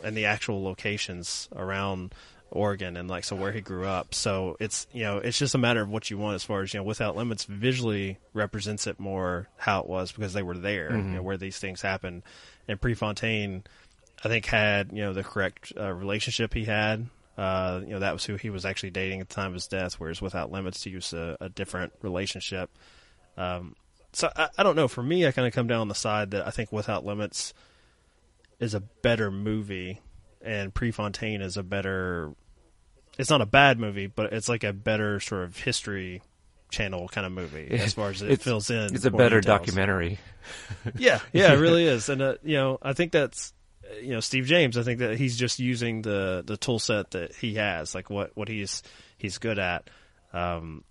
and 0.05 0.17
the 0.17 0.27
actual 0.27 0.63
locations 0.63 1.49
around 1.57 2.15
Oregon 2.51 2.97
and 2.97 3.09
like 3.09 3.25
so 3.25 3.35
where 3.35 3.51
he 3.51 3.61
grew 3.61 3.87
up. 3.87 4.15
So 4.15 4.57
it's 4.61 4.87
you 4.93 5.03
know 5.03 5.19
it's 5.19 5.39
just 5.39 5.57
a 5.57 5.59
matter 5.59 5.83
of 5.83 5.89
what 5.89 6.09
you 6.09 6.19
want 6.19 6.37
as 6.37 6.45
far 6.45 6.63
as 6.63 6.73
you 6.73 6.79
know 6.79 6.85
Without 6.85 7.17
Limits 7.17 7.45
visually 7.45 8.19
represents 8.33 8.87
it 8.87 9.01
more 9.01 9.49
how 9.57 9.81
it 9.81 9.89
was 9.89 10.13
because 10.13 10.35
they 10.35 10.43
were 10.45 10.57
there 10.57 10.93
you 10.97 11.03
know, 11.03 11.23
where 11.23 11.37
these 11.37 11.59
things 11.59 11.83
happened. 11.83 12.23
And 12.69 12.81
Prefontaine, 12.81 13.65
I 14.25 14.29
think 14.29 14.47
had 14.47 14.93
you 14.93 15.03
know 15.03 15.13
the 15.13 15.25
correct 15.25 15.73
uh, 15.79 15.93
relationship 15.93 16.55
he 16.55 16.65
had. 16.65 17.07
Uh, 17.37 17.81
you 17.85 17.91
know 17.91 17.99
that 17.99 18.15
was 18.15 18.25
who 18.25 18.37
he 18.37 18.49
was 18.49 18.65
actually 18.65 18.91
dating 18.91 19.21
at 19.21 19.29
the 19.29 19.35
time 19.35 19.49
of 19.49 19.55
his 19.55 19.67
death. 19.67 19.95
Whereas 19.95 20.23
Without 20.23 20.51
Limits, 20.51 20.83
he 20.83 20.91
used 20.91 21.13
a, 21.13 21.37
a 21.41 21.49
different 21.49 21.93
relationship. 22.03 22.71
Um, 23.37 23.77
so 24.13 24.31
I, 24.35 24.49
I 24.57 24.63
don't 24.63 24.77
know. 24.77 24.89
For 24.89 25.03
me, 25.03 25.27
I 25.27 25.33
kind 25.33 25.47
of 25.47 25.55
come 25.55 25.67
down 25.67 25.81
on 25.81 25.89
the 25.89 25.95
side 25.95 26.31
that 26.31 26.47
I 26.47 26.51
think 26.51 26.73
Without 26.73 27.05
Limits 27.05 27.53
is 28.59 28.75
a 28.75 28.81
better 28.81 29.31
movie, 29.31 30.01
and 30.41 30.73
Prefontaine 30.73 31.43
is 31.43 31.57
a 31.57 31.63
better. 31.63 32.35
It's 33.19 33.31
not 33.31 33.41
a 33.41 33.47
bad 33.47 33.79
movie, 33.79 34.07
but 34.07 34.33
it's 34.33 34.49
like 34.49 34.65
a 34.65 34.73
better 34.73 35.21
sort 35.21 35.45
of 35.45 35.59
history 35.59 36.23
channel 36.71 37.09
kind 37.09 37.27
of 37.27 37.33
movie 37.33 37.69
as 37.71 37.95
far 37.95 38.11
as 38.11 38.23
it 38.23 38.31
It's- 38.31 38.43
fills 38.45 38.71
in. 38.71 38.95
It's 38.95 39.05
a 39.05 39.11
better 39.11 39.41
details. 39.41 39.59
documentary. 39.61 40.19
Yeah, 40.97 41.19
yeah, 41.33 41.53
it 41.53 41.57
really 41.59 41.85
is, 41.89 42.09
and 42.09 42.23
uh, 42.23 42.35
you 42.45 42.55
know, 42.57 42.79
I 42.81 42.93
think 42.93 43.11
that's 43.11 43.53
you 44.01 44.11
know 44.11 44.21
Steve 44.21 44.45
James. 44.47 44.79
I 44.79 44.85
think 44.85 45.01
that 45.01 45.17
he's 45.19 45.37
just 45.37 45.59
using 45.59 46.03
the 46.03 46.45
the 46.47 46.57
tool 46.57 46.79
set 46.79 47.11
that 47.13 47.35
he 47.35 47.55
has, 47.57 47.95
like 47.97 48.11
what 48.11 48.31
what 48.37 48.47
he's 48.47 48.85
he's 49.19 49.39
good 49.39 49.59
at. 49.59 49.91
Um, 50.33 50.85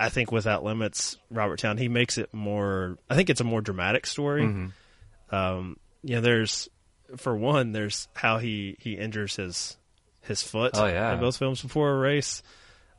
I 0.00 0.08
think 0.08 0.32
without 0.32 0.64
limits, 0.64 1.16
Robert 1.30 1.60
Towne 1.60 1.78
he 1.78 1.88
makes 1.88 2.18
it 2.18 2.34
more. 2.34 2.98
I 3.08 3.14
think 3.14 3.30
it's 3.30 3.40
a 3.40 3.44
more 3.44 3.60
dramatic 3.60 4.04
story. 4.04 4.42
Mhm. 4.42 4.72
Um, 5.30 5.76
you 6.02 6.16
know, 6.16 6.20
there's 6.20 6.68
for 7.18 7.36
one, 7.36 7.70
there's 7.70 8.08
how 8.14 8.38
he 8.38 8.76
he 8.80 8.94
injures 8.94 9.36
his 9.36 9.76
his 10.22 10.42
foot 10.42 10.72
Oh, 10.74 10.86
yeah. 10.86 11.14
in 11.14 11.20
both 11.20 11.36
films 11.36 11.62
before 11.62 11.92
a 11.92 11.98
race. 11.98 12.42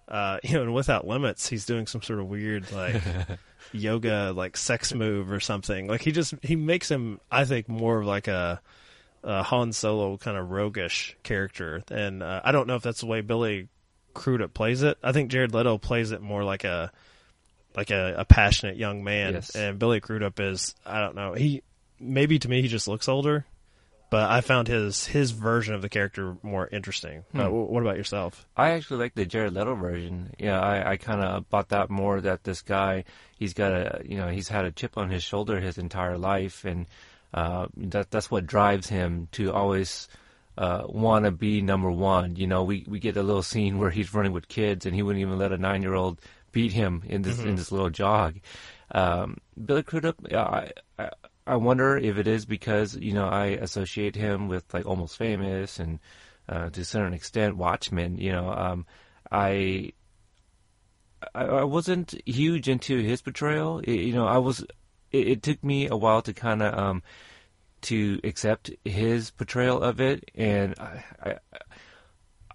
Uh, 0.07 0.37
you 0.43 0.53
know, 0.55 0.61
and 0.63 0.73
without 0.73 1.07
limits, 1.07 1.47
he's 1.47 1.65
doing 1.65 1.87
some 1.87 2.01
sort 2.01 2.19
of 2.19 2.27
weird 2.27 2.71
like 2.71 3.01
yoga 3.71 4.33
like 4.35 4.57
sex 4.57 4.93
move 4.93 5.31
or 5.31 5.39
something. 5.39 5.87
Like 5.87 6.01
he 6.01 6.11
just 6.11 6.33
he 6.41 6.55
makes 6.55 6.89
him, 6.89 7.19
I 7.31 7.45
think, 7.45 7.67
more 7.69 7.99
of 7.99 8.05
like 8.05 8.27
a, 8.27 8.61
a 9.23 9.43
Han 9.43 9.71
Solo 9.73 10.17
kind 10.17 10.37
of 10.37 10.49
roguish 10.51 11.15
character. 11.23 11.83
And 11.89 12.21
uh, 12.21 12.41
I 12.43 12.51
don't 12.51 12.67
know 12.67 12.75
if 12.75 12.83
that's 12.83 12.99
the 12.99 13.05
way 13.07 13.21
Billy 13.21 13.69
Crudup 14.13 14.53
plays 14.53 14.83
it. 14.83 14.97
I 15.01 15.11
think 15.11 15.31
Jared 15.31 15.53
Leto 15.53 15.77
plays 15.77 16.11
it 16.11 16.21
more 16.21 16.43
like 16.43 16.63
a 16.63 16.91
like 17.75 17.89
a, 17.89 18.15
a 18.19 18.25
passionate 18.25 18.77
young 18.77 19.03
man, 19.03 19.33
Yes. 19.33 19.55
and 19.55 19.79
Billy 19.79 19.99
Crudup 19.99 20.39
is 20.39 20.75
I 20.85 20.99
don't 20.99 21.15
know 21.15 21.33
he 21.33 21.63
maybe 21.99 22.37
to 22.39 22.49
me 22.49 22.61
he 22.61 22.67
just 22.67 22.87
looks 22.87 23.07
older. 23.07 23.45
But 24.13 24.29
I 24.29 24.41
found 24.41 24.67
his 24.67 25.07
his 25.07 25.31
version 25.31 25.73
of 25.73 25.81
the 25.81 25.89
character 25.89 26.37
more 26.43 26.67
interesting. 26.71 27.23
Uh, 27.33 27.45
Hmm. 27.45 27.49
wh- 27.49 27.69
what 27.71 27.81
about 27.81 27.97
yourself? 27.97 28.45
I 28.55 28.71
actually 28.71 28.99
like 28.99 29.15
the 29.15 29.25
Jared 29.25 29.53
Leto 29.53 29.73
version. 29.73 30.35
Yeah, 30.37 30.59
I, 30.61 30.91
I 30.91 30.97
kind 30.97 31.21
of 31.23 31.49
bought 31.49 31.69
that 31.69 31.89
more. 31.89 32.21
That 32.21 32.43
this 32.43 32.61
guy, 32.61 33.05
he's 33.39 33.55
got 33.55 33.71
a, 33.71 34.01
you 34.05 34.17
know, 34.17 34.27
he's 34.29 34.49
had 34.49 34.65
a 34.65 34.71
chip 34.71 34.97
on 34.99 35.09
his 35.09 35.23
shoulder 35.23 35.59
his 35.59 35.79
entire 35.79 36.19
life, 36.19 36.63
and 36.63 36.85
uh, 37.33 37.65
that 37.77 38.11
that's 38.11 38.29
what 38.29 38.45
drives 38.45 38.87
him 38.87 39.29
to 39.31 39.51
always 39.51 40.07
uh, 40.59 40.83
want 40.87 41.25
to 41.25 41.31
be 41.31 41.61
number 41.63 41.89
one. 41.89 42.35
You 42.35 42.45
know, 42.45 42.63
we 42.63 42.85
we 42.87 42.99
get 42.99 43.17
a 43.17 43.23
little 43.23 43.41
scene 43.41 43.79
where 43.79 43.89
he's 43.89 44.13
running 44.13 44.31
with 44.31 44.47
kids, 44.47 44.85
and 44.85 44.93
he 44.93 45.01
wouldn't 45.01 45.21
even 45.25 45.39
let 45.39 45.51
a 45.51 45.57
nine 45.57 45.81
year 45.81 45.95
old 45.95 46.21
beat 46.51 46.71
him 46.73 47.01
in 47.07 47.23
this 47.23 47.39
in 47.39 47.55
this 47.55 47.71
little 47.71 47.89
jog. 47.89 48.39
Um, 48.91 49.37
Billy 49.65 49.81
Crudup, 49.81 50.17
yeah, 50.29 50.43
I, 50.43 50.71
I 50.99 51.09
I 51.45 51.57
wonder 51.57 51.97
if 51.97 52.17
it 52.17 52.27
is 52.27 52.45
because 52.45 52.95
you 52.95 53.13
know 53.13 53.27
I 53.27 53.47
associate 53.47 54.15
him 54.15 54.47
with 54.47 54.73
like 54.73 54.85
Almost 54.85 55.17
Famous 55.17 55.79
and 55.79 55.99
uh, 56.47 56.69
to 56.69 56.81
a 56.81 56.85
certain 56.85 57.13
extent 57.13 57.57
Watchmen. 57.57 58.17
You 58.17 58.31
know, 58.31 58.49
um, 58.51 58.85
I, 59.31 59.93
I 61.35 61.43
I 61.43 61.63
wasn't 61.63 62.15
huge 62.25 62.69
into 62.69 62.97
his 62.99 63.21
portrayal. 63.21 63.79
It, 63.79 63.91
you 63.91 64.13
know, 64.13 64.27
I 64.27 64.37
was. 64.37 64.61
It, 65.11 65.27
it 65.27 65.43
took 65.43 65.63
me 65.63 65.87
a 65.87 65.97
while 65.97 66.21
to 66.21 66.33
kind 66.33 66.61
of 66.61 66.77
um, 66.77 67.03
to 67.81 68.19
accept 68.23 68.71
his 68.85 69.31
portrayal 69.31 69.81
of 69.81 69.99
it, 69.99 70.31
and 70.35 70.75
I, 70.79 71.03
I 71.23 71.37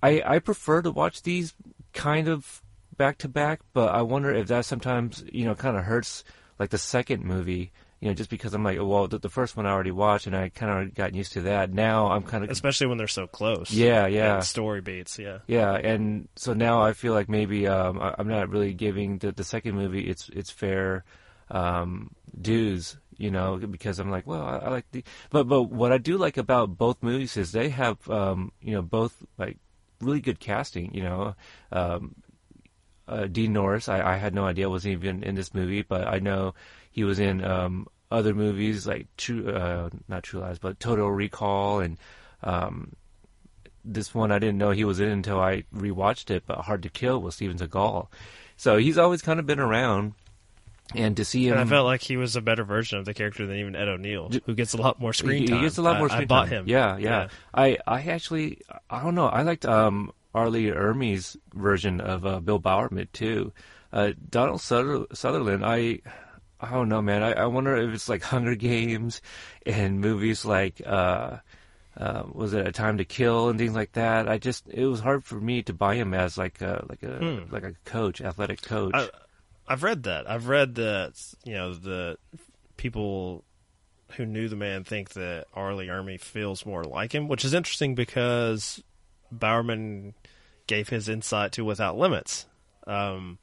I 0.03 0.23
I 0.35 0.39
prefer 0.39 0.83
to 0.83 0.91
watch 0.91 1.23
these 1.23 1.53
kind 1.93 2.29
of 2.29 2.63
back 2.97 3.19
to 3.19 3.29
back, 3.29 3.61
but 3.75 3.95
I 3.95 4.03
wonder 4.03 4.33
if 4.33 4.49
that 4.49 4.65
sometimes 4.65 5.25
you 5.31 5.45
know 5.45 5.55
kind 5.55 5.77
of 5.77 5.85
hurts 5.85 6.25
like 6.59 6.71
the 6.71 6.79
second 6.79 7.25
movie 7.25 7.73
you 8.01 8.09
know, 8.09 8.15
just 8.15 8.31
because 8.31 8.55
I'm 8.55 8.63
like, 8.63 8.79
well, 8.79 9.09
the, 9.09 9.19
the 9.19 9.29
first 9.29 9.57
one 9.57 9.67
I 9.67 9.71
already 9.71 9.91
watched 9.91 10.27
and 10.27 10.37
I 10.37 10.51
kind 10.51 10.89
of 10.89 10.95
got 10.95 11.15
used 11.15 11.33
to 11.33 11.43
that. 11.43 11.73
Now 11.73 12.13
I'm 12.13 12.23
kind 12.23 12.45
of, 12.45 12.51
especially 12.51 12.87
when 12.87 12.99
they're 12.99 13.09
so 13.09 13.27
close. 13.27 13.73
Yeah, 13.73 14.07
yeah. 14.07 14.37
And 14.37 14.45
story 14.45 14.81
beats, 14.81 15.19
yeah. 15.19 15.39
Yeah, 15.47 15.73
and 15.73 16.29
so 16.37 16.55
now 16.55 16.81
I 16.81 16.93
feel 16.93 17.13
like 17.13 17.29
maybe 17.29 17.67
um, 17.67 18.01
I, 18.01 18.15
I'm 18.19 18.29
not 18.29 18.51
really 18.51 18.73
giving 18.73 19.19
the, 19.19 19.33
the 19.33 19.45
second 19.45 19.75
movie 19.75 20.09
its 20.09 20.29
its 20.29 20.51
fair 20.51 21.05
um, 21.51 22.13
dues, 22.41 22.97
you 23.17 23.33
know, 23.33 23.57
because 23.57 23.99
I'm 23.99 24.11
like, 24.11 24.27
well, 24.27 24.43
I, 24.43 24.59
I 24.59 24.69
like 24.71 24.91
the, 24.93 25.03
but 25.31 25.49
but 25.49 25.65
what 25.65 25.91
I 25.91 25.99
do 25.99 26.19
like 26.19 26.37
about 26.37 26.79
both 26.79 27.03
movies 27.03 27.37
is 27.37 27.51
they 27.51 27.71
have, 27.71 28.09
um, 28.09 28.53
you 28.63 28.73
know, 28.73 28.83
both 28.83 29.15
like 29.39 29.59
really 30.01 30.21
good 30.21 30.39
casting, 30.39 30.95
you 30.95 31.03
know. 31.03 31.35
Um, 31.73 32.15
uh, 33.09 33.27
Dean 33.27 33.55
Norris, 33.55 33.89
I, 33.89 34.03
I 34.03 34.17
had 34.17 34.35
no 34.35 34.45
idea 34.45 34.69
was 34.69 34.87
even 34.87 35.25
in 35.25 35.35
this 35.35 35.55
movie, 35.55 35.81
but 35.83 36.07
I 36.07 36.19
know 36.19 36.55
he 36.99 37.05
was 37.05 37.21
in 37.21 37.45
um, 37.45 37.87
other 38.11 38.35
movies 38.35 38.85
like 38.89 39.07
True, 39.17 39.49
uh, 39.49 39.89
not 40.09 40.25
True 40.25 40.41
Lies, 40.41 40.59
but 40.59 40.81
Total 40.81 41.09
Recall, 41.09 41.79
and 41.79 41.97
um, 42.43 42.93
this 43.85 44.13
one 44.13 44.33
I 44.33 44.41
didn't 44.41 44.59
know 44.59 44.73
he 44.73 44.85
was 44.85 44.99
in 44.99 45.09
until 45.09 45.39
I 45.39 45.63
rewatched 45.73 46.31
it. 46.31 46.43
But 46.45 46.59
Hard 46.59 46.83
to 46.83 46.89
Kill 46.89 47.21
with 47.23 47.35
Steven 47.35 47.57
Seagal, 47.57 48.09
so 48.57 48.79
he's 48.79 48.99
always 48.99 49.23
kind 49.23 49.39
of 49.39 49.47
been 49.47 49.61
around. 49.61 50.15
And 50.93 51.17
to 51.19 51.25
see 51.25 51.47
him, 51.47 51.53
and 51.53 51.61
I 51.61 51.67
felt 51.67 51.85
like 51.87 52.01
he 52.01 52.17
was 52.17 52.35
a 52.35 52.41
better 52.41 52.65
version 52.65 52.99
of 52.99 53.05
the 53.05 53.15
character 53.15 53.47
than 53.47 53.59
even 53.59 53.77
Ed 53.77 53.87
O'Neill, 53.87 54.31
who 54.45 54.55
gets 54.57 54.73
a 54.75 54.79
lot 54.79 54.99
more 54.99 55.13
screen 55.13 55.47
time. 55.47 55.59
He 55.59 55.63
gets 55.63 55.79
a 55.79 55.83
lot 55.83 55.99
more 55.99 56.07
I, 56.07 56.15
screen 56.15 56.23
I 56.23 56.27
bought 56.27 56.49
time. 56.49 56.65
him. 56.65 56.65
Yeah, 56.69 56.97
yeah, 56.97 57.09
Yeah. 57.11 57.29
I, 57.55 57.79
I 57.87 58.01
actually, 58.11 58.63
I 58.91 59.05
don't 59.05 59.15
know. 59.15 59.27
I 59.27 59.43
liked 59.43 59.67
um, 59.67 60.11
R. 60.35 60.49
Lee 60.51 60.71
Ermey's 60.71 61.37
version 61.55 62.01
of 62.01 62.27
uh, 62.27 62.41
Bill 62.41 62.59
Bowerman 62.59 63.07
too. 63.13 63.53
Uh, 63.93 64.13
Donald 64.31 64.61
Suther- 64.61 65.07
Sutherland, 65.15 65.63
I, 65.65 66.01
I 66.61 66.71
don't 66.71 66.89
know, 66.89 67.01
man. 67.03 67.23
I, 67.23 67.33
I 67.33 67.47
wonder 67.47 67.77
if 67.77 67.95
it's 67.95 68.09
like 68.09 68.23
Hunger 68.23 68.55
Games 68.55 69.21
and 69.65 70.01
movies 70.01 70.45
like, 70.45 70.83
uh, 70.85 71.37
uh, 71.97 72.23
was 72.33 72.53
it 72.55 72.67
A 72.67 72.73
Time 72.73 72.99
to 72.99 73.05
Kill 73.05 73.49
and 73.49 73.59
things 73.59 73.75
like 73.75 73.93
that. 73.93 74.29
I 74.29 74.39
just, 74.39 74.67
it 74.69 74.87
was 74.87 75.01
hard 75.01 75.25
for 75.25 75.37
me 75.41 75.63
to 75.65 75.73
buy 75.73 75.95
him 75.95 76.15
as 76.15 76.37
like 76.39 76.61
a, 76.61 76.85
like 76.89 77.03
a, 77.03 77.19
Hmm. 77.19 77.53
like 77.53 77.63
a 77.65 77.75
coach, 77.85 78.21
athletic 78.21 78.61
coach. 78.63 78.93
I, 78.95 79.09
I've 79.69 79.83
read 79.83 80.05
that. 80.05 80.29
I've 80.29 80.49
read 80.49 80.77
that 80.77 81.13
you 81.45 81.53
know 81.55 81.75
the 81.75 82.17
people 82.77 83.45
who 84.13 84.25
knew 84.25 84.49
the 84.49 84.57
man 84.57 84.83
think 84.85 85.11
that 85.11 85.47
R. 85.55 85.75
Lee 85.75 85.89
Ermey 85.89 86.19
feels 86.19 86.65
more 86.65 86.85
like 86.85 87.15
him, 87.15 87.29
which 87.29 87.45
is 87.45 87.53
interesting 87.53 87.95
because 87.95 88.83
Bowerman 89.31 90.15
gave 90.67 90.89
his 90.89 91.09
insight 91.09 91.53
to 91.53 91.65
Without 91.65 91.99
Limits, 91.99 92.47
um, 92.87 93.39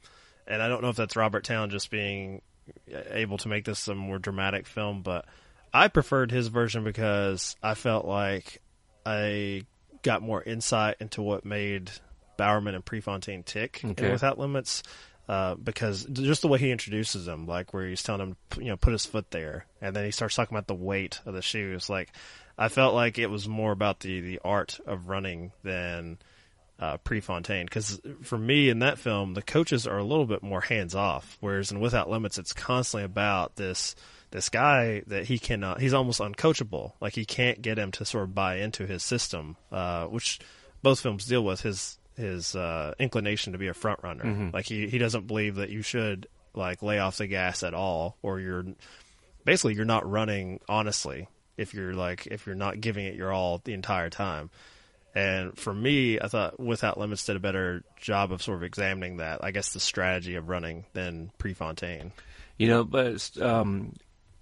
and 0.48 0.60
I 0.60 0.68
don't 0.68 0.82
know 0.82 0.88
if 0.88 0.96
that's 0.96 1.14
Robert 1.14 1.44
Towne 1.44 1.70
just 1.70 1.90
being 1.90 2.42
able 2.88 3.38
to 3.38 3.48
make 3.48 3.64
this 3.64 3.88
a 3.88 3.94
more 3.94 4.18
dramatic 4.18 4.66
film, 4.66 5.02
but 5.02 5.24
I 5.72 5.88
preferred 5.88 6.30
his 6.30 6.48
version 6.48 6.84
because 6.84 7.56
I 7.62 7.74
felt 7.74 8.06
like 8.06 8.60
I 9.04 9.62
got 10.02 10.22
more 10.22 10.42
insight 10.42 10.96
into 11.00 11.22
what 11.22 11.44
made 11.44 11.90
Bowerman 12.36 12.74
and 12.74 12.84
Prefontaine 12.84 13.42
tick 13.42 13.80
Okay. 13.84 14.10
Without 14.10 14.38
Limits. 14.38 14.82
Uh, 15.28 15.56
because 15.56 16.04
just 16.04 16.42
the 16.42 16.48
way 16.48 16.56
he 16.56 16.70
introduces 16.70 17.26
them, 17.26 17.46
like 17.46 17.74
where 17.74 17.84
he's 17.88 18.02
telling 18.02 18.20
him, 18.20 18.36
you 18.58 18.66
know, 18.66 18.76
put 18.76 18.92
his 18.92 19.04
foot 19.04 19.28
there, 19.32 19.66
and 19.80 19.94
then 19.96 20.04
he 20.04 20.12
starts 20.12 20.36
talking 20.36 20.56
about 20.56 20.68
the 20.68 20.74
weight 20.74 21.20
of 21.26 21.34
the 21.34 21.42
shoes. 21.42 21.90
Like, 21.90 22.12
I 22.56 22.68
felt 22.68 22.94
like 22.94 23.18
it 23.18 23.26
was 23.26 23.48
more 23.48 23.72
about 23.72 23.98
the 24.00 24.20
the 24.20 24.38
art 24.44 24.78
of 24.86 25.08
running 25.08 25.50
than 25.64 26.18
uh, 26.78 26.98
Prefontaine. 26.98 27.66
Because 27.66 28.00
for 28.22 28.38
me 28.38 28.68
in 28.68 28.80
that 28.80 28.98
film, 28.98 29.34
the 29.34 29.42
coaches 29.42 29.86
are 29.86 29.98
a 29.98 30.04
little 30.04 30.26
bit 30.26 30.42
more 30.42 30.60
hands 30.60 30.94
off, 30.94 31.36
whereas 31.40 31.70
in 31.72 31.80
Without 31.80 32.10
Limits, 32.10 32.38
it's 32.38 32.52
constantly 32.52 33.04
about 33.04 33.56
this 33.56 33.94
this 34.32 34.48
guy 34.48 35.02
that 35.06 35.24
he 35.24 35.38
cannot. 35.38 35.80
He's 35.80 35.94
almost 35.94 36.20
uncoachable. 36.20 36.92
Like 37.00 37.14
he 37.14 37.24
can't 37.24 37.62
get 37.62 37.78
him 37.78 37.92
to 37.92 38.04
sort 38.04 38.24
of 38.24 38.34
buy 38.34 38.56
into 38.56 38.86
his 38.86 39.02
system, 39.02 39.56
uh, 39.70 40.06
which 40.06 40.40
both 40.82 41.00
films 41.00 41.26
deal 41.26 41.44
with 41.44 41.60
his 41.60 41.98
his 42.16 42.56
uh, 42.56 42.94
inclination 42.98 43.52
to 43.52 43.58
be 43.58 43.68
a 43.68 43.74
front 43.74 44.00
runner. 44.02 44.24
Like 44.52 44.66
he 44.66 44.88
he 44.88 44.98
doesn't 44.98 45.26
believe 45.26 45.56
that 45.56 45.70
you 45.70 45.82
should 45.82 46.28
like 46.54 46.82
lay 46.82 46.98
off 46.98 47.18
the 47.18 47.26
gas 47.26 47.62
at 47.62 47.74
all, 47.74 48.16
or 48.22 48.40
you're 48.40 48.64
basically 49.44 49.74
you're 49.74 49.84
not 49.84 50.08
running 50.10 50.60
honestly 50.68 51.28
if 51.56 51.72
you're 51.72 51.94
like 51.94 52.26
if 52.26 52.46
you're 52.46 52.54
not 52.56 52.80
giving 52.80 53.06
it 53.06 53.14
your 53.14 53.32
all 53.32 53.60
the 53.64 53.72
entire 53.72 54.10
time. 54.10 54.50
And 55.16 55.58
for 55.58 55.72
me, 55.72 56.20
I 56.20 56.28
thought 56.28 56.60
Without 56.60 56.98
Limits 56.98 57.24
did 57.24 57.36
a 57.36 57.40
better 57.40 57.82
job 57.98 58.32
of 58.32 58.42
sort 58.42 58.58
of 58.58 58.62
examining 58.62 59.16
that. 59.16 59.42
I 59.42 59.50
guess 59.50 59.72
the 59.72 59.80
strategy 59.80 60.34
of 60.34 60.50
running 60.50 60.84
than 60.92 61.32
Prefontaine. 61.38 62.12
You 62.58 62.68
know, 62.68 62.84
but 62.84 63.30
um, 63.40 63.94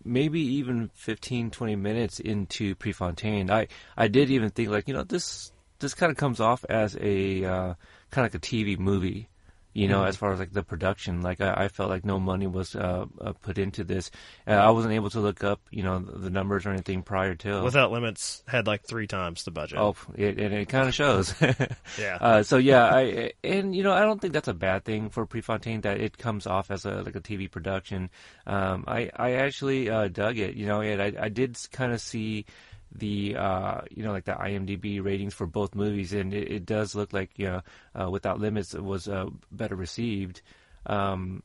maybe 0.04 0.40
even 0.40 0.90
15, 0.94 1.52
20 1.52 1.76
minutes 1.76 2.18
into 2.18 2.74
Prefontaine, 2.74 3.52
I, 3.52 3.68
I 3.96 4.08
did 4.08 4.30
even 4.30 4.50
think 4.50 4.68
like, 4.68 4.88
you 4.88 4.94
know, 4.94 5.04
this 5.04 5.52
this 5.78 5.94
kind 5.94 6.10
of 6.10 6.16
comes 6.16 6.40
off 6.40 6.64
as 6.68 6.96
a 7.00 7.44
uh, 7.44 7.74
kind 8.10 8.26
of 8.26 8.32
like 8.32 8.34
a 8.34 8.38
TV 8.40 8.76
movie. 8.76 9.28
You 9.74 9.88
know, 9.88 10.04
as 10.04 10.16
far 10.16 10.32
as 10.32 10.38
like 10.38 10.52
the 10.52 10.62
production, 10.62 11.20
like 11.20 11.40
I, 11.40 11.64
I 11.64 11.68
felt 11.68 11.90
like 11.90 12.04
no 12.04 12.20
money 12.20 12.46
was 12.46 12.76
uh, 12.76 13.06
uh, 13.20 13.32
put 13.42 13.58
into 13.58 13.82
this. 13.82 14.10
Uh, 14.46 14.52
I 14.52 14.70
wasn't 14.70 14.94
able 14.94 15.10
to 15.10 15.20
look 15.20 15.42
up, 15.42 15.60
you 15.70 15.82
know, 15.82 15.98
the, 15.98 16.16
the 16.18 16.30
numbers 16.30 16.64
or 16.64 16.70
anything 16.70 17.02
prior 17.02 17.34
to. 17.34 17.62
Without 17.62 17.90
Limits 17.90 18.44
had 18.46 18.68
like 18.68 18.84
three 18.84 19.08
times 19.08 19.42
the 19.42 19.50
budget. 19.50 19.78
Oh, 19.80 19.96
it, 20.14 20.38
and 20.38 20.54
it 20.54 20.68
kind 20.68 20.88
of 20.88 20.94
shows. 20.94 21.34
Yeah. 21.98 22.18
Uh, 22.20 22.42
so 22.42 22.56
yeah, 22.56 22.84
I 22.84 23.32
and 23.44 23.74
you 23.74 23.82
know 23.82 23.92
I 23.92 24.00
don't 24.00 24.20
think 24.20 24.32
that's 24.32 24.48
a 24.48 24.54
bad 24.54 24.84
thing 24.84 25.10
for 25.10 25.26
Prefontaine 25.26 25.82
that 25.82 26.00
it 26.00 26.18
comes 26.18 26.46
off 26.46 26.70
as 26.70 26.84
a 26.84 27.02
like 27.02 27.14
a 27.14 27.20
TV 27.20 27.50
production. 27.50 28.10
Um, 28.46 28.84
I 28.86 29.10
I 29.14 29.32
actually 29.34 29.90
uh, 29.90 30.08
dug 30.08 30.38
it. 30.38 30.54
You 30.54 30.66
know, 30.66 30.80
and 30.80 31.00
I 31.00 31.12
I 31.18 31.28
did 31.28 31.56
kind 31.72 31.92
of 31.92 32.00
see 32.00 32.46
the 32.94 33.36
uh, 33.36 33.80
you 33.90 34.02
know 34.02 34.12
like 34.12 34.24
the 34.24 34.32
IMDb 34.32 35.02
ratings 35.02 35.34
for 35.34 35.46
both 35.46 35.74
movies, 35.74 36.12
and 36.12 36.32
it, 36.32 36.50
it 36.50 36.66
does 36.66 36.94
look 36.94 37.12
like 37.12 37.30
you 37.36 37.46
know 37.46 37.62
uh, 38.00 38.10
Without 38.10 38.40
Limits 38.40 38.74
was 38.74 39.08
uh, 39.08 39.26
better 39.50 39.76
received. 39.76 40.42
Um, 40.86 41.42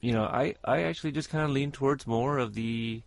you 0.00 0.12
know, 0.12 0.24
I 0.24 0.54
I 0.64 0.82
actually 0.82 1.12
just 1.12 1.30
kind 1.30 1.44
of 1.44 1.50
lean 1.50 1.72
towards 1.72 2.06
more 2.06 2.38
of 2.38 2.54
the 2.54 3.02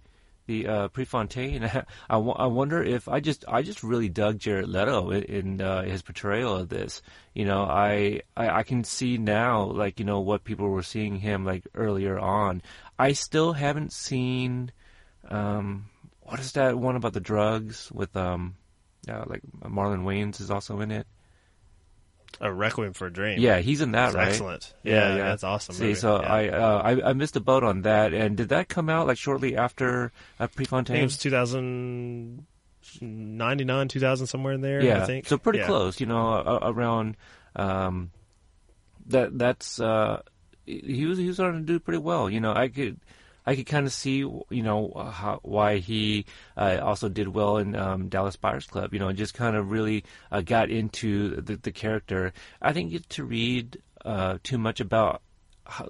the 0.48 0.68
uh, 0.68 0.88
Prefontaine. 0.90 1.64
I, 2.10 2.18
I 2.18 2.48
wonder 2.48 2.84
if 2.84 3.08
I 3.08 3.20
just 3.20 3.46
I 3.48 3.62
just 3.62 3.84
really 3.84 4.10
dug 4.10 4.40
Jared 4.40 4.70
Leto 4.70 5.12
in, 5.12 5.24
in 5.24 5.62
uh, 5.62 5.84
his 5.84 6.02
portrayal 6.02 6.56
of 6.56 6.70
this. 6.70 7.02
You 7.34 7.46
know, 7.46 7.64
I, 7.64 8.22
I 8.36 8.50
I 8.50 8.64
can 8.64 8.84
see 8.84 9.18
now 9.18 9.64
like 9.64 10.00
you 10.00 10.06
know 10.06 10.22
what 10.22 10.44
people 10.44 10.70
were 10.70 10.84
seeing 10.84 11.18
him 11.18 11.46
like 11.46 11.68
earlier 11.76 12.18
on. 12.18 12.62
I 12.98 13.14
still 13.14 13.54
haven't 13.54 13.92
seen 13.94 14.72
um 15.30 15.86
what 16.26 16.40
is 16.40 16.52
that 16.54 16.76
one 16.78 16.96
about 16.96 17.14
the 17.14 17.20
drugs 17.20 17.92
with 17.94 18.16
um 18.18 18.56
uh, 19.08 19.24
like 19.28 19.42
Marlon 19.62 20.04
Wayans 20.04 20.42
is 20.42 20.50
also 20.52 20.80
in 20.82 20.90
it. 20.92 21.06
a 22.42 22.52
Requiem 22.52 22.94
for 22.94 23.06
a 23.08 23.14
Dream. 23.14 23.40
Yeah, 23.40 23.60
he's 23.60 23.82
in 23.82 23.92
that, 23.94 24.14
right? 24.16 24.30
excellent. 24.30 24.74
Yeah, 24.84 25.16
yeah, 25.16 25.24
that's 25.30 25.44
awesome. 25.44 25.76
See, 25.76 25.84
movie. 25.84 25.96
so 25.96 26.22
Yeah. 26.22 26.34
I, 26.34 26.50
uh, 26.50 26.82
I 26.84 27.10
I 27.10 27.14
missed 27.14 27.36
a 27.36 27.40
boat 27.40 27.64
on 27.64 27.84
that. 27.84 28.14
And 28.14 28.36
did 28.36 28.50
that 28.50 28.68
come 28.68 28.90
out 28.90 29.08
like 29.08 29.18
shortly 29.18 29.56
after 29.56 30.12
uh, 30.40 30.48
think 30.48 30.52
it 30.52 30.56
Prefontaine? 30.56 31.04
was 31.04 31.18
2099, 31.18 33.88
2000, 33.88 34.28
somewhere 34.28 34.54
in 34.54 34.62
there. 34.62 34.82
yeah, 34.84 35.04
I 35.04 35.06
think 35.06 35.28
so 35.28 35.38
pretty 35.38 35.60
Yeah. 35.60 35.68
close. 35.68 36.00
You 36.00 36.08
know, 36.08 36.34
uh, 36.34 36.60
around 36.64 37.16
um, 37.56 38.12
that. 39.08 39.38
That's 39.38 39.80
uh, 39.80 40.22
he 40.66 41.06
was 41.06 41.18
he 41.18 41.28
was 41.28 41.36
starting 41.38 41.62
to 41.62 41.66
do 41.66 41.80
pretty 41.80 42.00
well. 42.00 42.30
You 42.30 42.40
know, 42.42 42.54
I 42.54 42.68
could. 42.70 43.00
I 43.46 43.56
could 43.56 43.66
kind 43.68 43.86
of 43.86 43.94
see, 43.94 44.18
you 44.18 44.46
know, 44.50 44.92
how, 45.14 45.40
why 45.44 45.78
he 45.78 46.26
uh, 46.58 46.80
also 46.82 47.10
did 47.10 47.28
well 47.28 47.58
in 47.58 47.76
um, 47.76 48.10
Dallas 48.10 48.36
Buyers 48.36 48.66
Club. 48.66 48.94
You 48.94 49.00
know, 49.00 49.12
just 49.14 49.34
kind 49.34 49.56
of 49.56 49.72
really 49.72 50.04
uh, 50.32 50.42
got 50.42 50.70
into 50.70 51.42
the, 51.42 51.58
the 51.58 51.72
character. 51.72 52.34
I 52.62 52.74
didn't 52.74 52.92
get 52.92 53.10
to 53.12 53.24
read 53.24 53.82
uh, 54.04 54.38
too 54.44 54.58
much 54.58 54.80
about 54.80 55.22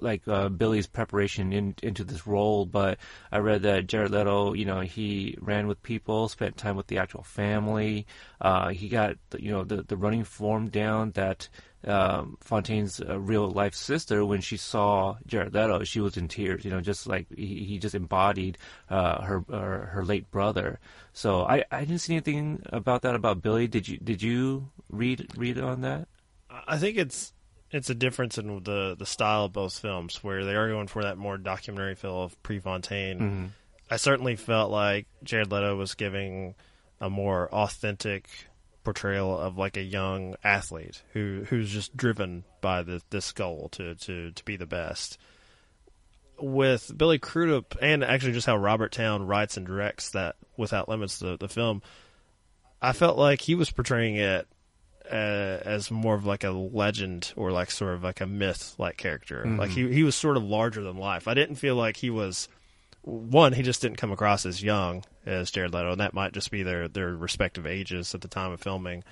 like 0.00 0.26
uh, 0.26 0.48
Billy's 0.48 0.86
preparation 0.86 1.52
in, 1.52 1.74
into 1.82 2.04
this 2.04 2.26
role, 2.26 2.64
but 2.64 2.98
I 3.30 3.38
read 3.38 3.62
that 3.62 3.86
Jared 3.86 4.10
Leto, 4.10 4.54
you 4.54 4.64
know, 4.64 4.80
he 4.80 5.36
ran 5.40 5.66
with 5.66 5.82
people, 5.82 6.28
spent 6.28 6.56
time 6.56 6.76
with 6.76 6.86
the 6.86 6.98
actual 6.98 7.22
family. 7.22 8.06
Uh, 8.40 8.70
he 8.70 8.88
got 8.88 9.16
you 9.38 9.50
know 9.50 9.64
the 9.64 9.82
the 9.82 9.96
running 9.96 10.24
form 10.24 10.68
down 10.68 11.12
that 11.12 11.48
um, 11.86 12.36
Fontaine's 12.40 13.00
uh, 13.00 13.18
real 13.18 13.48
life 13.48 13.74
sister 13.74 14.24
when 14.24 14.40
she 14.40 14.56
saw 14.56 15.16
Jared 15.26 15.54
Leto, 15.54 15.84
she 15.84 16.00
was 16.00 16.16
in 16.16 16.28
tears. 16.28 16.64
You 16.64 16.70
know, 16.70 16.80
just 16.80 17.06
like 17.06 17.26
he, 17.34 17.64
he 17.64 17.78
just 17.78 17.94
embodied 17.94 18.58
uh, 18.90 19.22
her, 19.22 19.44
her 19.48 19.86
her 19.86 20.04
late 20.04 20.30
brother. 20.30 20.78
So 21.12 21.42
I, 21.42 21.64
I 21.70 21.80
didn't 21.80 21.98
see 22.00 22.14
anything 22.14 22.62
about 22.66 23.02
that 23.02 23.14
about 23.14 23.42
Billy. 23.42 23.66
Did 23.66 23.88
you 23.88 23.98
did 23.98 24.22
you 24.22 24.70
read 24.90 25.26
read 25.36 25.58
on 25.58 25.82
that? 25.82 26.08
I 26.50 26.78
think 26.78 26.96
it's 26.96 27.32
it's 27.70 27.90
a 27.90 27.94
difference 27.94 28.38
in 28.38 28.62
the 28.62 28.96
the 28.98 29.06
style 29.06 29.46
of 29.46 29.52
both 29.52 29.78
films, 29.78 30.22
where 30.22 30.44
they 30.44 30.54
are 30.54 30.68
going 30.68 30.88
for 30.88 31.02
that 31.02 31.18
more 31.18 31.38
documentary 31.38 31.94
feel 31.94 32.22
of 32.22 32.40
Prefontaine. 32.42 33.18
Mm-hmm. 33.18 33.46
I 33.90 33.96
certainly 33.96 34.36
felt 34.36 34.70
like 34.70 35.06
Jared 35.22 35.52
Leto 35.52 35.76
was 35.76 35.94
giving 35.94 36.54
a 37.00 37.08
more 37.08 37.48
authentic 37.52 38.28
portrayal 38.86 39.36
of 39.38 39.58
like 39.58 39.76
a 39.76 39.82
young 39.82 40.36
athlete 40.44 41.02
who 41.12 41.44
who's 41.48 41.68
just 41.70 41.96
driven 41.96 42.44
by 42.60 42.82
the, 42.82 43.02
this 43.10 43.32
goal 43.32 43.68
to, 43.72 43.94
to, 43.96 44.30
to 44.30 44.44
be 44.44 44.56
the 44.56 44.64
best. 44.66 45.18
with 46.38 46.92
Billy 46.96 47.18
Crudup 47.18 47.76
and 47.82 48.04
actually 48.04 48.32
just 48.32 48.46
how 48.46 48.56
Robert 48.56 48.92
Towne 48.92 49.26
writes 49.26 49.56
and 49.56 49.66
directs 49.66 50.10
that 50.10 50.36
Without 50.56 50.88
Limits 50.88 51.18
the 51.18 51.36
the 51.36 51.48
film, 51.48 51.82
I 52.80 52.92
felt 52.92 53.18
like 53.18 53.40
he 53.40 53.54
was 53.54 53.70
portraying 53.70 54.16
it 54.16 54.46
uh, 55.10 55.14
as 55.64 55.90
more 55.90 56.14
of 56.14 56.24
like 56.24 56.44
a 56.44 56.50
legend 56.50 57.32
or 57.36 57.52
like 57.52 57.70
sort 57.70 57.94
of 57.94 58.02
like 58.02 58.20
a 58.20 58.26
myth 58.26 58.74
like 58.78 58.96
character. 58.96 59.44
Mhm. 59.46 59.58
Like 59.58 59.70
he 59.70 59.92
he 59.92 60.02
was 60.02 60.14
sort 60.14 60.36
of 60.36 60.44
larger 60.44 60.82
than 60.82 60.96
life. 60.96 61.28
I 61.28 61.34
didn't 61.34 61.56
feel 61.56 61.74
like 61.76 61.96
he 61.96 62.10
was 62.10 62.48
one. 63.06 63.52
He 63.52 63.62
just 63.62 63.80
didn't 63.80 63.98
come 63.98 64.12
across 64.12 64.44
as 64.44 64.62
young 64.62 65.04
as 65.24 65.50
Jared 65.50 65.72
Leto, 65.72 65.92
and 65.92 66.00
that 66.00 66.12
might 66.12 66.32
just 66.32 66.50
be 66.50 66.62
their 66.62 66.88
their 66.88 67.14
respective 67.14 67.66
ages 67.66 68.14
at 68.14 68.20
the 68.20 68.28
time 68.28 68.52
of 68.52 68.60
filming. 68.60 69.04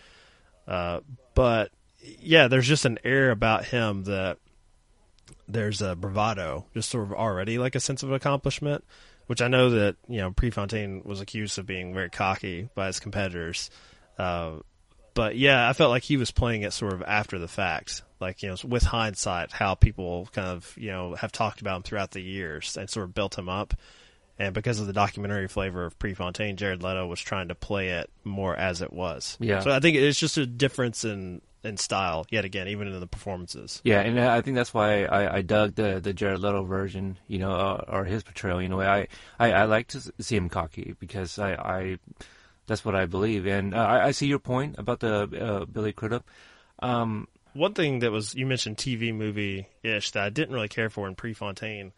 Uh, 0.66 1.00
but 1.34 1.70
yeah, 2.20 2.48
there's 2.48 2.66
just 2.66 2.84
an 2.84 2.98
air 3.04 3.30
about 3.30 3.64
him 3.64 4.04
that 4.04 4.38
there's 5.48 5.80
a 5.80 5.94
bravado, 5.94 6.66
just 6.74 6.90
sort 6.90 7.04
of 7.04 7.12
already 7.12 7.58
like 7.58 7.74
a 7.74 7.80
sense 7.80 8.02
of 8.02 8.12
accomplishment, 8.12 8.84
which 9.26 9.40
I 9.40 9.48
know 9.48 9.70
that 9.70 9.96
you 10.08 10.18
know 10.18 10.32
Prefontaine 10.32 11.02
was 11.04 11.20
accused 11.20 11.58
of 11.58 11.66
being 11.66 11.94
very 11.94 12.10
cocky 12.10 12.68
by 12.74 12.88
his 12.88 13.00
competitors. 13.00 13.70
Uh, 14.18 14.56
but 15.14 15.36
yeah, 15.36 15.68
I 15.68 15.72
felt 15.72 15.90
like 15.90 16.02
he 16.02 16.16
was 16.16 16.32
playing 16.32 16.62
it 16.62 16.72
sort 16.72 16.92
of 16.92 17.02
after 17.02 17.38
the 17.38 17.48
fact, 17.48 18.02
like 18.24 18.42
you 18.42 18.48
know, 18.48 18.56
with 18.64 18.82
hindsight, 18.82 19.52
how 19.52 19.74
people 19.74 20.28
kind 20.32 20.48
of 20.48 20.74
you 20.76 20.90
know 20.90 21.14
have 21.14 21.32
talked 21.32 21.60
about 21.60 21.76
him 21.76 21.82
throughout 21.82 22.10
the 22.12 22.22
years 22.22 22.76
and 22.76 22.88
sort 22.88 23.04
of 23.04 23.14
built 23.14 23.38
him 23.38 23.48
up. 23.48 23.74
And 24.36 24.52
because 24.52 24.80
of 24.80 24.88
the 24.88 24.92
documentary 24.92 25.46
flavor 25.46 25.84
of 25.84 25.96
Prefontaine, 26.00 26.56
Jared 26.56 26.82
Leto 26.82 27.06
was 27.06 27.20
trying 27.20 27.48
to 27.48 27.54
play 27.54 27.90
it 27.90 28.10
more 28.24 28.56
as 28.56 28.82
it 28.82 28.92
was. 28.92 29.36
Yeah. 29.38 29.60
So 29.60 29.70
I 29.70 29.78
think 29.78 29.96
it's 29.96 30.18
just 30.18 30.36
a 30.38 30.46
difference 30.46 31.04
in 31.04 31.40
in 31.64 31.76
style 31.76 32.26
yet 32.30 32.44
again, 32.44 32.68
even 32.68 32.88
in 32.88 33.00
the 33.00 33.06
performances. 33.06 33.80
Yeah, 33.84 34.00
and 34.00 34.20
I 34.20 34.40
think 34.42 34.56
that's 34.56 34.74
why 34.74 35.04
I, 35.04 35.36
I 35.36 35.42
dug 35.42 35.74
the 35.74 36.00
the 36.00 36.12
Jared 36.12 36.40
Leto 36.40 36.64
version, 36.64 37.18
you 37.26 37.38
know, 37.38 37.52
uh, 37.52 37.84
or 37.88 38.04
his 38.04 38.22
portrayal. 38.22 38.60
You 38.60 38.68
know, 38.68 38.80
I, 38.80 39.08
I, 39.38 39.52
I 39.52 39.64
like 39.64 39.88
to 39.88 40.12
see 40.20 40.36
him 40.36 40.48
cocky 40.48 40.94
because 41.00 41.38
I, 41.38 41.54
I 41.54 41.98
that's 42.66 42.84
what 42.84 42.94
I 42.94 43.06
believe, 43.06 43.46
and 43.46 43.74
uh, 43.74 43.78
I, 43.78 44.06
I 44.06 44.10
see 44.10 44.26
your 44.26 44.38
point 44.38 44.76
about 44.78 45.00
the 45.00 45.22
uh, 45.40 45.64
Billy 45.64 45.92
Crudup. 45.92 46.28
Um, 46.80 47.28
One 47.54 47.72
thing 47.72 48.00
that 48.00 48.10
was 48.10 48.34
you 48.34 48.46
mentioned 48.46 48.76
TV 48.76 49.14
movie 49.14 49.68
ish 49.82 50.10
that 50.12 50.24
I 50.24 50.30
didn't 50.30 50.54
really 50.54 50.68
care 50.68 50.90
for 50.90 51.06
in 51.08 51.14
Prefontaine 51.14 51.92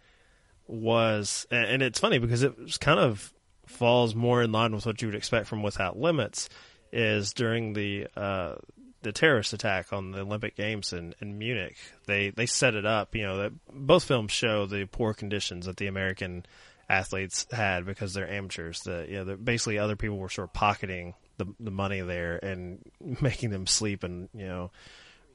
was, 0.66 1.47
and, 1.51 1.83
it's 1.83 1.99
funny 1.99 2.19
because 2.19 2.42
it 2.42 2.55
kind 2.81 3.01
of 3.01 3.33
falls 3.66 4.14
more 4.14 4.42
in 4.42 4.53
line 4.53 4.75
with 4.75 4.87
what 4.87 5.01
you 5.01 5.09
would 5.09 5.14
expect 5.14 5.47
from 5.47 5.62
Without 5.62 5.99
Limits, 5.99 6.49
is 6.92 7.33
during 7.33 7.73
the 7.73 8.07
uh, 8.16 8.57
the 9.03 9.12
terrorist 9.12 9.53
attack 9.53 9.92
on 9.92 10.11
the 10.11 10.21
Olympic 10.21 10.57
Games 10.57 10.92
in, 10.92 11.14
in 11.21 11.38
Munich. 11.38 11.77
They 12.07 12.31
they 12.31 12.47
set 12.47 12.75
it 12.75 12.85
up, 12.85 13.14
you 13.14 13.23
know, 13.23 13.38
that 13.38 13.53
both 13.73 14.05
films 14.05 14.33
show 14.33 14.66
the 14.66 14.87
poor 14.87 15.14
conditions 15.14 15.66
that 15.66 15.77
the 15.77 15.87
American 15.87 16.45
athletes 16.88 17.47
had 17.51 17.85
because 17.85 18.14
they're 18.14 18.31
amateurs. 18.31 18.81
The 18.81 19.07
you 19.09 19.25
know, 19.25 19.37
basically 19.37 19.79
other 19.79 19.97
people 19.97 20.19
were 20.19 20.29
sort 20.29 20.49
of 20.49 20.55
pocketing 20.55 21.14
the 21.38 21.47
the 21.61 21.71
money 21.71 22.01
there 22.01 22.38
and 22.42 22.85
making 23.21 23.51
them 23.51 23.66
sleep 23.66 24.03
and 24.03 24.29
you 24.35 24.47
know 24.47 24.71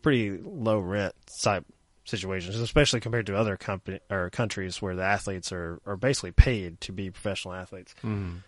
pretty 0.02 0.38
low 0.38 0.80
rent 0.80 1.14
type 1.42 1.66
situations, 2.06 2.58
especially 2.60 3.00
compared 3.00 3.28
to 3.28 3.38
other 3.38 3.58
company 3.58 4.00
or 4.10 4.30
countries 4.30 4.82
where 4.82 4.96
the 4.96 5.04
athletes 5.04 5.52
are 5.52 5.80
are 5.86 5.98
basically 5.98 6.32
paid 6.32 6.82
to 6.82 6.92
be 6.92 7.12
professional 7.12 7.54
athletes. 7.54 7.94
mhm. 8.04 8.44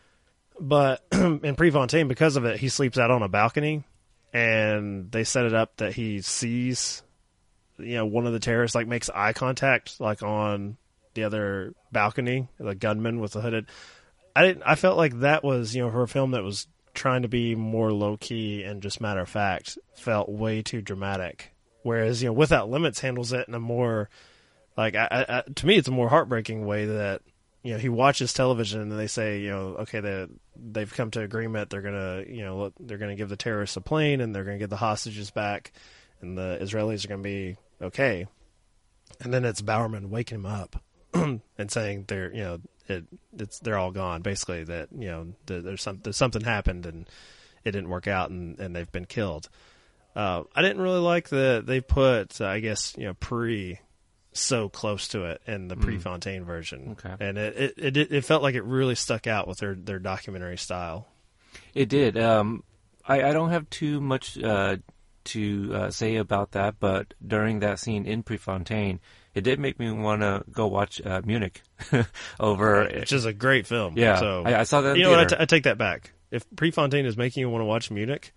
But 0.60 1.04
in 1.12 1.56
Prefontaine, 1.56 2.08
because 2.08 2.36
of 2.36 2.46
it, 2.46 2.60
he 2.60 2.70
sleeps 2.70 3.00
out 3.00 3.10
on 3.10 3.24
a 3.24 3.28
balcony, 3.28 3.84
and 4.32 5.12
they 5.12 5.24
set 5.24 5.46
it 5.46 5.54
up 5.54 5.78
that 5.78 5.94
he 5.94 6.22
sees, 6.22 7.02
you 7.80 7.96
know, 7.96 8.06
one 8.06 8.28
of 8.28 8.34
the 8.34 8.40
terrorists 8.40 8.76
like 8.76 8.88
makes 8.88 9.10
eye 9.10 9.34
contact 9.34 10.00
like 10.00 10.22
on 10.22 10.78
the 11.16 11.24
other 11.24 11.74
balcony, 11.92 12.48
the 12.60 12.76
gunman 12.76 13.20
with 13.20 13.34
the 13.34 13.42
hooded. 13.42 13.68
I 14.36 14.44
didn't. 14.44 14.64
I 14.64 14.76
felt 14.76 14.98
like 14.98 15.20
that 15.20 15.44
was 15.44 15.76
you 15.76 15.84
know 15.84 15.92
for 15.92 16.04
a 16.04 16.08
film 16.08 16.32
that 16.32 16.44
was 16.44 16.68
trying 16.94 17.24
to 17.24 17.28
be 17.28 17.56
more 17.56 17.92
low 17.92 18.18
key 18.18 18.64
and 18.64 18.82
just 18.82 19.02
matter 19.02 19.22
of 19.22 19.30
fact, 19.30 19.78
felt 19.96 20.30
way 20.30 20.62
too 20.62 20.82
dramatic. 20.82 21.54
Whereas 21.82 22.22
you 22.22 22.30
know, 22.30 22.34
Without 22.34 22.70
Limits 22.70 23.00
handles 23.02 23.34
it 23.34 23.48
in 23.48 23.54
a 23.54 23.60
more 23.60 24.10
like 24.78 24.96
I, 24.96 25.26
I, 25.30 25.44
to 25.56 25.66
me, 25.66 25.78
it's 25.78 25.88
a 25.88 25.92
more 25.92 26.10
heartbreaking 26.10 26.66
way 26.66 26.86
that 26.86 27.22
you 27.64 27.74
know 27.74 27.80
he 27.80 27.90
watches 27.90 28.34
television 28.34 28.82
and 28.82 28.92
they 28.92 29.08
say 29.08 29.40
you 29.40 29.50
know 29.50 29.76
okay 29.80 30.02
they 30.02 30.28
they've 30.56 30.94
come 30.94 31.10
to 31.12 31.22
agreement 31.22 31.70
they're 31.70 31.82
gonna 31.82 32.24
you 32.28 32.44
know 32.44 32.58
look, 32.58 32.74
they're 32.80 32.98
gonna 32.98 33.16
give 33.16 33.30
the 33.30 33.38
terrorists 33.38 33.78
a 33.78 33.82
plane 33.82 34.22
and 34.22 34.36
they're 34.36 34.44
gonna 34.44 34.58
get 34.58 34.70
the 34.70 34.76
hostages 34.76 35.32
back 35.32 35.72
and 36.22 36.38
the 36.38 36.60
Israelis 36.62 37.06
are 37.06 37.08
gonna 37.08 37.22
be 37.22 37.56
okay 37.82 38.28
and 39.22 39.34
then 39.34 39.46
it's 39.46 39.62
Bowerman 39.62 40.10
waking 40.10 40.40
him 40.40 40.46
up 40.46 40.84
and 41.14 41.42
saying 41.70 42.06
they're 42.08 42.34
you 42.34 42.44
know 42.44 42.60
it 42.88 43.06
it's 43.38 43.60
they're 43.60 43.78
all 43.78 43.92
gone 43.92 44.22
basically 44.22 44.64
that 44.66 44.90
you 44.98 45.08
know 45.08 45.28
the, 45.46 45.62
there's 45.62 45.82
some 45.82 46.00
there's 46.04 46.18
something 46.18 46.44
happened 46.44 46.86
and 46.86 47.10
it 47.64 47.72
didn't 47.72 47.90
work 47.90 48.08
out 48.08 48.30
and 48.30 48.60
and 48.60 48.76
they've 48.76 48.92
been 48.92 49.06
killed. 49.06 49.50
Uh, 50.16 50.44
I 50.56 50.62
didn't 50.62 50.82
really 50.82 51.00
like 51.00 51.30
that 51.30 51.66
they 51.66 51.82
put 51.82 52.40
uh, 52.42 52.46
I 52.48 52.60
guess 52.60 52.94
you 52.98 53.06
know 53.06 53.14
pre 53.16 53.80
so 54.34 54.68
close 54.68 55.08
to 55.10 55.26
it 55.26 55.42
in 55.48 55.68
the 55.68 55.76
Mm. 55.76 55.82
Prefontaine 55.82 56.44
version, 56.44 56.98
Okay. 57.00 57.16
and 57.24 57.38
it, 57.38 57.74
it 57.78 57.98
it 57.98 58.12
it 58.12 58.26
felt 58.26 58.42
like 58.44 58.56
it 58.56 58.64
really 58.64 58.96
stuck 58.96 59.28
out 59.28 59.48
with 59.48 59.60
their 59.60 59.76
their 59.76 60.00
documentary 60.00 60.58
style. 60.58 61.08
It 61.76 61.88
did. 61.90 62.18
Um, 62.18 62.64
I, 63.08 63.24
I 63.24 63.34
don't 63.34 63.50
have 63.52 63.70
too 63.70 64.02
much 64.02 64.38
uh, 64.42 64.78
to 65.26 65.72
uh, 65.76 65.90
say 65.92 66.16
about 66.16 66.52
that, 66.54 66.76
but 66.80 67.14
during 67.26 67.60
that 67.60 67.80
scene 67.80 68.06
in 68.06 68.24
Prefontaine, 68.24 69.00
it 69.34 69.42
did 69.42 69.60
make 69.60 69.80
me 69.80 69.92
want 69.92 70.22
to 70.22 70.44
go 70.52 70.68
watch 70.68 71.02
uh, 71.06 71.22
Munich 71.26 71.62
over. 72.40 72.86
which 72.86 73.12
is 73.12 73.26
a 73.26 73.34
great 73.34 73.68
film. 73.68 73.98
yeah, 73.98 74.20
so 74.20 74.44
I, 74.46 74.62
I 74.62 74.64
saw 74.64 74.82
that. 74.82 74.98
You 74.98 75.04
know 75.04 75.12
what? 75.12 75.20
I, 75.20 75.26
t- 75.26 75.36
I 75.40 75.46
take 75.46 75.64
that 75.64 75.78
back. 75.78 76.14
If 76.32 76.46
Prefontaine 76.56 77.06
is 77.06 77.18
making 77.18 77.42
you 77.42 77.50
want 77.50 77.62
to 77.62 77.66
watch 77.66 77.92
Munich, 77.92 78.34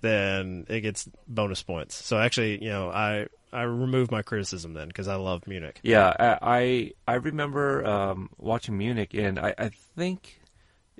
then 0.00 0.66
it 0.68 0.80
gets 0.80 1.08
bonus 1.26 1.62
points. 1.62 1.94
So 2.04 2.18
actually, 2.18 2.62
you 2.62 2.70
know, 2.70 2.90
I 2.90 3.26
I 3.52 3.62
remove 3.62 4.10
my 4.10 4.22
criticism 4.22 4.74
then 4.74 4.88
because 4.88 5.08
I 5.08 5.16
love 5.16 5.46
Munich. 5.46 5.80
Yeah, 5.82 6.12
I 6.18 6.38
I, 6.42 6.92
I 7.06 7.14
remember 7.14 7.84
um, 7.86 8.30
watching 8.38 8.76
Munich, 8.76 9.14
and 9.14 9.38
I, 9.38 9.54
I 9.58 9.70
think 9.96 10.40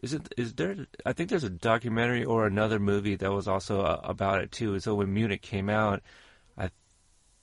is 0.02 0.14
it 0.14 0.32
is 0.36 0.54
there? 0.54 0.86
I 1.04 1.12
think 1.12 1.30
there's 1.30 1.44
a 1.44 1.50
documentary 1.50 2.24
or 2.24 2.46
another 2.46 2.78
movie 2.78 3.16
that 3.16 3.32
was 3.32 3.48
also 3.48 3.82
uh, 3.82 4.00
about 4.04 4.40
it 4.40 4.52
too. 4.52 4.78
So 4.80 4.94
when 4.94 5.12
Munich 5.12 5.42
came 5.42 5.68
out, 5.68 6.02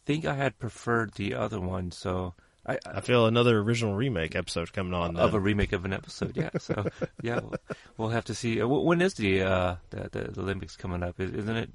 think 0.05 0.25
I 0.25 0.33
had 0.35 0.57
preferred 0.59 1.13
the 1.13 1.33
other 1.35 1.59
one. 1.59 1.91
So 1.91 2.33
I, 2.65 2.79
I 2.85 3.01
feel 3.01 3.27
another 3.27 3.59
original 3.59 3.95
remake 3.95 4.35
episode 4.35 4.73
coming 4.73 4.93
on. 4.93 5.17
of 5.17 5.33
a 5.33 5.39
remake 5.39 5.73
of 5.73 5.85
an 5.85 5.93
episode. 5.93 6.35
Yeah, 6.35 6.49
so 6.59 6.87
yeah, 7.21 7.39
we'll, 7.41 7.55
we'll 7.97 8.09
have 8.09 8.25
to 8.25 8.35
see. 8.35 8.61
Uh, 8.61 8.67
when 8.67 9.01
is 9.01 9.13
the 9.15 9.43
uh 9.43 9.75
the, 9.91 10.09
the, 10.11 10.31
the 10.31 10.41
Olympics 10.41 10.75
coming 10.75 11.03
up? 11.03 11.19
Is, 11.19 11.31
isn't 11.31 11.55
it 11.55 11.69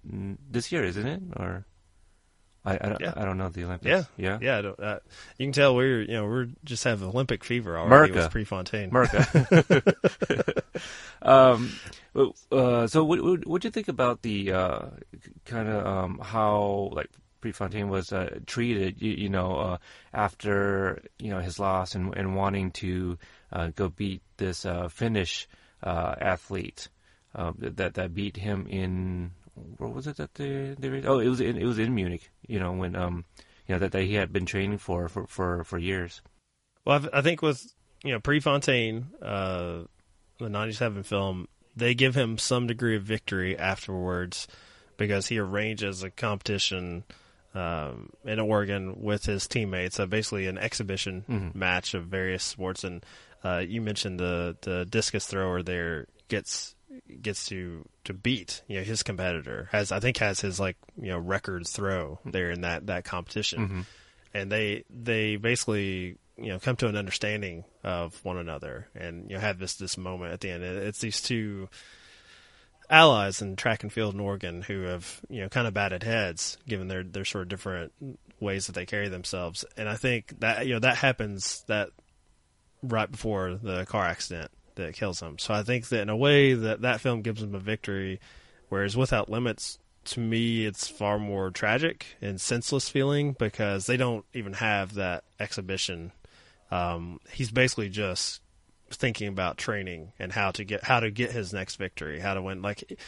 this 0.51 0.73
year? 0.73 0.85
Isn't 0.85 1.07
it 1.07 1.23
or? 1.37 1.67
I, 2.63 2.75
I, 2.75 2.89
don't, 2.91 3.01
Yeah. 3.01 3.15
I 3.17 3.25
don't 3.25 3.39
know 3.39 3.49
the 3.49 3.65
Olympics. 3.65 3.89
yeah, 3.89 4.03
yeah. 4.19 4.39
yeah. 4.43 4.59
I 4.59 4.61
don't, 4.61 4.79
uh, 4.79 4.99
you 5.39 5.47
can 5.47 5.53
tell 5.53 5.75
we're 5.75 6.03
you 6.03 6.13
know 6.13 6.25
we're 6.27 6.49
just 6.63 6.85
have 6.85 7.03
Olympic 7.03 7.43
fever 7.43 7.79
already 7.79 8.13
America. 8.13 8.25
with 8.25 8.31
Prefontaine. 8.33 8.91
Merca. 8.91 10.63
um, 11.23 11.73
uh, 12.53 12.87
so 12.87 13.03
what 13.05 13.23
what 13.23 13.47
what 13.47 13.63
do 13.63 13.69
you 13.69 13.73
think 13.73 13.89
about 13.89 14.21
the 14.21 14.53
uh, 14.53 14.81
kind 15.47 15.69
of 15.69 15.87
um, 15.87 16.19
how 16.23 16.91
like 16.93 17.09
Prefontaine 17.41 17.89
was 17.89 18.13
uh, 18.13 18.39
treated? 18.47 19.01
You, 19.01 19.13
you 19.13 19.29
know, 19.29 19.57
uh, 19.57 19.77
after 20.13 21.03
you 21.19 21.31
know 21.31 21.41
his 21.41 21.59
loss 21.59 21.95
and 21.95 22.15
and 22.17 22.37
wanting 22.37 22.71
to 22.73 23.19
uh, 23.53 23.69
go 23.75 23.89
beat 23.89 24.23
this 24.37 24.65
uh, 24.65 24.89
Finnish 24.89 25.49
uh, 25.83 26.15
athlete 26.21 26.89
uh, 27.35 27.53
that 27.59 27.95
that 27.95 28.15
beat 28.15 28.37
him 28.37 28.67
in 28.69 29.31
where 29.79 29.91
was 29.91 30.07
it 30.07 30.17
that 30.17 30.35
they 30.35 30.75
they 30.79 31.03
oh 31.07 31.19
it 31.19 31.29
was 31.29 31.41
in 31.41 31.57
it 31.57 31.65
was 31.65 31.79
in 31.79 31.95
Munich. 31.95 32.31
You 32.47 32.61
know 32.61 32.73
when 32.73 32.97
um 32.97 33.25
you 33.67 33.75
know 33.75 33.79
that, 33.81 33.93
that 33.93 34.03
he 34.03 34.15
had 34.15 34.33
been 34.33 34.47
training 34.47 34.79
for 34.79 35.09
for 35.09 35.27
for, 35.27 35.65
for 35.65 35.79
years. 35.79 36.23
Well, 36.85 36.97
I've- 36.97 37.11
I 37.13 37.23
think 37.23 37.43
with 37.43 37.73
you 38.03 38.13
know 38.13 38.21
Prefontaine, 38.21 39.09
uh, 39.23 39.83
the 40.39 40.49
'97 40.49 41.03
film, 41.03 41.49
they 41.77 41.95
give 41.95 42.15
him 42.15 42.39
some 42.39 42.67
degree 42.67 42.97
of 42.97 43.03
victory 43.03 43.57
afterwards 43.59 44.49
because 44.97 45.29
he 45.29 45.39
arranges 45.39 46.03
a 46.03 46.11
competition 46.11 47.05
um, 47.55 48.11
in 48.25 48.39
Oregon 48.39 49.01
with 49.03 49.25
his 49.25 49.47
teammates, 49.49 49.99
uh, 49.99 50.07
basically 50.07 50.47
an 50.47 50.59
exhibition 50.59 51.25
Mhm. 51.29 51.55
match 51.55 51.95
of 51.95 52.07
various 52.07 52.45
sports. 52.45 52.85
And 52.85 53.05
uh, 53.45 53.59
you 53.67 53.81
mentioned 53.81 54.21
the 54.21 54.57
the 54.63 54.85
discus 54.87 55.27
thrower 55.27 55.63
there 55.63 56.07
gets 56.29 56.75
gets 57.23 57.47
to 57.47 57.89
to 58.05 58.13
beat 58.13 58.63
you 58.69 58.77
know 58.79 58.83
his 58.85 59.03
competitor 59.03 59.69
has 59.73 59.91
I 59.93 60.01
think 60.01 60.17
has 60.19 60.41
his 60.41 60.59
like 60.61 60.77
you 61.01 61.09
know 61.11 61.19
record 61.19 61.67
throw 61.67 62.19
there 62.25 62.51
in 62.51 62.61
that 62.63 62.87
that 62.87 63.05
competition 63.05 63.69
Mhm. 63.69 63.85
and 64.35 64.53
they 64.53 64.85
they 64.91 65.37
basically 65.37 66.17
you 66.37 66.49
know 66.49 66.59
come 66.59 66.77
to 66.77 66.89
an 66.89 66.97
understanding 66.97 67.65
of 67.85 68.23
one 68.25 68.37
another 68.39 68.89
and 68.95 69.31
you 69.31 69.37
know 69.37 69.41
have 69.41 69.59
this 69.59 69.75
this 69.77 69.97
moment 69.97 70.33
at 70.33 70.41
the 70.41 70.51
end 70.51 70.63
it's 70.65 71.01
these 71.01 71.21
two 71.23 71.69
allies 72.91 73.41
in 73.41 73.57
track 73.57 73.83
and 73.83 73.93
field 73.93 74.15
in 74.15 74.21
Oregon 74.21 74.63
who 74.63 74.83
have 74.83 75.21
you 75.29 75.41
know 75.41 75.49
kind 75.49 75.67
of 75.67 75.73
batted 75.73 76.03
heads 76.03 76.59
given 76.69 76.89
their 76.89 77.05
their 77.05 77.25
sort 77.25 77.43
of 77.43 77.49
different 77.49 77.93
ways 78.41 78.67
that 78.67 78.73
they 78.73 78.85
carry 78.85 79.09
themselves 79.09 79.65
and 79.77 79.89
I 79.89 79.95
think 79.95 80.41
that 80.41 80.67
you 80.67 80.75
know 80.75 80.81
that 80.81 80.97
happens 80.97 81.65
that 81.69 81.91
right 82.83 83.11
before 83.11 83.55
the 83.55 83.85
car 83.87 84.05
accident 84.05 84.51
that 84.77 84.95
kills 84.95 85.21
him. 85.21 85.39
So 85.39 85.55
I 85.55 85.63
think 85.63 85.89
that 85.89 86.03
in 86.03 86.09
a 86.09 86.17
way 86.17 86.55
that 86.55 86.83
that 86.83 87.01
film 87.01 87.23
gives 87.23 87.43
him 87.43 87.55
a 87.55 87.61
victory, 87.61 88.21
whereas 88.69 88.97
Without 88.97 89.29
Limits, 89.29 89.79
to 90.07 90.21
me, 90.21 90.65
it's 90.65 90.89
far 90.89 91.19
more 91.19 91.51
tragic 91.51 92.07
and 92.21 92.41
senseless 92.41 92.89
feeling 92.89 93.35
because 93.39 93.87
they 93.87 93.97
don't 93.97 94.25
even 94.33 94.55
have 94.55 94.95
that 94.95 95.25
exhibition. 95.39 96.13
Um, 96.71 97.21
he's 97.31 97.51
basically 97.51 97.89
just 97.89 98.41
thinking 98.91 99.29
about 99.29 99.57
training 99.57 100.13
and 100.19 100.33
how 100.33 100.51
to 100.53 100.65
get 100.65 100.83
how 100.83 101.01
to 101.01 101.11
get 101.11 101.31
his 101.31 101.53
next 101.53 101.77
victory, 101.77 102.21
how 102.21 102.35
to 102.35 102.43
win. 102.43 102.63
Like 102.63 102.99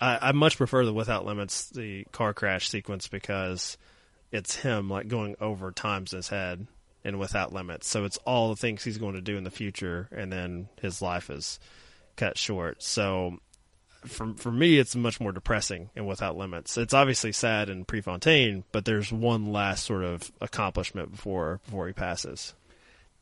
I, 0.00 0.28
I 0.28 0.32
much 0.32 0.56
prefer 0.56 0.84
the 0.84 0.92
Without 0.92 1.24
Limits, 1.24 1.70
the 1.70 2.04
car 2.12 2.34
crash 2.34 2.68
sequence 2.68 3.08
because 3.08 3.76
it's 4.30 4.56
him 4.56 4.88
like 4.88 5.08
going 5.08 5.36
over 5.40 5.70
times 5.72 6.12
in 6.12 6.18
his 6.18 6.28
head 6.28 6.66
and 7.04 7.18
Without 7.18 7.52
Limits. 7.52 7.88
So 7.88 8.04
it's 8.04 8.18
all 8.18 8.50
the 8.50 8.56
things 8.56 8.84
he's 8.84 8.98
going 8.98 9.14
to 9.14 9.20
do 9.20 9.36
in 9.36 9.44
the 9.44 9.50
future, 9.50 10.08
and 10.12 10.32
then 10.32 10.68
his 10.80 11.02
life 11.02 11.30
is 11.30 11.58
cut 12.16 12.38
short. 12.38 12.82
So 12.82 13.38
for 14.06 14.34
for 14.34 14.52
me, 14.52 14.78
it's 14.78 14.96
much 14.96 15.20
more 15.20 15.32
depressing 15.32 15.90
and 15.96 16.06
Without 16.06 16.36
Limits. 16.36 16.78
It's 16.78 16.94
obviously 16.94 17.32
sad 17.32 17.68
in 17.68 17.84
Prefontaine, 17.84 18.64
but 18.72 18.84
there's 18.84 19.12
one 19.12 19.52
last 19.52 19.84
sort 19.84 20.04
of 20.04 20.30
accomplishment 20.40 21.10
before 21.10 21.60
before 21.64 21.86
he 21.86 21.92
passes 21.92 22.54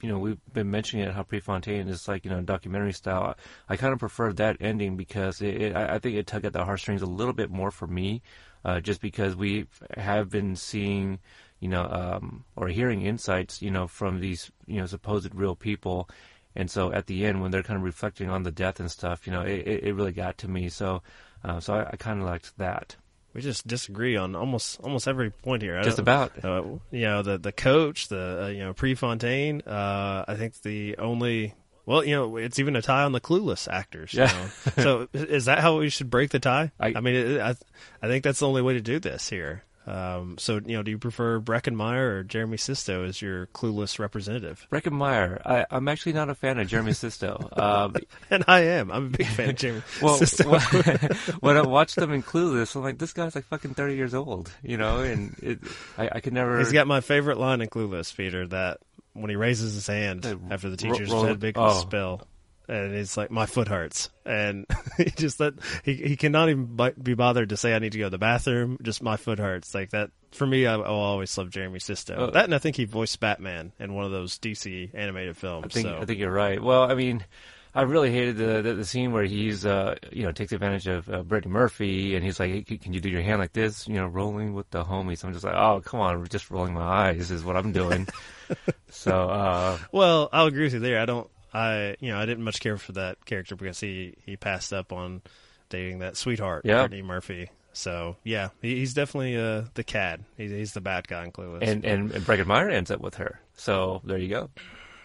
you 0.00 0.08
know, 0.08 0.18
we've 0.18 0.38
been 0.52 0.70
mentioning 0.70 1.06
it 1.06 1.14
how 1.14 1.22
Prefontaine 1.22 1.88
is 1.88 2.08
like, 2.08 2.24
you 2.24 2.30
know, 2.30 2.40
documentary 2.40 2.92
style. 2.92 3.34
I, 3.68 3.74
I 3.74 3.76
kind 3.76 3.92
of 3.92 3.98
prefer 3.98 4.32
that 4.34 4.56
ending 4.60 4.96
because 4.96 5.42
it, 5.42 5.62
it, 5.62 5.76
I 5.76 5.98
think 5.98 6.16
it 6.16 6.26
tugged 6.26 6.46
at 6.46 6.52
the 6.52 6.64
heartstrings 6.64 7.02
a 7.02 7.06
little 7.06 7.32
bit 7.32 7.50
more 7.50 7.70
for 7.70 7.86
me, 7.86 8.22
uh, 8.64 8.80
just 8.80 9.00
because 9.00 9.36
we 9.36 9.66
have 9.96 10.30
been 10.30 10.56
seeing, 10.56 11.18
you 11.60 11.68
know, 11.68 11.84
um, 11.84 12.44
or 12.56 12.68
hearing 12.68 13.02
insights, 13.02 13.62
you 13.62 13.70
know, 13.70 13.86
from 13.86 14.20
these, 14.20 14.50
you 14.66 14.80
know, 14.80 14.86
supposed 14.86 15.34
real 15.34 15.56
people. 15.56 16.08
And 16.56 16.70
so 16.70 16.92
at 16.92 17.06
the 17.06 17.26
end, 17.26 17.40
when 17.40 17.50
they're 17.50 17.62
kind 17.62 17.76
of 17.76 17.84
reflecting 17.84 18.28
on 18.28 18.42
the 18.42 18.50
death 18.50 18.80
and 18.80 18.90
stuff, 18.90 19.26
you 19.26 19.32
know, 19.32 19.42
it, 19.42 19.66
it 19.66 19.94
really 19.94 20.12
got 20.12 20.38
to 20.38 20.48
me. 20.48 20.68
So, 20.68 21.02
uh, 21.44 21.60
so 21.60 21.74
I, 21.74 21.90
I 21.92 21.96
kind 21.96 22.20
of 22.20 22.26
liked 22.26 22.56
that 22.58 22.96
we 23.32 23.40
just 23.40 23.66
disagree 23.66 24.16
on 24.16 24.34
almost 24.34 24.80
almost 24.80 25.06
every 25.06 25.30
point 25.30 25.62
here. 25.62 25.80
Just 25.82 25.98
about. 25.98 26.44
Uh, 26.44 26.62
you 26.90 27.02
know 27.02 27.22
the 27.22 27.38
the 27.38 27.52
coach, 27.52 28.08
the 28.08 28.44
uh, 28.44 28.48
you 28.48 28.60
know 28.60 28.72
Prefontaine. 28.72 29.62
Uh, 29.62 30.24
I 30.26 30.34
think 30.34 30.60
the 30.62 30.96
only 30.98 31.54
well, 31.86 32.04
you 32.04 32.14
know, 32.14 32.36
it's 32.36 32.58
even 32.58 32.76
a 32.76 32.82
tie 32.82 33.02
on 33.02 33.12
the 33.12 33.20
clueless 33.20 33.66
actors. 33.66 34.14
Yeah. 34.14 34.32
You 34.32 34.72
know? 34.76 34.82
so 34.82 35.08
is 35.18 35.46
that 35.46 35.58
how 35.58 35.78
we 35.78 35.88
should 35.88 36.10
break 36.10 36.30
the 36.30 36.38
tie? 36.38 36.70
I, 36.78 36.92
I 36.96 37.00
mean, 37.00 37.14
it, 37.14 37.40
I 37.40 37.56
I 38.02 38.06
think 38.06 38.22
that's 38.24 38.40
the 38.40 38.46
only 38.46 38.62
way 38.62 38.74
to 38.74 38.80
do 38.80 38.98
this 38.98 39.28
here. 39.28 39.64
Um, 39.90 40.38
so, 40.38 40.60
you 40.64 40.76
know, 40.76 40.84
do 40.84 40.92
you 40.92 40.98
prefer 40.98 41.40
Breckin 41.40 41.74
Meyer 41.74 42.18
or 42.18 42.22
Jeremy 42.22 42.58
Sisto 42.58 43.04
as 43.04 43.20
your 43.20 43.46
clueless 43.48 43.98
representative? 43.98 44.64
Breckin 44.70 44.92
Meyer. 44.92 45.42
I, 45.44 45.66
am 45.68 45.88
actually 45.88 46.12
not 46.12 46.30
a 46.30 46.34
fan 46.36 46.60
of 46.60 46.68
Jeremy 46.68 46.92
Sisto. 46.92 47.48
Um, 47.60 47.94
and 48.30 48.44
I 48.48 48.60
am. 48.60 48.90
I'm 48.90 49.06
a 49.06 49.10
big 49.10 49.26
fan 49.26 49.50
of 49.50 49.56
Jeremy 49.56 49.82
well, 50.02 50.14
Sisto. 50.14 50.58
when 51.40 51.56
I 51.56 51.62
watched 51.62 51.96
them 51.96 52.12
in 52.12 52.22
Clueless, 52.22 52.74
I'm 52.74 52.82
like, 52.82 52.98
this 52.98 53.12
guy's 53.12 53.34
like 53.34 53.44
fucking 53.44 53.74
30 53.74 53.96
years 53.96 54.14
old, 54.14 54.50
you 54.62 54.76
know, 54.76 55.00
and 55.00 55.36
it, 55.42 55.58
I, 55.98 56.08
I 56.12 56.20
could 56.20 56.32
never. 56.32 56.58
He's 56.58 56.72
got 56.72 56.86
my 56.86 57.00
favorite 57.00 57.38
line 57.38 57.60
in 57.60 57.68
Clueless, 57.68 58.16
Peter, 58.16 58.46
that 58.46 58.78
when 59.12 59.28
he 59.28 59.36
raises 59.36 59.74
his 59.74 59.86
hand 59.86 60.24
after 60.50 60.70
the 60.70 60.76
teacher's 60.76 61.10
roll, 61.10 61.34
big 61.34 61.58
oh. 61.58 61.80
spell 61.80 62.26
and 62.70 62.94
it's 62.94 63.16
like 63.16 63.32
my 63.32 63.46
foot 63.46 63.66
hurts, 63.66 64.10
and 64.24 64.64
he 64.96 65.04
just 65.04 65.38
that 65.38 65.54
he 65.84 65.94
he 65.94 66.16
cannot 66.16 66.48
even 66.48 66.78
be 67.02 67.14
bothered 67.14 67.48
to 67.48 67.56
say 67.56 67.74
I 67.74 67.80
need 67.80 67.92
to 67.92 67.98
go 67.98 68.04
to 68.04 68.10
the 68.10 68.18
bathroom. 68.18 68.78
Just 68.80 69.02
my 69.02 69.16
foot 69.16 69.40
hurts 69.40 69.74
like 69.74 69.90
that. 69.90 70.10
For 70.30 70.46
me, 70.46 70.66
I, 70.66 70.76
will 70.76 70.84
always 70.84 71.36
love 71.36 71.50
Jeremy 71.50 71.80
Sisto. 71.80 72.14
Uh, 72.14 72.30
that 72.30 72.44
and 72.44 72.54
I 72.54 72.58
think 72.58 72.76
he 72.76 72.84
voiced 72.84 73.18
Batman 73.18 73.72
in 73.80 73.94
one 73.94 74.04
of 74.04 74.12
those 74.12 74.38
DC 74.38 74.90
animated 74.94 75.36
films. 75.36 75.66
I 75.66 75.68
think 75.68 75.88
so. 75.88 75.98
I 76.00 76.04
think 76.04 76.20
you're 76.20 76.32
right. 76.32 76.62
Well, 76.62 76.84
I 76.84 76.94
mean. 76.94 77.24
I 77.72 77.82
really 77.82 78.10
hated 78.10 78.36
the, 78.36 78.62
the, 78.62 78.74
the 78.74 78.84
scene 78.84 79.12
where 79.12 79.22
he's 79.22 79.64
uh 79.64 79.94
you 80.10 80.24
know 80.24 80.32
takes 80.32 80.50
advantage 80.50 80.88
of 80.88 81.08
uh, 81.08 81.22
Brittany 81.22 81.52
Murphy 81.52 82.16
and 82.16 82.24
he's 82.24 82.40
like 82.40 82.50
hey, 82.50 82.62
can 82.78 82.92
you 82.92 83.00
do 83.00 83.08
your 83.08 83.22
hand 83.22 83.38
like 83.38 83.52
this 83.52 83.86
you 83.86 83.94
know 83.94 84.08
rolling 84.08 84.54
with 84.54 84.68
the 84.70 84.82
homies 84.82 85.22
I'm 85.22 85.32
just 85.32 85.44
like 85.44 85.54
oh 85.54 85.80
come 85.80 86.00
on 86.00 86.26
just 86.26 86.50
rolling 86.50 86.74
my 86.74 86.82
eyes 86.82 87.30
is 87.30 87.44
what 87.44 87.56
I'm 87.56 87.70
doing 87.70 88.08
so 88.90 89.30
uh 89.30 89.78
well 89.92 90.28
I'll 90.32 90.46
agree 90.46 90.64
with 90.64 90.74
you 90.74 90.80
there 90.80 90.98
I 90.98 91.04
don't 91.04 91.30
I 91.52 91.96
you 92.00 92.10
know 92.10 92.18
I 92.18 92.26
didn't 92.26 92.44
much 92.44 92.60
care 92.60 92.76
for 92.76 92.92
that 92.92 93.24
character 93.24 93.56
because 93.56 93.80
he 93.80 94.14
he 94.24 94.36
passed 94.36 94.72
up 94.72 94.92
on 94.92 95.22
dating 95.68 96.00
that 96.00 96.16
sweetheart 96.16 96.64
yep. 96.64 96.82
Brittany 96.82 97.02
Murphy. 97.02 97.50
So 97.72 98.16
yeah, 98.24 98.48
he, 98.60 98.76
he's 98.76 98.94
definitely 98.94 99.36
uh, 99.36 99.64
the 99.74 99.84
cad. 99.84 100.24
He's, 100.36 100.50
he's 100.50 100.72
the 100.72 100.80
bad 100.80 101.08
guy 101.08 101.24
in 101.24 101.32
Clueless. 101.32 101.62
And 101.62 101.84
and, 101.84 102.10
and 102.10 102.24
Breckin 102.24 102.46
Meyer 102.46 102.68
ends 102.68 102.90
up 102.90 103.00
with 103.00 103.16
her. 103.16 103.40
So 103.56 104.00
there 104.04 104.18
you 104.18 104.28
go. 104.28 104.50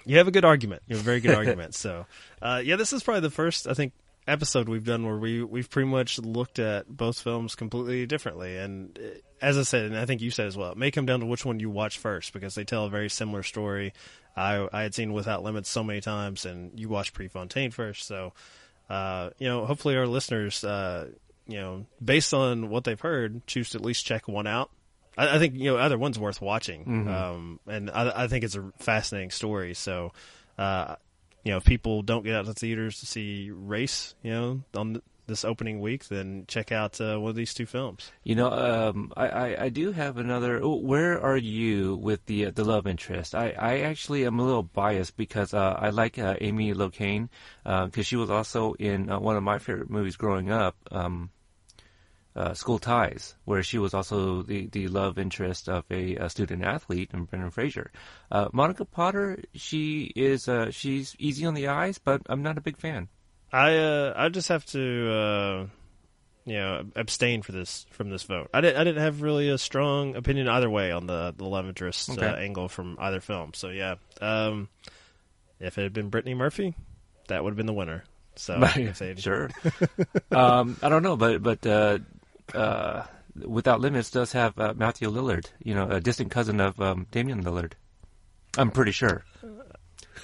You 0.05 0.17
have 0.17 0.27
a 0.27 0.31
good 0.31 0.45
argument. 0.45 0.83
You 0.87 0.95
have 0.95 1.03
a 1.03 1.05
very 1.05 1.19
good 1.19 1.35
argument. 1.35 1.75
So 1.75 2.05
uh, 2.41 2.61
yeah, 2.63 2.75
this 2.75 2.93
is 2.93 3.03
probably 3.03 3.21
the 3.21 3.29
first 3.29 3.67
I 3.67 3.73
think 3.73 3.93
episode 4.27 4.67
we've 4.67 4.83
done 4.83 5.05
where 5.05 5.17
we 5.17 5.43
we've 5.43 5.69
pretty 5.69 5.89
much 5.89 6.19
looked 6.19 6.59
at 6.59 6.87
both 6.87 7.19
films 7.19 7.55
completely 7.55 8.05
differently. 8.05 8.57
And 8.57 8.97
uh, 8.97 9.19
as 9.41 9.57
I 9.57 9.63
said, 9.63 9.85
and 9.85 9.97
I 9.97 10.05
think 10.05 10.21
you 10.21 10.31
said 10.31 10.47
as 10.47 10.57
well, 10.57 10.71
it 10.71 10.77
may 10.77 10.91
come 10.91 11.05
down 11.05 11.19
to 11.19 11.25
which 11.25 11.45
one 11.45 11.59
you 11.59 11.69
watch 11.69 11.97
first 11.97 12.33
because 12.33 12.55
they 12.55 12.63
tell 12.63 12.85
a 12.85 12.89
very 12.89 13.09
similar 13.09 13.43
story. 13.43 13.93
I 14.35 14.67
I 14.71 14.83
had 14.83 14.93
seen 14.95 15.13
Without 15.13 15.43
Limits 15.43 15.69
so 15.69 15.83
many 15.83 16.01
times, 16.01 16.45
and 16.45 16.77
you 16.79 16.89
watched 16.89 17.13
Prefontaine 17.13 17.71
first, 17.71 18.05
so 18.07 18.33
uh, 18.89 19.31
you 19.39 19.47
know, 19.47 19.65
hopefully 19.65 19.97
our 19.97 20.07
listeners, 20.07 20.63
uh, 20.63 21.09
you 21.47 21.57
know, 21.57 21.85
based 22.03 22.33
on 22.33 22.69
what 22.69 22.83
they've 22.83 22.99
heard, 22.99 23.45
choose 23.47 23.71
to 23.71 23.77
at 23.77 23.85
least 23.85 24.05
check 24.05 24.27
one 24.27 24.47
out. 24.47 24.69
I, 25.17 25.35
I 25.35 25.39
think 25.39 25.55
you 25.55 25.71
know 25.71 25.77
either 25.77 25.97
one's 25.97 26.19
worth 26.19 26.41
watching, 26.41 26.85
mm-hmm. 26.85 27.07
um, 27.07 27.59
and 27.67 27.89
I, 27.89 28.23
I, 28.23 28.27
think 28.27 28.43
it's 28.43 28.55
a 28.55 28.71
fascinating 28.77 29.31
story. 29.31 29.73
So, 29.73 30.11
uh, 30.57 30.95
you 31.43 31.51
know, 31.51 31.57
if 31.57 31.65
people 31.65 32.01
don't 32.03 32.23
get 32.23 32.35
out 32.35 32.45
to 32.45 32.53
theaters 32.53 32.99
to 32.99 33.05
see 33.05 33.51
Race, 33.51 34.13
you 34.21 34.31
know, 34.31 34.61
on 34.75 35.01
this 35.27 35.45
opening 35.45 35.79
week, 35.79 36.07
then 36.07 36.45
check 36.47 36.71
out 36.71 36.99
uh, 37.01 37.17
one 37.19 37.29
of 37.29 37.35
these 37.35 37.53
two 37.53 37.65
films. 37.65 38.11
You 38.23 38.35
know, 38.35 38.51
um, 38.51 39.13
I, 39.15 39.27
I, 39.27 39.63
I, 39.63 39.69
do 39.69 39.91
have 39.91 40.17
another. 40.17 40.59
Oh, 40.61 40.75
where 40.75 41.21
are 41.21 41.37
you 41.37 41.95
with 41.95 42.25
the 42.25 42.47
uh, 42.47 42.51
the 42.51 42.63
love 42.63 42.87
interest? 42.87 43.35
I, 43.35 43.53
I 43.57 43.79
actually 43.79 44.25
am 44.25 44.39
a 44.39 44.43
little 44.43 44.63
biased 44.63 45.17
because 45.17 45.53
uh, 45.53 45.75
I 45.79 45.89
like 45.89 46.17
uh, 46.19 46.35
Amy 46.41 46.73
Locane 46.73 47.29
because 47.63 47.97
uh, 47.97 48.03
she 48.03 48.15
was 48.15 48.29
also 48.29 48.73
in 48.73 49.09
uh, 49.09 49.19
one 49.19 49.37
of 49.37 49.43
my 49.43 49.59
favorite 49.59 49.89
movies 49.89 50.15
growing 50.15 50.51
up. 50.51 50.75
Um, 50.91 51.29
School 52.51 52.79
Ties, 52.79 53.33
where 53.45 53.63
she 53.63 53.77
was 53.77 53.93
also 53.93 54.41
the, 54.41 54.67
the 54.67 54.89
love 54.89 55.17
interest 55.17 55.69
of 55.69 55.85
a, 55.89 56.17
a 56.17 56.29
student 56.29 56.65
athlete 56.65 57.11
in 57.13 57.23
Brendan 57.23 57.49
Fraser. 57.49 57.91
Monica 58.51 58.83
Potter, 58.83 59.41
she 59.53 60.11
is 60.17 60.49
she's 60.71 61.15
easy 61.17 61.45
on 61.45 61.53
the 61.53 61.69
eyes, 61.69 61.97
but 61.97 62.21
I'm 62.25 62.43
not 62.43 62.57
a 62.57 62.61
big 62.61 62.75
fan. 62.75 63.07
I 63.55 63.77
uh, 63.77 64.13
I 64.17 64.27
just 64.27 64.49
have 64.49 64.65
to 64.67 65.11
uh, 65.11 65.67
you 66.43 66.55
know 66.55 66.83
abstain 66.95 67.41
for 67.41 67.53
this 67.53 67.85
from 67.91 68.09
this 68.09 68.23
vote. 68.23 68.49
I 68.53 68.59
didn't 68.59 68.77
I 68.77 68.83
didn't 68.83 69.01
have 69.01 69.21
really 69.21 69.47
a 69.47 69.57
strong 69.57 70.17
opinion 70.17 70.49
either 70.49 70.69
way 70.69 70.91
on 70.91 71.07
the 71.07 71.33
the 71.37 71.45
love 71.45 71.65
interest 71.65 72.09
uh, 72.09 72.13
okay. 72.13 72.27
uh, 72.27 72.35
angle 72.35 72.67
from 72.67 72.97
either 72.99 73.21
film. 73.21 73.53
So 73.53 73.69
yeah, 73.69 73.95
um, 74.19 74.67
if 75.61 75.77
it 75.77 75.83
had 75.83 75.93
been 75.93 76.09
Brittany 76.09 76.33
Murphy, 76.33 76.75
that 77.29 77.45
would 77.45 77.51
have 77.51 77.57
been 77.57 77.65
the 77.65 77.73
winner. 77.73 78.03
So 78.35 78.61
sure. 79.17 79.49
um, 80.31 80.75
I 80.83 80.89
don't 80.89 81.03
know, 81.03 81.15
but 81.15 81.41
but 81.41 81.65
uh, 81.65 81.99
uh, 82.53 83.05
Without 83.35 83.79
Limits 83.79 84.11
does 84.11 84.33
have 84.33 84.59
uh, 84.59 84.73
Matthew 84.75 85.09
Lillard, 85.09 85.45
you 85.63 85.73
know, 85.73 85.89
a 85.89 86.01
distant 86.01 86.29
cousin 86.29 86.59
of 86.59 86.81
um, 86.81 87.07
Damian 87.11 87.41
Lillard. 87.41 87.71
I'm 88.57 88.71
pretty 88.71 88.91
sure 88.91 89.23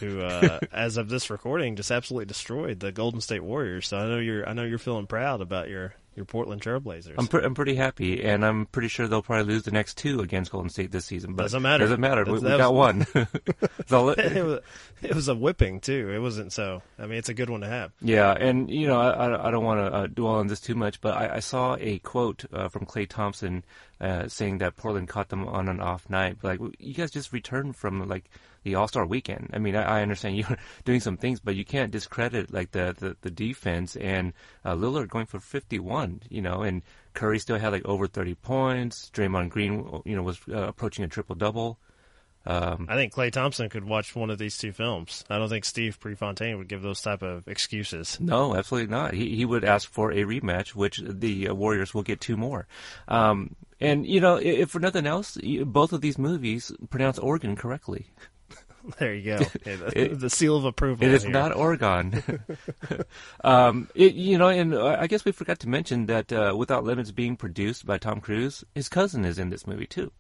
who, 0.02 0.22
uh, 0.22 0.60
as 0.74 0.98
of 0.98 1.08
this 1.08 1.30
recording, 1.30 1.78
just 1.78 1.92
absolutely 1.92 2.26
destroyed 2.26 2.82
the 2.82 2.92
Golden 2.92 3.22
State 3.22 3.44
Warriors. 3.44 3.88
So 3.88 3.98
I 3.98 4.08
know 4.08 4.20
you're, 4.20 4.48
I 4.48 4.54
know 4.54 4.64
you're 4.64 4.78
feeling 4.78 5.08
proud 5.08 5.40
about 5.40 5.70
your 5.70 5.96
your 6.16 6.26
Portland 6.26 6.62
Trailblazers. 6.62 7.16
I'm, 7.18 7.44
I'm 7.44 7.56
pretty 7.56 7.76
happy, 7.76 8.24
and 8.24 8.46
I'm 8.46 8.66
pretty 8.66 8.90
sure 8.90 9.08
they'll 9.08 9.22
probably 9.22 9.54
lose 9.54 9.64
the 9.64 9.72
next 9.72 9.98
two 9.98 10.20
against 10.20 10.52
Golden 10.52 10.70
State 10.70 10.92
this 10.92 11.06
season. 11.06 11.36
But 11.36 11.44
doesn't 11.44 11.62
matter. 11.62 11.86
Doesn't 11.86 12.02
matter. 12.02 12.26
we, 12.26 12.34
we 12.34 12.42
got 12.42 12.74
one. 12.74 13.06
it, 13.16 13.28
it, 13.90 14.46
was, 14.46 14.60
it 15.02 15.16
was 15.16 15.28
a 15.30 15.36
whipping 15.36 15.80
too. 15.80 16.12
It 16.14 16.20
wasn't 16.20 16.52
so. 16.52 16.82
I 17.00 17.04
mean, 17.04 17.18
it's 17.18 17.30
a 17.30 17.34
good 17.34 17.50
one 17.50 17.62
to 17.62 17.68
have. 17.68 17.94
Yeah, 18.02 18.32
and 18.32 18.70
you 18.70 18.88
know, 18.88 19.00
I, 19.00 19.48
I 19.48 19.52
don't 19.52 19.64
want 19.64 19.80
to 19.80 19.98
uh, 19.98 20.08
dwell 20.08 20.36
on 20.36 20.48
this 20.48 20.60
too 20.60 20.76
much, 20.76 21.00
but 21.00 21.16
I, 21.16 21.36
I 21.36 21.40
saw 21.40 21.78
a 21.80 22.00
quote 22.00 22.44
uh, 22.52 22.68
from 22.68 22.86
Klay 22.86 23.08
Thompson 23.08 23.64
uh, 24.02 24.28
saying 24.28 24.58
that 24.58 24.76
Portland 24.76 25.08
caught 25.08 25.30
them 25.30 25.48
on 25.48 25.70
an 25.70 25.80
off 25.80 26.10
night. 26.10 26.38
Like, 26.44 26.60
you 26.78 26.94
guys 26.94 27.12
just 27.12 27.32
returned 27.32 27.78
from 27.78 28.08
like 28.10 28.30
the 28.64 28.76
All 28.76 28.88
Star 28.88 29.06
weekend. 29.06 29.50
I 29.54 29.60
mean, 29.60 29.76
I, 29.76 30.00
I, 30.00 30.02
understand 30.02 30.38
you're 30.38 30.58
doing 30.86 31.00
some 31.00 31.18
things, 31.18 31.40
but 31.40 31.56
you 31.56 31.66
can't 31.66 31.92
discredit 31.92 32.54
like 32.54 32.72
the 32.72 32.96
the, 32.98 33.18
the 33.22 33.32
defense 33.32 33.96
and 33.96 34.34
uh, 34.66 34.76
Lillard 34.76 35.10
going 35.10 35.26
for 35.26 35.40
51. 35.40 36.22
You 36.30 36.42
know, 36.42 36.62
and 36.62 36.82
Curry 37.14 37.40
still 37.40 37.60
had 37.60 37.72
like 37.72 37.86
over 37.86 38.08
30 38.08 38.36
points. 38.36 39.10
Draymond 39.14 39.50
Green, 39.50 40.02
you 40.06 40.16
know, 40.16 40.24
was 40.24 40.40
uh, 40.50 40.68
approaching 40.68 41.04
a 41.04 41.08
triple 41.08 41.36
double. 41.36 41.80
Um, 42.46 42.88
I 42.90 42.96
think 42.96 43.14
Klay 43.14 43.32
Thompson 43.32 43.70
could 43.70 43.84
watch 43.84 44.16
one 44.16 44.32
of 44.32 44.40
these 44.40 44.58
two 44.58 44.72
films. 44.72 45.24
I 45.30 45.38
don't 45.38 45.50
think 45.50 45.64
Steve 45.64 46.00
Prefontaine 46.00 46.58
would 46.58 46.68
give 46.68 46.82
those 46.82 47.02
type 47.02 47.22
of 47.22 47.48
excuses. 47.48 48.20
No, 48.20 48.56
absolutely 48.56 48.90
not. 48.90 49.14
He 49.14 49.36
he 49.36 49.46
would 49.46 49.64
ask 49.64 49.90
for 49.90 50.12
a 50.12 50.24
rematch, 50.24 50.70
which 50.70 51.02
the 51.04 51.50
uh, 51.50 51.54
Warriors 51.54 51.94
will 51.94 52.02
get 52.02 52.20
two 52.20 52.38
more. 52.38 52.68
Um, 53.08 53.56
and 53.80 54.08
you 54.08 54.22
know, 54.22 54.38
if 54.38 54.72
for 54.72 54.80
nothing 54.80 55.06
else, 55.06 55.38
both 55.66 55.94
of 55.94 56.02
these 56.02 56.18
movies 56.18 56.72
pronounce 56.90 57.20
Oregon 57.20 57.56
correctly. 57.56 58.08
There 59.00 59.14
you 59.14 59.38
go. 59.38 59.46
It- 59.66 60.20
the 60.20 60.30
seal 60.30 60.56
of 60.58 60.66
approval. 60.66 61.06
It 61.08 61.14
is 61.14 61.24
here. 61.24 61.32
not 61.32 61.56
Oregon. 61.56 62.24
um, 63.44 63.90
it, 63.96 64.14
you 64.14 64.38
know, 64.38 64.50
and 64.50 64.74
uh, 64.74 64.98
I 65.00 65.08
guess 65.08 65.26
we 65.26 65.32
forgot 65.32 65.60
to 65.60 65.70
mention 65.70 66.06
that 66.08 66.32
uh, 66.32 66.54
Without 66.58 66.84
Limits 66.84 67.12
being 67.12 67.36
produced 67.36 67.86
by 67.86 67.98
Tom 67.98 68.20
Cruise, 68.22 68.64
his 68.76 68.90
cousin 68.90 69.26
is 69.26 69.38
in 69.40 69.50
this 69.50 69.66
movie 69.68 69.88
too. 69.88 70.12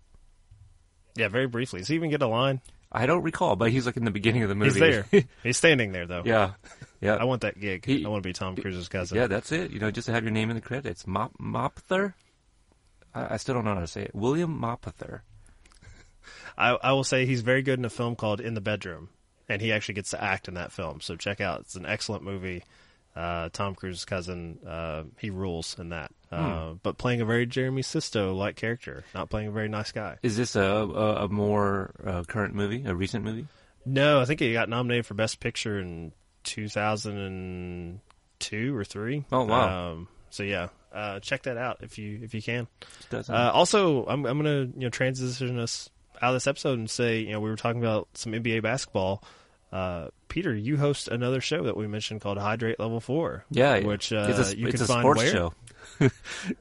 Yeah, 1.15 1.27
very 1.27 1.47
briefly. 1.47 1.79
Does 1.79 1.87
he 1.89 1.95
even 1.95 2.09
get 2.09 2.21
a 2.21 2.27
line? 2.27 2.61
I 2.91 3.05
don't 3.05 3.23
recall, 3.23 3.55
but 3.55 3.71
he's 3.71 3.85
like 3.85 3.97
in 3.97 4.03
the 4.05 4.11
beginning 4.11 4.43
of 4.43 4.49
the 4.49 4.55
movie. 4.55 4.79
He's 4.79 5.03
there. 5.11 5.25
He's 5.43 5.57
standing 5.57 5.91
there 5.93 6.05
though. 6.05 6.23
yeah, 6.25 6.51
yeah, 6.99 7.15
I 7.15 7.23
want 7.23 7.41
that 7.41 7.59
gig. 7.59 7.85
He- 7.85 8.05
I 8.05 8.09
want 8.09 8.21
to 8.23 8.27
be 8.29 8.33
Tom 8.33 8.55
Cruise's 8.55 8.89
cousin. 8.89 9.17
yeah. 9.17 9.27
That's 9.27 9.51
it. 9.51 9.71
You 9.71 9.79
know, 9.79 9.91
just 9.91 10.07
to 10.07 10.11
have 10.13 10.23
your 10.23 10.31
name 10.31 10.49
in 10.49 10.55
the 10.55 10.61
credits. 10.61 11.07
Mop 11.07 11.31
Mopther. 11.39 12.13
I, 13.13 13.33
I 13.35 13.37
still 13.37 13.55
don't 13.55 13.65
know 13.65 13.73
how 13.75 13.79
to 13.81 13.87
say 13.87 14.03
it. 14.03 14.11
William 14.15 14.59
Mopther. 14.61 15.21
I, 16.57 16.69
I 16.71 16.91
will 16.93 17.03
say 17.03 17.25
he's 17.25 17.41
very 17.41 17.61
good 17.61 17.79
in 17.79 17.85
a 17.85 17.89
film 17.89 18.15
called 18.15 18.41
In 18.41 18.53
the 18.53 18.61
Bedroom, 18.61 19.09
and 19.49 19.61
he 19.61 19.71
actually 19.71 19.95
gets 19.95 20.11
to 20.11 20.23
act 20.23 20.47
in 20.47 20.53
that 20.55 20.71
film. 20.71 21.01
So 21.01 21.15
check 21.15 21.41
out. 21.41 21.61
It's 21.61 21.75
an 21.75 21.85
excellent 21.85 22.23
movie. 22.23 22.63
Uh, 23.13 23.49
Tom 23.51 23.75
Cruise's 23.75 24.05
cousin, 24.05 24.57
uh, 24.65 25.03
he 25.19 25.29
rules 25.29 25.77
in 25.77 25.89
that. 25.89 26.11
Uh, 26.31 26.75
But 26.81 26.97
playing 26.97 27.19
a 27.19 27.25
very 27.25 27.45
Jeremy 27.45 27.81
Sisto 27.81 28.33
like 28.33 28.55
character, 28.55 29.03
not 29.13 29.29
playing 29.29 29.49
a 29.49 29.51
very 29.51 29.67
nice 29.67 29.91
guy. 29.91 30.17
Is 30.23 30.37
this 30.37 30.55
a 30.55 30.61
a, 30.61 31.25
a 31.25 31.27
more 31.27 31.91
uh, 32.05 32.23
current 32.23 32.55
movie, 32.55 32.83
a 32.85 32.95
recent 32.95 33.25
movie? 33.25 33.47
No, 33.85 34.21
I 34.21 34.25
think 34.25 34.39
he 34.39 34.53
got 34.53 34.69
nominated 34.69 35.05
for 35.05 35.13
Best 35.15 35.41
Picture 35.41 35.77
in 35.79 36.13
2002 36.43 38.75
or 38.75 38.83
three. 38.83 39.25
Oh, 39.31 39.43
wow. 39.43 39.91
Um, 39.91 40.07
so 40.29 40.43
yeah, 40.43 40.69
uh, 40.93 41.19
check 41.19 41.43
that 41.43 41.57
out 41.57 41.77
if 41.81 41.97
you 41.97 42.19
if 42.23 42.33
you 42.33 42.41
can. 42.41 42.67
Uh, 43.11 43.51
also, 43.53 44.05
I'm 44.05 44.25
I'm 44.25 44.37
gonna 44.37 44.61
you 44.73 44.81
know 44.81 44.89
transition 44.89 45.59
us 45.59 45.89
out 46.21 46.29
of 46.29 46.33
this 46.35 46.47
episode 46.47 46.77
and 46.79 46.89
say 46.89 47.19
you 47.19 47.31
know 47.31 47.39
we 47.39 47.49
were 47.49 47.55
talking 47.55 47.81
about 47.81 48.07
some 48.13 48.31
NBA 48.33 48.61
basketball. 48.61 49.23
Uh, 49.71 50.09
Peter, 50.27 50.53
you 50.53 50.75
host 50.77 51.07
another 51.07 51.39
show 51.39 51.63
that 51.63 51.77
we 51.77 51.87
mentioned 51.87 52.19
called 52.21 52.37
Hydrate 52.37 52.79
Level 52.79 52.99
Four. 52.99 53.45
yeah, 53.49 53.79
which 53.79 54.11
uh, 54.11 54.27
it's 54.29 54.51
a, 54.51 54.57
you 54.57 54.67
it's 54.67 54.75
can 54.75 54.83
a 54.83 54.87
find 54.87 55.01
sports 55.01 55.17
where 55.19 55.31
show. 55.31 55.53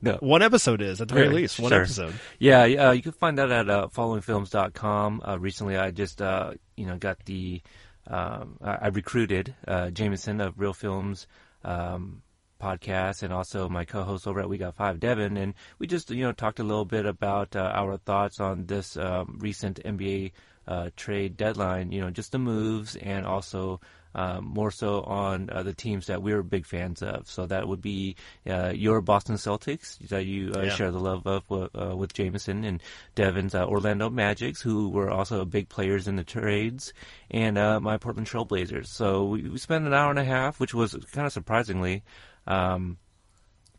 no, 0.02 0.14
one 0.20 0.42
episode 0.42 0.80
is 0.80 1.00
at 1.00 1.08
the 1.08 1.14
very 1.14 1.26
Right, 1.28 1.36
least 1.36 1.58
one 1.58 1.70
sure. 1.70 1.82
episode. 1.82 2.14
Yeah, 2.38 2.62
uh, 2.62 2.92
you 2.92 3.02
can 3.02 3.12
find 3.12 3.38
that 3.38 3.50
at 3.50 3.68
uh, 3.68 3.88
followingfilms.com. 3.94 5.22
Uh, 5.26 5.38
recently, 5.38 5.76
I 5.76 5.90
just 5.90 6.22
uh, 6.22 6.52
you 6.76 6.86
know 6.86 6.96
got 6.96 7.24
the 7.24 7.62
um, 8.06 8.58
I, 8.62 8.74
I 8.74 8.86
recruited 8.88 9.54
uh, 9.66 9.90
Jameson 9.90 10.40
of 10.40 10.58
Real 10.58 10.72
Films 10.72 11.26
um, 11.64 12.22
podcast 12.60 13.22
and 13.22 13.32
also 13.32 13.68
my 13.68 13.84
co-host 13.84 14.26
over 14.26 14.40
at 14.40 14.48
We 14.48 14.58
Got 14.58 14.76
Five, 14.76 15.00
Devin, 15.00 15.36
and 15.36 15.54
we 15.78 15.86
just 15.86 16.10
you 16.10 16.22
know 16.22 16.32
talked 16.32 16.60
a 16.60 16.64
little 16.64 16.84
bit 16.84 17.06
about 17.06 17.56
uh, 17.56 17.72
our 17.74 17.96
thoughts 17.96 18.38
on 18.40 18.66
this 18.66 18.96
um, 18.96 19.38
recent 19.40 19.80
NBA 19.84 20.32
uh, 20.68 20.90
trade 20.96 21.36
deadline. 21.36 21.90
You 21.90 22.02
know, 22.02 22.10
just 22.10 22.32
the 22.32 22.38
moves 22.38 22.96
and 22.96 23.26
also. 23.26 23.80
Um, 24.12 24.44
more 24.46 24.72
so 24.72 25.02
on 25.02 25.50
uh, 25.50 25.62
the 25.62 25.72
teams 25.72 26.06
that 26.06 26.20
we're 26.20 26.42
big 26.42 26.66
fans 26.66 27.00
of. 27.00 27.30
So 27.30 27.46
that 27.46 27.68
would 27.68 27.80
be 27.80 28.16
uh, 28.44 28.72
your 28.74 29.00
Boston 29.00 29.36
Celtics 29.36 29.98
that 30.08 30.24
you 30.24 30.52
uh, 30.52 30.64
Yeah. 30.64 30.76
share 30.76 30.90
the 30.90 30.98
love 30.98 31.26
of 31.28 31.48
with, 31.48 31.70
uh, 31.76 31.94
with 31.96 32.12
Jameson 32.12 32.64
and 32.64 32.82
Devin's 33.14 33.54
uh, 33.54 33.64
Orlando 33.66 34.10
Magics, 34.10 34.60
who 34.60 34.88
were 34.88 35.10
also 35.10 35.44
big 35.44 35.68
players 35.68 36.08
in 36.08 36.16
the 36.16 36.24
trades, 36.24 36.92
and 37.30 37.56
uh, 37.56 37.78
my 37.78 37.98
Portland 37.98 38.26
Trailblazers. 38.26 38.88
So 38.88 39.26
we, 39.26 39.48
we 39.48 39.58
spent 39.58 39.86
an 39.86 39.94
hour 39.94 40.10
and 40.10 40.18
a 40.18 40.24
half, 40.24 40.58
which 40.58 40.74
was 40.74 40.92
kind 41.12 41.26
of 41.26 41.32
surprisingly. 41.32 42.02
Um, 42.48 42.98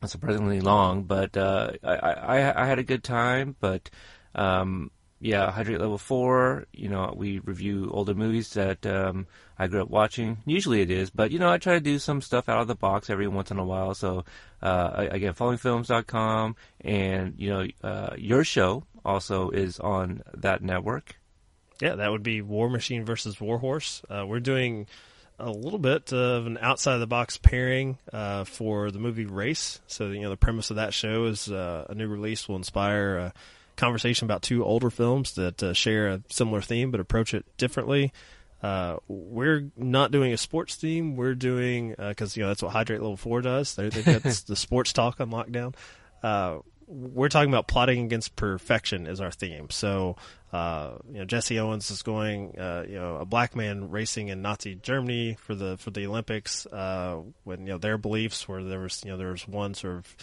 surprisingly 0.06 0.62
long, 0.62 1.04
but 1.04 1.36
uh, 1.38 1.72
I, 1.84 1.96
I 1.96 2.64
I 2.64 2.66
had 2.66 2.80
a 2.80 2.84
good 2.84 3.04
time. 3.04 3.56
But 3.60 3.90
um, 4.34 4.92
yeah, 5.22 5.52
Hydrate 5.52 5.80
Level 5.80 6.00
Four. 6.00 6.66
You 6.74 6.90
know, 6.90 7.14
we 7.16 7.40
review 7.40 7.90
older 7.94 8.16
movies 8.16 8.54
that 8.56 8.86
um, 8.88 9.28
I 9.58 9.68
grew 9.68 9.84
up 9.84 9.90
watching. 9.90 10.40
Usually 10.46 10.82
it 10.82 10.90
is, 10.90 11.12
but 11.12 11.30
you 11.30 11.38
know, 11.38 11.52
I 11.52 11.60
try 11.60 11.74
to 11.74 11.80
do 11.80 12.00
some 12.00 12.22
stuff 12.22 12.50
out 12.50 12.60
of 12.60 12.68
the 12.68 12.76
box 12.76 13.10
every 13.10 13.28
once 13.28 13.52
in 13.52 13.60
a 13.60 13.64
while. 13.64 13.94
So 13.94 14.26
uh, 14.64 15.08
again, 15.12 15.34
followingfilms.com, 15.34 16.56
and 16.82 17.36
you 17.38 17.50
know, 17.50 17.68
uh, 17.84 18.16
your 18.18 18.44
show 18.44 18.84
also 19.06 19.52
is 19.52 19.80
on 19.80 20.24
that 20.34 20.64
network. 20.64 21.16
Yeah, 21.80 21.96
that 21.96 22.12
would 22.12 22.24
be 22.24 22.42
War 22.42 22.70
Machine 22.70 23.06
versus 23.06 23.40
Warhorse. 23.40 24.04
Uh, 24.10 24.26
we're 24.26 24.40
doing 24.40 24.88
a 25.38 25.52
little 25.52 25.80
bit 25.80 26.12
of 26.14 26.48
an 26.48 26.58
outside 26.62 26.96
of 26.96 27.00
the 27.00 27.08
box 27.08 27.38
pairing 27.38 27.98
uh, 28.12 28.44
for 28.44 28.90
the 28.90 29.00
movie 29.00 29.26
Race. 29.26 29.82
So 29.86 30.08
you 30.08 30.22
know 30.22 30.30
the 30.32 30.38
premise 30.38 30.72
of 30.72 30.78
that 30.78 30.96
show 30.96 31.26
is 31.26 31.48
uh, 31.52 31.86
a 31.90 31.94
new 31.94 32.08
release 32.08 32.50
will 32.50 32.56
inspire 32.56 33.18
a 33.18 33.34
conversation 33.82 34.26
about 34.26 34.42
two 34.42 34.64
older 34.64 34.90
films 34.90 35.34
that 35.36 35.62
uh, 35.62 35.74
share 35.74 36.08
a 36.08 36.22
similar 36.30 36.62
theme 36.62 36.92
but 36.92 37.00
approach 37.00 37.34
it 37.34 37.46
differently. 37.58 38.14
Uh, 38.64 38.98
we're 39.08 39.72
not 39.76 40.12
doing 40.12 40.32
a 40.34 40.38
sports 40.38 40.76
theme. 40.76 41.16
We're 41.16 41.36
doing 41.36 41.96
because 41.98 42.38
you 42.38 42.44
know 42.44 42.50
that's 42.50 42.62
what 42.62 42.72
Hydrate 42.72 43.02
Level 43.02 43.18
Four 43.18 43.42
does. 43.42 43.76
They, 43.76 43.90
they've 43.90 44.06
got 44.06 44.22
the 44.48 44.56
sports 44.56 44.94
talk 44.94 45.20
on 45.20 45.32
lockdown. 45.32 45.76
Uh, 46.22 46.60
we're 46.92 47.30
talking 47.30 47.50
about 47.50 47.68
plotting 47.68 48.06
against 48.06 48.36
perfection 48.36 49.08
is 49.08 49.22
our 49.22 49.32
theme. 49.32 49.70
So, 49.70 50.18
uh, 50.52 50.96
you 51.08 51.20
know, 51.20 51.26
Jesse 51.26 51.58
Owens 51.58 51.90
is 51.90 52.02
going, 52.02 52.60
uh, 52.60 52.84
you 52.88 52.96
know, 52.96 53.16
a 53.16 53.26
black 53.26 53.56
man 53.56 53.90
racing 53.90 54.28
in 54.28 54.42
Nazi 54.42 54.76
Germany 54.76 55.38
for 55.40 55.56
the 55.56 55.78
for 55.78 55.90
the 55.92 56.06
Olympics. 56.06 56.66
Uh, 56.66 57.22
when 57.44 57.62
you 57.62 57.74
know 57.74 57.78
their 57.78 57.98
beliefs 57.98 58.48
where 58.48 58.64
there 58.64 58.82
was, 58.82 59.02
you 59.06 59.12
know, 59.12 59.18
there 59.18 59.32
was 59.32 59.48
one 59.48 59.74
sort 59.74 59.96
of 59.96 60.16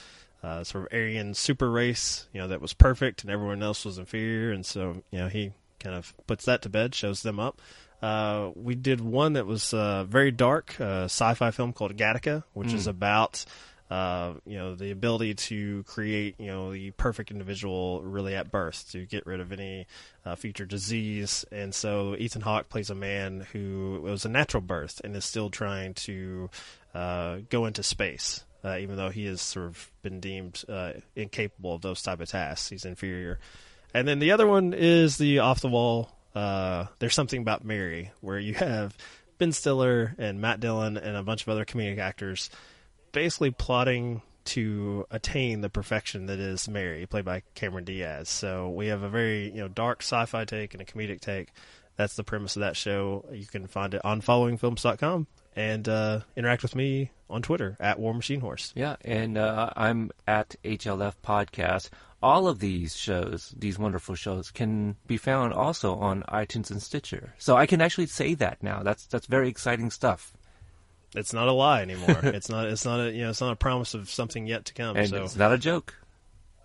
uh, 0.42 0.64
sort 0.64 0.84
of 0.84 0.92
Aryan 0.92 1.34
super 1.34 1.70
race, 1.70 2.28
you 2.32 2.40
know, 2.40 2.48
that 2.48 2.60
was 2.60 2.72
perfect 2.72 3.22
and 3.22 3.30
everyone 3.30 3.62
else 3.62 3.84
was 3.84 3.98
inferior, 3.98 4.52
and 4.52 4.64
so 4.64 5.02
you 5.10 5.18
know 5.18 5.28
he 5.28 5.52
kind 5.80 5.96
of 5.96 6.14
puts 6.26 6.44
that 6.46 6.62
to 6.62 6.68
bed, 6.68 6.94
shows 6.94 7.22
them 7.22 7.40
up. 7.40 7.60
Uh, 8.00 8.50
we 8.54 8.74
did 8.74 9.00
one 9.00 9.32
that 9.32 9.46
was 9.46 9.74
uh, 9.74 10.04
very 10.04 10.30
dark, 10.30 10.80
uh, 10.80 11.04
sci-fi 11.04 11.50
film 11.50 11.72
called 11.72 11.96
Gattaca, 11.96 12.44
which 12.52 12.72
is 12.72 12.86
about 12.86 13.44
uh, 13.90 14.34
you 14.46 14.56
know 14.56 14.74
the 14.74 14.90
ability 14.90 15.34
to 15.34 15.82
create 15.84 16.36
you 16.38 16.46
know 16.46 16.72
the 16.72 16.90
perfect 16.92 17.30
individual 17.30 18.02
really 18.02 18.34
at 18.36 18.50
birth 18.50 18.88
to 18.92 19.06
get 19.06 19.26
rid 19.26 19.40
of 19.40 19.50
any 19.50 19.86
uh, 20.24 20.36
future 20.36 20.66
disease. 20.66 21.44
And 21.50 21.74
so 21.74 22.14
Ethan 22.16 22.42
Hawke 22.42 22.68
plays 22.68 22.90
a 22.90 22.94
man 22.94 23.46
who 23.52 24.00
was 24.02 24.24
a 24.24 24.28
natural 24.28 24.60
birth 24.60 25.00
and 25.02 25.16
is 25.16 25.24
still 25.24 25.50
trying 25.50 25.94
to 25.94 26.50
uh, 26.94 27.38
go 27.48 27.66
into 27.66 27.82
space. 27.82 28.44
Uh, 28.64 28.76
even 28.78 28.96
though 28.96 29.10
he 29.10 29.26
has 29.26 29.40
sort 29.40 29.66
of 29.66 29.90
been 30.02 30.18
deemed 30.20 30.64
uh, 30.68 30.92
incapable 31.14 31.74
of 31.74 31.82
those 31.82 32.02
type 32.02 32.20
of 32.20 32.28
tasks, 32.28 32.68
he's 32.68 32.84
inferior. 32.84 33.38
And 33.94 34.06
then 34.06 34.18
the 34.18 34.32
other 34.32 34.46
one 34.46 34.74
is 34.74 35.16
the 35.16 35.38
off 35.38 35.60
the 35.60 35.68
wall. 35.68 36.10
Uh, 36.34 36.86
There's 36.98 37.14
something 37.14 37.40
about 37.40 37.64
Mary, 37.64 38.10
where 38.20 38.38
you 38.38 38.54
have 38.54 38.96
Ben 39.38 39.52
Stiller 39.52 40.14
and 40.18 40.40
Matt 40.40 40.60
Dillon 40.60 40.96
and 40.96 41.16
a 41.16 41.22
bunch 41.22 41.42
of 41.42 41.48
other 41.48 41.64
comedic 41.64 41.98
actors 41.98 42.50
basically 43.12 43.50
plotting 43.50 44.22
to 44.44 45.06
attain 45.10 45.60
the 45.60 45.68
perfection 45.68 46.26
that 46.26 46.38
is 46.38 46.68
Mary, 46.68 47.06
played 47.06 47.24
by 47.24 47.42
Cameron 47.54 47.84
Diaz. 47.84 48.28
So 48.28 48.70
we 48.70 48.88
have 48.88 49.02
a 49.02 49.08
very 49.08 49.46
you 49.50 49.60
know 49.60 49.68
dark 49.68 50.02
sci-fi 50.02 50.44
take 50.44 50.74
and 50.74 50.80
a 50.80 50.84
comedic 50.84 51.20
take. 51.20 51.52
That's 51.96 52.16
the 52.16 52.24
premise 52.24 52.56
of 52.56 52.60
that 52.60 52.76
show. 52.76 53.24
You 53.32 53.46
can 53.46 53.66
find 53.66 53.94
it 53.94 54.04
on 54.04 54.20
followingfilms.com 54.22 55.26
and 55.56 55.88
uh, 55.88 56.20
interact 56.36 56.62
with 56.62 56.74
me 56.76 57.10
on 57.30 57.42
Twitter 57.42 57.76
at 57.80 57.98
War 57.98 58.14
Machine 58.14 58.40
Horse. 58.40 58.72
Yeah, 58.74 58.96
and 59.02 59.36
uh, 59.36 59.70
I'm 59.76 60.10
at 60.26 60.56
HLF 60.64 61.14
Podcast. 61.24 61.90
All 62.20 62.48
of 62.48 62.58
these 62.58 62.96
shows, 62.96 63.54
these 63.56 63.78
wonderful 63.78 64.14
shows, 64.16 64.50
can 64.50 64.96
be 65.06 65.16
found 65.16 65.52
also 65.52 65.94
on 65.94 66.24
iTunes 66.28 66.70
and 66.70 66.82
Stitcher. 66.82 67.34
So 67.38 67.56
I 67.56 67.66
can 67.66 67.80
actually 67.80 68.06
say 68.06 68.34
that 68.34 68.62
now. 68.62 68.82
That's 68.82 69.06
that's 69.06 69.26
very 69.26 69.48
exciting 69.48 69.90
stuff. 69.90 70.34
It's 71.14 71.32
not 71.32 71.48
a 71.48 71.52
lie 71.52 71.82
anymore. 71.82 72.18
it's 72.22 72.48
not. 72.48 72.66
It's 72.66 72.84
not 72.84 73.00
a 73.00 73.12
you 73.12 73.22
know. 73.22 73.30
It's 73.30 73.40
not 73.40 73.52
a 73.52 73.56
promise 73.56 73.94
of 73.94 74.10
something 74.10 74.46
yet 74.46 74.64
to 74.66 74.74
come. 74.74 74.96
And 74.96 75.08
so 75.08 75.22
it's 75.22 75.36
not 75.36 75.52
a 75.52 75.58
joke. 75.58 75.94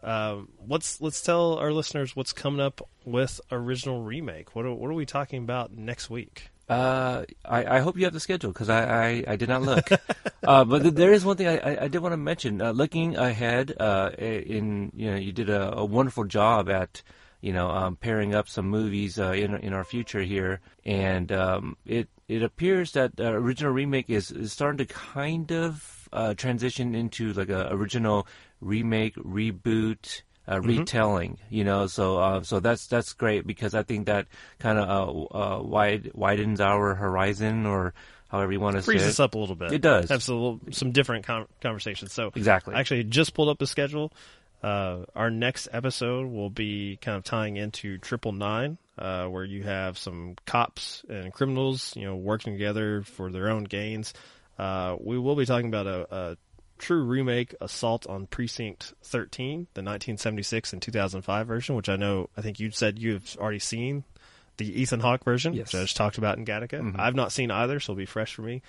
um, 0.03 0.49
let's 0.67 0.99
let's 1.01 1.21
tell 1.21 1.55
our 1.59 1.71
listeners 1.71 2.15
what's 2.15 2.34
coming 2.34 2.59
up 2.59 2.81
with 3.05 3.39
original 3.51 4.01
remake. 4.01 4.55
What 4.55 4.65
are, 4.65 4.73
what 4.73 4.89
are 4.89 4.93
we 4.95 5.05
talking 5.05 5.43
about 5.43 5.71
next 5.71 6.09
week? 6.09 6.49
Uh, 6.74 7.26
I, 7.45 7.78
I 7.78 7.80
hope 7.80 7.97
you 7.97 8.05
have 8.05 8.13
the 8.13 8.19
schedule 8.19 8.51
because 8.51 8.69
I, 8.69 8.84
I, 8.84 9.24
I 9.28 9.36
did 9.36 9.49
not 9.49 9.61
look. 9.61 9.91
uh, 10.43 10.65
but 10.65 10.82
th- 10.82 10.95
there 10.95 11.13
is 11.13 11.24
one 11.24 11.38
thing 11.38 11.47
I, 11.47 11.57
I, 11.57 11.84
I 11.84 11.88
did 11.88 12.01
want 12.01 12.13
to 12.13 12.17
mention. 12.17 12.61
Uh, 12.61 12.71
looking 12.71 13.15
ahead, 13.15 13.74
uh, 13.80 14.09
in 14.17 14.91
you 14.95 15.11
know, 15.11 15.17
you 15.17 15.32
did 15.32 15.49
a, 15.49 15.78
a 15.78 15.86
wonderful 15.86 16.24
job 16.24 16.69
at 16.69 17.03
you 17.41 17.53
know 17.53 17.69
um, 17.69 17.95
pairing 17.95 18.34
up 18.34 18.49
some 18.49 18.67
movies 18.67 19.19
uh, 19.19 19.32
in 19.32 19.55
in 19.57 19.74
our 19.74 19.84
future 19.84 20.21
here, 20.21 20.61
and 20.84 21.32
um, 21.32 21.78
it 21.86 22.09
it 22.28 22.41
appears 22.41 22.93
that 22.93 23.19
uh, 23.19 23.26
original 23.26 23.71
remake 23.71 24.09
is, 24.09 24.32
is 24.32 24.51
starting 24.51 24.80
to 24.80 24.91
kind 24.91 25.51
of 25.51 26.09
uh, 26.11 26.34
transition 26.34 26.95
into 26.95 27.34
like 27.34 27.49
a 27.49 27.67
original 27.71 28.26
remake 28.61 29.15
reboot 29.15 30.24
uh, 30.49 30.59
retelling, 30.61 31.37
you 31.49 31.63
know. 31.63 31.87
So 31.87 32.17
uh, 32.17 32.43
so 32.43 32.59
that's 32.59 32.87
that's 32.87 33.13
great 33.13 33.45
because 33.47 33.73
I 33.73 33.83
think 33.83 34.07
that 34.07 34.27
kind 34.59 34.77
of 34.77 34.87
uh, 35.33 35.37
uh, 35.37 35.61
wide 35.63 36.11
widens 36.13 36.59
our 36.61 36.95
horizon 36.95 37.65
or 37.65 37.93
however 38.29 38.51
you 38.51 38.59
want 38.59 38.75
to 38.75 38.81
say 38.81 38.85
Frees 38.85 39.03
it. 39.03 39.09
us 39.09 39.19
up 39.19 39.35
a 39.35 39.37
little 39.37 39.55
bit. 39.55 39.71
It 39.71 39.81
does. 39.81 40.09
have 40.09 40.23
some, 40.23 40.61
some 40.71 40.91
different 40.91 41.25
con- 41.25 41.47
conversations. 41.61 42.13
So 42.13 42.31
Exactly. 42.35 42.73
I 42.75 42.79
actually 42.79 43.03
just 43.03 43.33
pulled 43.33 43.49
up 43.49 43.59
the 43.59 43.67
schedule. 43.67 44.11
Uh, 44.63 45.05
our 45.15 45.29
next 45.29 45.67
episode 45.73 46.31
will 46.31 46.49
be 46.49 46.97
kind 47.01 47.17
of 47.17 47.23
tying 47.25 47.57
into 47.57 47.97
Triple 47.97 48.31
Nine, 48.31 48.77
uh, 48.97 49.25
where 49.25 49.43
you 49.43 49.61
have 49.63 49.97
some 49.97 50.35
cops 50.45 51.03
and 51.09 51.33
criminals, 51.33 51.93
you 51.97 52.05
know, 52.05 52.15
working 52.15 52.53
together 52.53 53.03
for 53.03 53.29
their 53.29 53.49
own 53.49 53.65
gains. 53.65 54.13
Uh, 54.57 54.95
we 54.99 55.19
will 55.19 55.35
be 55.35 55.45
talking 55.45 55.67
about 55.67 55.85
a, 55.85 56.15
a 56.15 56.37
true 56.84 57.03
remake, 57.03 57.55
Assault 57.61 58.05
on 58.07 58.27
Precinct 58.27 58.93
13, 59.03 59.67
the 59.73 59.81
1976 59.81 60.73
and 60.73 60.81
2005 60.81 61.47
version, 61.47 61.75
which 61.75 61.89
I 61.89 61.95
know, 61.95 62.29
I 62.38 62.41
think 62.41 62.59
you 62.59 62.71
said 62.71 62.99
you've 62.99 63.36
already 63.39 63.59
seen 63.59 64.03
the 64.57 64.81
Ethan 64.81 64.99
Hawke 64.99 65.23
version, 65.23 65.53
Yes. 65.53 65.67
which 65.73 65.79
I 65.79 65.84
just 65.84 65.95
talked 65.97 66.17
about 66.17 66.38
in 66.38 66.45
Gattaca. 66.45 66.79
Mhm. 66.81 66.99
I've 66.99 67.15
not 67.15 67.31
seen 67.31 67.49
either, 67.51 67.79
so 67.79 67.93
it'll 67.93 67.97
be 67.99 68.05
fresh 68.05 68.34
for 68.36 68.43
me. 68.43 68.61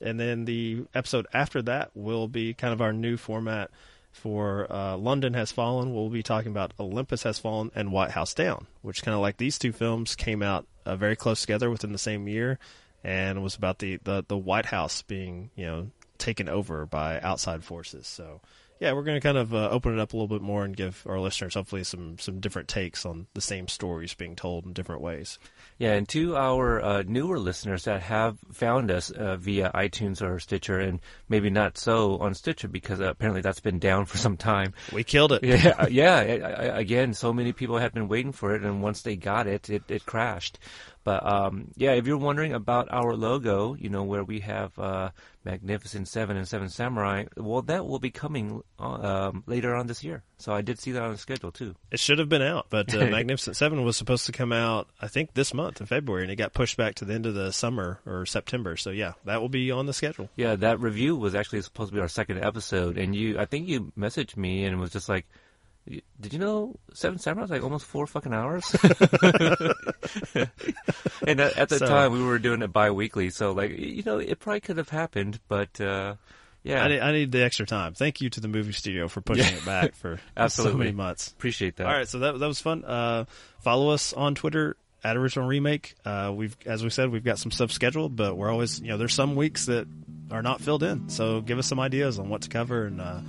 And 0.00 0.20
then 0.20 0.44
the 0.44 0.84
episode 0.94 1.26
after 1.32 1.62
that 1.62 1.90
will 1.94 2.28
be 2.28 2.54
kind 2.54 2.72
of 2.72 2.80
our 2.80 2.92
new 2.92 3.16
format 3.16 3.70
for 4.12 4.70
uh, 4.70 4.96
London 4.96 5.32
Has 5.34 5.50
Fallen. 5.52 5.94
We'll 5.94 6.10
be 6.10 6.22
talking 6.22 6.50
about 6.52 6.72
Olympus 6.78 7.22
Has 7.22 7.38
Fallen 7.38 7.70
and 7.74 7.90
White 7.92 8.10
House 8.10 8.34
Down, 8.34 8.66
which 8.82 9.02
kind 9.02 9.14
of 9.14 9.20
like 9.20 9.38
these 9.38 9.58
two 9.58 9.72
films 9.72 10.14
came 10.14 10.42
out 10.42 10.66
uh, 10.84 10.96
very 10.96 11.16
close 11.16 11.40
together 11.40 11.70
within 11.70 11.92
the 11.92 11.98
same 11.98 12.28
year, 12.28 12.58
and 13.02 13.42
was 13.42 13.54
about 13.56 13.78
the, 13.78 13.98
the, 14.04 14.24
the 14.28 14.36
White 14.36 14.66
House 14.66 15.02
being 15.02 15.50
you 15.56 15.64
know 15.66 15.90
taken 16.22 16.48
over 16.48 16.86
by 16.86 17.20
outside 17.20 17.64
forces. 17.64 18.06
So 18.06 18.40
yeah, 18.82 18.94
we're 18.94 19.04
going 19.04 19.20
to 19.20 19.20
kind 19.20 19.38
of 19.38 19.54
uh, 19.54 19.68
open 19.70 19.92
it 19.92 20.00
up 20.00 20.12
a 20.12 20.16
little 20.16 20.26
bit 20.26 20.42
more 20.42 20.64
and 20.64 20.76
give 20.76 21.04
our 21.08 21.20
listeners 21.20 21.54
hopefully 21.54 21.84
some 21.84 22.18
some 22.18 22.40
different 22.40 22.66
takes 22.66 23.06
on 23.06 23.28
the 23.32 23.40
same 23.40 23.68
stories 23.68 24.12
being 24.12 24.34
told 24.34 24.66
in 24.66 24.72
different 24.72 25.00
ways. 25.00 25.38
Yeah, 25.78 25.92
and 25.92 26.08
to 26.08 26.36
our 26.36 26.82
uh, 26.82 27.02
newer 27.06 27.38
listeners 27.38 27.84
that 27.84 28.02
have 28.02 28.38
found 28.52 28.90
us 28.90 29.12
uh, 29.12 29.36
via 29.36 29.70
iTunes 29.72 30.20
or 30.20 30.40
Stitcher, 30.40 30.80
and 30.80 30.98
maybe 31.28 31.48
not 31.48 31.78
so 31.78 32.18
on 32.18 32.34
Stitcher 32.34 32.66
because 32.66 33.00
uh, 33.00 33.04
apparently 33.04 33.40
that's 33.40 33.60
been 33.60 33.78
down 33.78 34.04
for 34.04 34.18
some 34.18 34.36
time. 34.36 34.74
We 34.92 35.04
killed 35.04 35.30
it. 35.30 35.44
Yeah, 35.44 35.86
yeah. 35.86 36.16
I, 36.16 36.64
I, 36.64 36.78
again, 36.80 37.14
so 37.14 37.32
many 37.32 37.52
people 37.52 37.78
had 37.78 37.94
been 37.94 38.08
waiting 38.08 38.32
for 38.32 38.52
it, 38.56 38.62
and 38.62 38.82
once 38.82 39.02
they 39.02 39.14
got 39.14 39.46
it, 39.46 39.70
it, 39.70 39.84
it 39.88 40.06
crashed. 40.06 40.58
But 41.04 41.24
um, 41.24 41.68
yeah, 41.76 41.92
if 41.92 42.06
you're 42.06 42.16
wondering 42.16 42.52
about 42.52 42.88
our 42.90 43.14
logo, 43.14 43.74
you 43.74 43.90
know 43.90 44.04
where 44.04 44.24
we 44.24 44.40
have 44.40 44.76
uh, 44.78 45.10
Magnificent 45.44 46.08
Seven 46.08 46.36
and 46.36 46.46
Seven 46.46 46.68
Samurai, 46.68 47.24
well, 47.36 47.62
that 47.62 47.86
will 47.86 47.98
be 47.98 48.10
coming 48.10 48.62
uh, 48.78 49.28
um, 49.30 49.44
later 49.46 49.74
on 49.74 49.86
this 49.86 50.04
year. 50.04 50.22
So 50.38 50.52
I 50.52 50.62
did 50.62 50.78
see 50.78 50.92
that 50.92 51.02
on 51.02 51.12
the 51.12 51.18
schedule 51.18 51.52
too. 51.52 51.74
It 51.90 52.00
should 52.00 52.18
have 52.18 52.28
been 52.28 52.42
out, 52.42 52.66
but 52.70 52.94
uh, 52.94 53.06
Magnificent 53.10 53.56
Seven 53.56 53.84
was 53.84 53.96
supposed 53.96 54.26
to 54.26 54.32
come 54.32 54.52
out, 54.52 54.88
I 55.00 55.08
think, 55.08 55.34
this 55.34 55.54
month 55.54 55.80
in 55.80 55.86
February, 55.86 56.22
and 56.24 56.32
it 56.32 56.36
got 56.36 56.52
pushed 56.52 56.76
back 56.76 56.96
to 56.96 57.04
the 57.04 57.14
end 57.14 57.26
of 57.26 57.34
the 57.34 57.52
summer 57.52 58.00
or 58.06 58.26
September. 58.26 58.76
So 58.76 58.90
yeah, 58.90 59.12
that 59.24 59.40
will 59.40 59.48
be 59.48 59.70
on 59.70 59.86
the 59.86 59.92
schedule. 59.92 60.28
Yeah, 60.36 60.56
that 60.56 60.80
review 60.80 61.16
was 61.16 61.34
actually 61.34 61.62
supposed 61.62 61.90
to 61.90 61.94
be 61.94 62.00
our 62.00 62.08
second 62.08 62.42
episode, 62.42 62.98
and 62.98 63.14
you, 63.14 63.38
I 63.38 63.44
think 63.44 63.68
you 63.68 63.92
messaged 63.98 64.36
me 64.36 64.64
and 64.64 64.80
was 64.80 64.90
just 64.90 65.08
like, 65.08 65.26
"Did 65.86 66.32
you 66.32 66.38
know 66.38 66.76
Seven 66.94 67.18
Samurai 67.18 67.44
is 67.44 67.50
like 67.50 67.62
almost 67.62 67.84
four 67.86 68.06
fucking 68.06 68.32
hours?" 68.32 68.64
and 71.26 71.40
at, 71.40 71.56
at 71.56 71.68
the 71.68 71.78
So- 71.78 71.86
time, 71.86 72.12
we 72.12 72.22
were 72.22 72.38
doing 72.38 72.62
it 72.62 72.72
bi-weekly, 72.72 73.30
so 73.30 73.52
like 73.52 73.76
you 73.78 74.02
know, 74.04 74.18
it 74.18 74.38
probably 74.38 74.60
could 74.60 74.78
have 74.78 74.88
happened, 74.88 75.40
but 75.48 75.80
uh, 75.80 76.14
yeah, 76.62 76.84
I, 76.84 76.88
need, 76.88 77.00
I 77.00 77.12
need 77.12 77.32
the 77.32 77.42
extra 77.42 77.66
time. 77.66 77.94
Thank 77.94 78.20
you 78.20 78.30
to 78.30 78.40
the 78.40 78.48
movie 78.48 78.72
studio 78.72 79.08
for 79.08 79.20
pushing 79.20 79.44
Yeah. 79.52 79.58
it 79.58 79.64
back 79.66 79.94
for 79.94 80.16
so 80.18 80.22
Absolutely. 80.36 80.78
many 80.78 80.92
months. 80.92 81.28
appreciate 81.32 81.76
that. 81.76 81.86
All 81.86 81.92
right, 81.92 82.08
so 82.08 82.20
that 82.20 82.38
that 82.38 82.46
was 82.46 82.60
fun. 82.60 82.84
Uh, 82.84 83.24
follow 83.60 83.90
us 83.90 84.12
on 84.12 84.34
Twitter 84.34 84.76
at 85.04 85.16
Original 85.16 85.48
Remake. 85.48 85.94
Uh, 86.04 86.32
we've, 86.34 86.56
as 86.64 86.84
we 86.84 86.90
said, 86.90 87.10
we've 87.10 87.24
got 87.24 87.38
some 87.38 87.50
stuff 87.50 87.72
scheduled, 87.72 88.14
but 88.14 88.36
we're 88.36 88.50
always, 88.50 88.80
you 88.80 88.86
know, 88.88 88.98
there's 88.98 89.14
some 89.14 89.34
weeks 89.34 89.66
that 89.66 89.88
are 90.30 90.42
not 90.42 90.60
filled 90.60 90.84
in. 90.84 91.08
So 91.08 91.40
give 91.40 91.58
us 91.58 91.66
some 91.66 91.80
ideas 91.80 92.20
on 92.20 92.28
what 92.28 92.42
to 92.42 92.48
cover, 92.48 92.84
and 92.86 93.00
uh, 93.00 93.20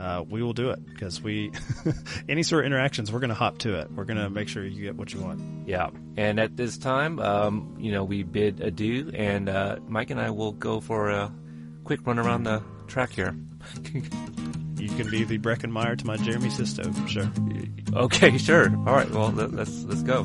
uh, 0.00 0.24
we 0.28 0.42
will 0.42 0.54
do 0.54 0.70
it 0.70 0.84
because 0.86 1.22
we 1.22 1.52
any 2.28 2.42
sort 2.42 2.64
of 2.64 2.66
interactions, 2.66 3.12
we're 3.12 3.20
going 3.20 3.28
to 3.28 3.34
hop 3.34 3.58
to 3.58 3.78
it. 3.78 3.90
We're 3.92 4.04
going 4.04 4.18
to 4.18 4.30
make 4.30 4.48
sure 4.48 4.64
you 4.64 4.82
get 4.82 4.96
what 4.96 5.12
you 5.12 5.20
want. 5.20 5.68
Yeah, 5.68 5.90
and 6.16 6.40
at 6.40 6.56
this 6.56 6.78
time, 6.78 7.18
um, 7.18 7.76
you 7.78 7.92
know, 7.92 8.04
we 8.04 8.22
bid 8.22 8.60
adieu, 8.60 9.10
and 9.14 9.48
uh, 9.48 9.76
Mike 9.86 10.10
and 10.10 10.20
I 10.20 10.30
will 10.30 10.52
go 10.52 10.80
for 10.80 11.10
a 11.10 11.32
quick 11.84 12.06
run 12.06 12.18
around 12.18 12.44
the 12.44 12.62
track 12.86 13.10
here. 13.10 13.36
You 14.80 14.88
can 14.88 15.10
be 15.10 15.24
the 15.24 15.36
Breckin 15.36 15.70
Meyer 15.70 15.94
to 15.94 16.06
my 16.06 16.16
Jeremy 16.16 16.48
Sisto, 16.48 16.90
for 16.90 17.06
sure. 17.06 17.30
okay, 17.92 18.38
sure. 18.38 18.74
All 18.86 18.94
right, 18.94 19.10
well, 19.10 19.30
let, 19.30 19.52
let's 19.52 19.84
let's 19.84 20.02
go. 20.02 20.24